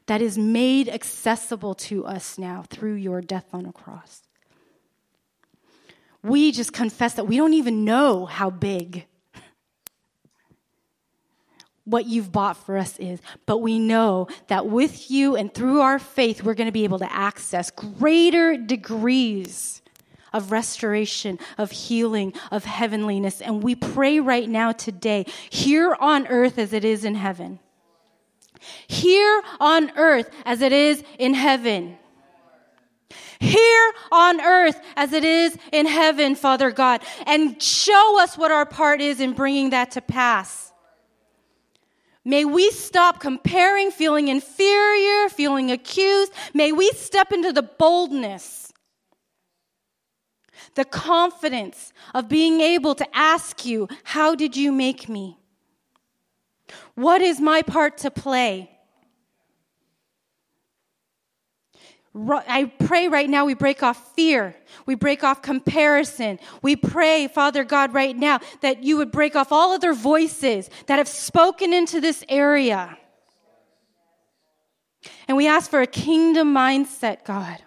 that 0.06 0.22
is 0.22 0.36
made 0.36 0.88
accessible 0.88 1.74
to 1.74 2.04
us 2.04 2.38
now 2.38 2.64
through 2.68 2.94
your 2.94 3.20
death 3.20 3.46
on 3.52 3.66
a 3.66 3.72
cross. 3.72 4.22
We 6.22 6.52
just 6.52 6.72
confess 6.72 7.14
that 7.14 7.24
we 7.24 7.36
don't 7.36 7.54
even 7.54 7.84
know 7.84 8.26
how 8.26 8.50
big 8.50 9.06
what 11.84 12.06
you've 12.06 12.30
bought 12.30 12.56
for 12.56 12.76
us 12.76 12.98
is, 12.98 13.20
but 13.46 13.58
we 13.58 13.78
know 13.78 14.28
that 14.48 14.66
with 14.66 15.10
you 15.10 15.34
and 15.34 15.52
through 15.52 15.80
our 15.80 15.98
faith, 15.98 16.42
we're 16.42 16.54
going 16.54 16.68
to 16.68 16.72
be 16.72 16.84
able 16.84 16.98
to 16.98 17.12
access 17.12 17.70
greater 17.70 18.56
degrees 18.56 19.79
of 20.32 20.52
restoration, 20.52 21.38
of 21.58 21.70
healing, 21.70 22.32
of 22.50 22.64
heavenliness. 22.64 23.40
And 23.40 23.62
we 23.62 23.74
pray 23.74 24.20
right 24.20 24.48
now 24.48 24.72
today, 24.72 25.26
here 25.50 25.96
on 26.00 26.26
earth 26.26 26.58
as 26.58 26.72
it 26.72 26.84
is 26.84 27.04
in 27.04 27.14
heaven. 27.14 27.58
Here 28.88 29.42
on 29.58 29.90
earth 29.96 30.30
as 30.44 30.60
it 30.60 30.72
is 30.72 31.02
in 31.18 31.34
heaven. 31.34 31.96
Here 33.38 33.92
on 34.12 34.40
earth 34.40 34.78
as 34.96 35.12
it 35.12 35.24
is 35.24 35.56
in 35.72 35.86
heaven, 35.86 36.34
Father 36.34 36.70
God, 36.70 37.00
and 37.26 37.60
show 37.62 38.22
us 38.22 38.36
what 38.36 38.52
our 38.52 38.66
part 38.66 39.00
is 39.00 39.18
in 39.18 39.32
bringing 39.32 39.70
that 39.70 39.92
to 39.92 40.02
pass. 40.02 40.72
May 42.22 42.44
we 42.44 42.70
stop 42.70 43.18
comparing, 43.18 43.90
feeling 43.90 44.28
inferior, 44.28 45.30
feeling 45.30 45.70
accused. 45.70 46.32
May 46.52 46.70
we 46.70 46.90
step 46.90 47.32
into 47.32 47.50
the 47.52 47.62
boldness 47.62 48.69
the 50.74 50.84
confidence 50.84 51.92
of 52.14 52.28
being 52.28 52.60
able 52.60 52.94
to 52.94 53.16
ask 53.16 53.64
you, 53.64 53.88
How 54.04 54.34
did 54.34 54.56
you 54.56 54.72
make 54.72 55.08
me? 55.08 55.38
What 56.94 57.22
is 57.22 57.40
my 57.40 57.62
part 57.62 57.98
to 57.98 58.10
play? 58.10 58.70
I 62.12 62.64
pray 62.86 63.06
right 63.06 63.30
now 63.30 63.44
we 63.44 63.54
break 63.54 63.84
off 63.84 64.14
fear. 64.14 64.56
We 64.84 64.96
break 64.96 65.22
off 65.22 65.42
comparison. 65.42 66.40
We 66.60 66.74
pray, 66.74 67.28
Father 67.28 67.62
God, 67.62 67.94
right 67.94 68.16
now 68.16 68.40
that 68.62 68.82
you 68.82 68.96
would 68.96 69.12
break 69.12 69.36
off 69.36 69.52
all 69.52 69.72
other 69.72 69.92
voices 69.92 70.68
that 70.86 70.98
have 70.98 71.06
spoken 71.06 71.72
into 71.72 72.00
this 72.00 72.24
area. 72.28 72.98
And 75.28 75.36
we 75.36 75.46
ask 75.46 75.70
for 75.70 75.80
a 75.80 75.86
kingdom 75.86 76.52
mindset, 76.52 77.24
God. 77.24 77.62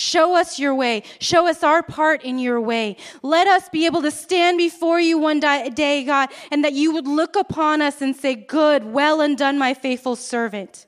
Show 0.00 0.34
us 0.34 0.58
your 0.58 0.74
way. 0.74 1.02
Show 1.20 1.46
us 1.46 1.62
our 1.62 1.82
part 1.82 2.24
in 2.24 2.38
your 2.38 2.58
way. 2.58 2.96
Let 3.22 3.46
us 3.46 3.68
be 3.68 3.84
able 3.84 4.00
to 4.00 4.10
stand 4.10 4.56
before 4.56 4.98
you 4.98 5.18
one 5.18 5.40
day, 5.40 6.04
God, 6.04 6.30
and 6.50 6.64
that 6.64 6.72
you 6.72 6.92
would 6.92 7.06
look 7.06 7.36
upon 7.36 7.82
us 7.82 8.00
and 8.00 8.16
say, 8.16 8.34
Good, 8.34 8.84
well 8.84 9.20
and 9.20 9.36
done, 9.36 9.58
my 9.58 9.74
faithful 9.74 10.16
servant. 10.16 10.86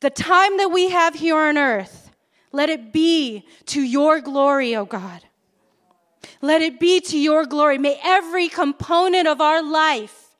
The 0.00 0.10
time 0.10 0.56
that 0.56 0.72
we 0.72 0.90
have 0.90 1.14
here 1.14 1.38
on 1.38 1.56
earth, 1.56 2.10
let 2.50 2.68
it 2.68 2.92
be 2.92 3.46
to 3.66 3.80
your 3.80 4.20
glory, 4.20 4.74
O 4.74 4.80
oh 4.80 4.84
God. 4.86 5.22
Let 6.40 6.62
it 6.62 6.80
be 6.80 7.00
to 7.00 7.18
your 7.18 7.46
glory. 7.46 7.78
May 7.78 8.00
every 8.02 8.48
component 8.48 9.28
of 9.28 9.40
our 9.40 9.62
life 9.62 10.36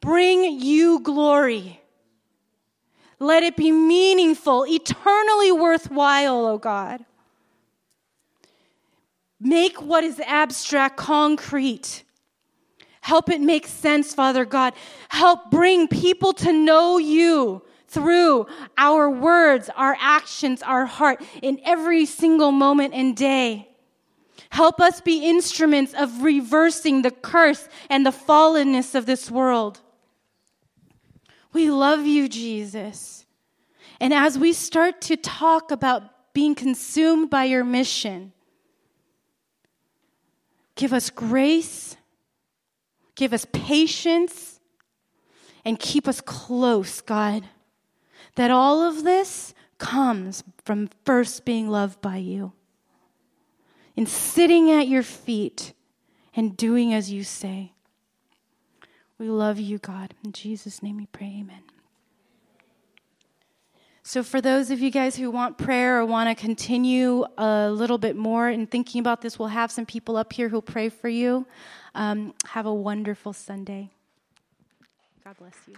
bring 0.00 0.60
you 0.60 1.00
glory. 1.00 1.80
Let 3.24 3.42
it 3.42 3.56
be 3.56 3.72
meaningful, 3.72 4.66
eternally 4.68 5.50
worthwhile, 5.50 6.46
oh 6.46 6.58
God. 6.58 7.06
Make 9.40 9.80
what 9.80 10.04
is 10.04 10.20
abstract 10.20 10.98
concrete. 10.98 12.04
Help 13.00 13.30
it 13.30 13.40
make 13.40 13.66
sense, 13.66 14.12
Father 14.12 14.44
God. 14.44 14.74
Help 15.08 15.50
bring 15.50 15.88
people 15.88 16.34
to 16.34 16.52
know 16.52 16.98
you 16.98 17.62
through 17.88 18.46
our 18.76 19.08
words, 19.08 19.70
our 19.74 19.96
actions, 19.98 20.62
our 20.62 20.84
heart 20.84 21.24
in 21.40 21.58
every 21.64 22.04
single 22.04 22.52
moment 22.52 22.92
and 22.92 23.16
day. 23.16 23.68
Help 24.50 24.82
us 24.82 25.00
be 25.00 25.24
instruments 25.26 25.94
of 25.94 26.22
reversing 26.22 27.00
the 27.00 27.10
curse 27.10 27.68
and 27.88 28.04
the 28.04 28.10
fallenness 28.10 28.94
of 28.94 29.06
this 29.06 29.30
world. 29.30 29.80
We 31.54 31.70
love 31.70 32.04
you, 32.04 32.28
Jesus. 32.28 33.24
And 34.00 34.12
as 34.12 34.38
we 34.38 34.52
start 34.52 35.00
to 35.02 35.16
talk 35.16 35.70
about 35.70 36.34
being 36.34 36.54
consumed 36.54 37.30
by 37.30 37.44
your 37.44 37.64
mission, 37.64 38.32
give 40.74 40.92
us 40.92 41.10
grace, 41.10 41.96
give 43.14 43.32
us 43.32 43.46
patience, 43.52 44.58
and 45.64 45.78
keep 45.78 46.08
us 46.08 46.20
close, 46.20 47.00
God. 47.00 47.48
That 48.34 48.50
all 48.50 48.82
of 48.82 49.04
this 49.04 49.54
comes 49.78 50.42
from 50.64 50.90
first 51.04 51.44
being 51.44 51.70
loved 51.70 52.00
by 52.00 52.16
you, 52.16 52.52
in 53.94 54.06
sitting 54.06 54.72
at 54.72 54.88
your 54.88 55.04
feet 55.04 55.72
and 56.34 56.56
doing 56.56 56.92
as 56.92 57.12
you 57.12 57.22
say. 57.22 57.73
We 59.18 59.28
love 59.28 59.58
you, 59.58 59.78
God. 59.78 60.14
In 60.24 60.32
Jesus' 60.32 60.82
name 60.82 60.96
we 60.96 61.06
pray, 61.06 61.36
amen. 61.40 61.62
So, 64.06 64.22
for 64.22 64.42
those 64.42 64.70
of 64.70 64.80
you 64.80 64.90
guys 64.90 65.16
who 65.16 65.30
want 65.30 65.56
prayer 65.56 65.98
or 65.98 66.04
want 66.04 66.28
to 66.28 66.34
continue 66.34 67.24
a 67.38 67.70
little 67.70 67.96
bit 67.96 68.16
more 68.16 68.50
in 68.50 68.66
thinking 68.66 68.98
about 68.98 69.22
this, 69.22 69.38
we'll 69.38 69.48
have 69.48 69.70
some 69.70 69.86
people 69.86 70.18
up 70.18 70.32
here 70.32 70.50
who'll 70.50 70.60
pray 70.60 70.90
for 70.90 71.08
you. 71.08 71.46
Um, 71.94 72.34
have 72.48 72.66
a 72.66 72.74
wonderful 72.74 73.32
Sunday. 73.32 73.90
God 75.24 75.36
bless 75.38 75.56
you. 75.66 75.74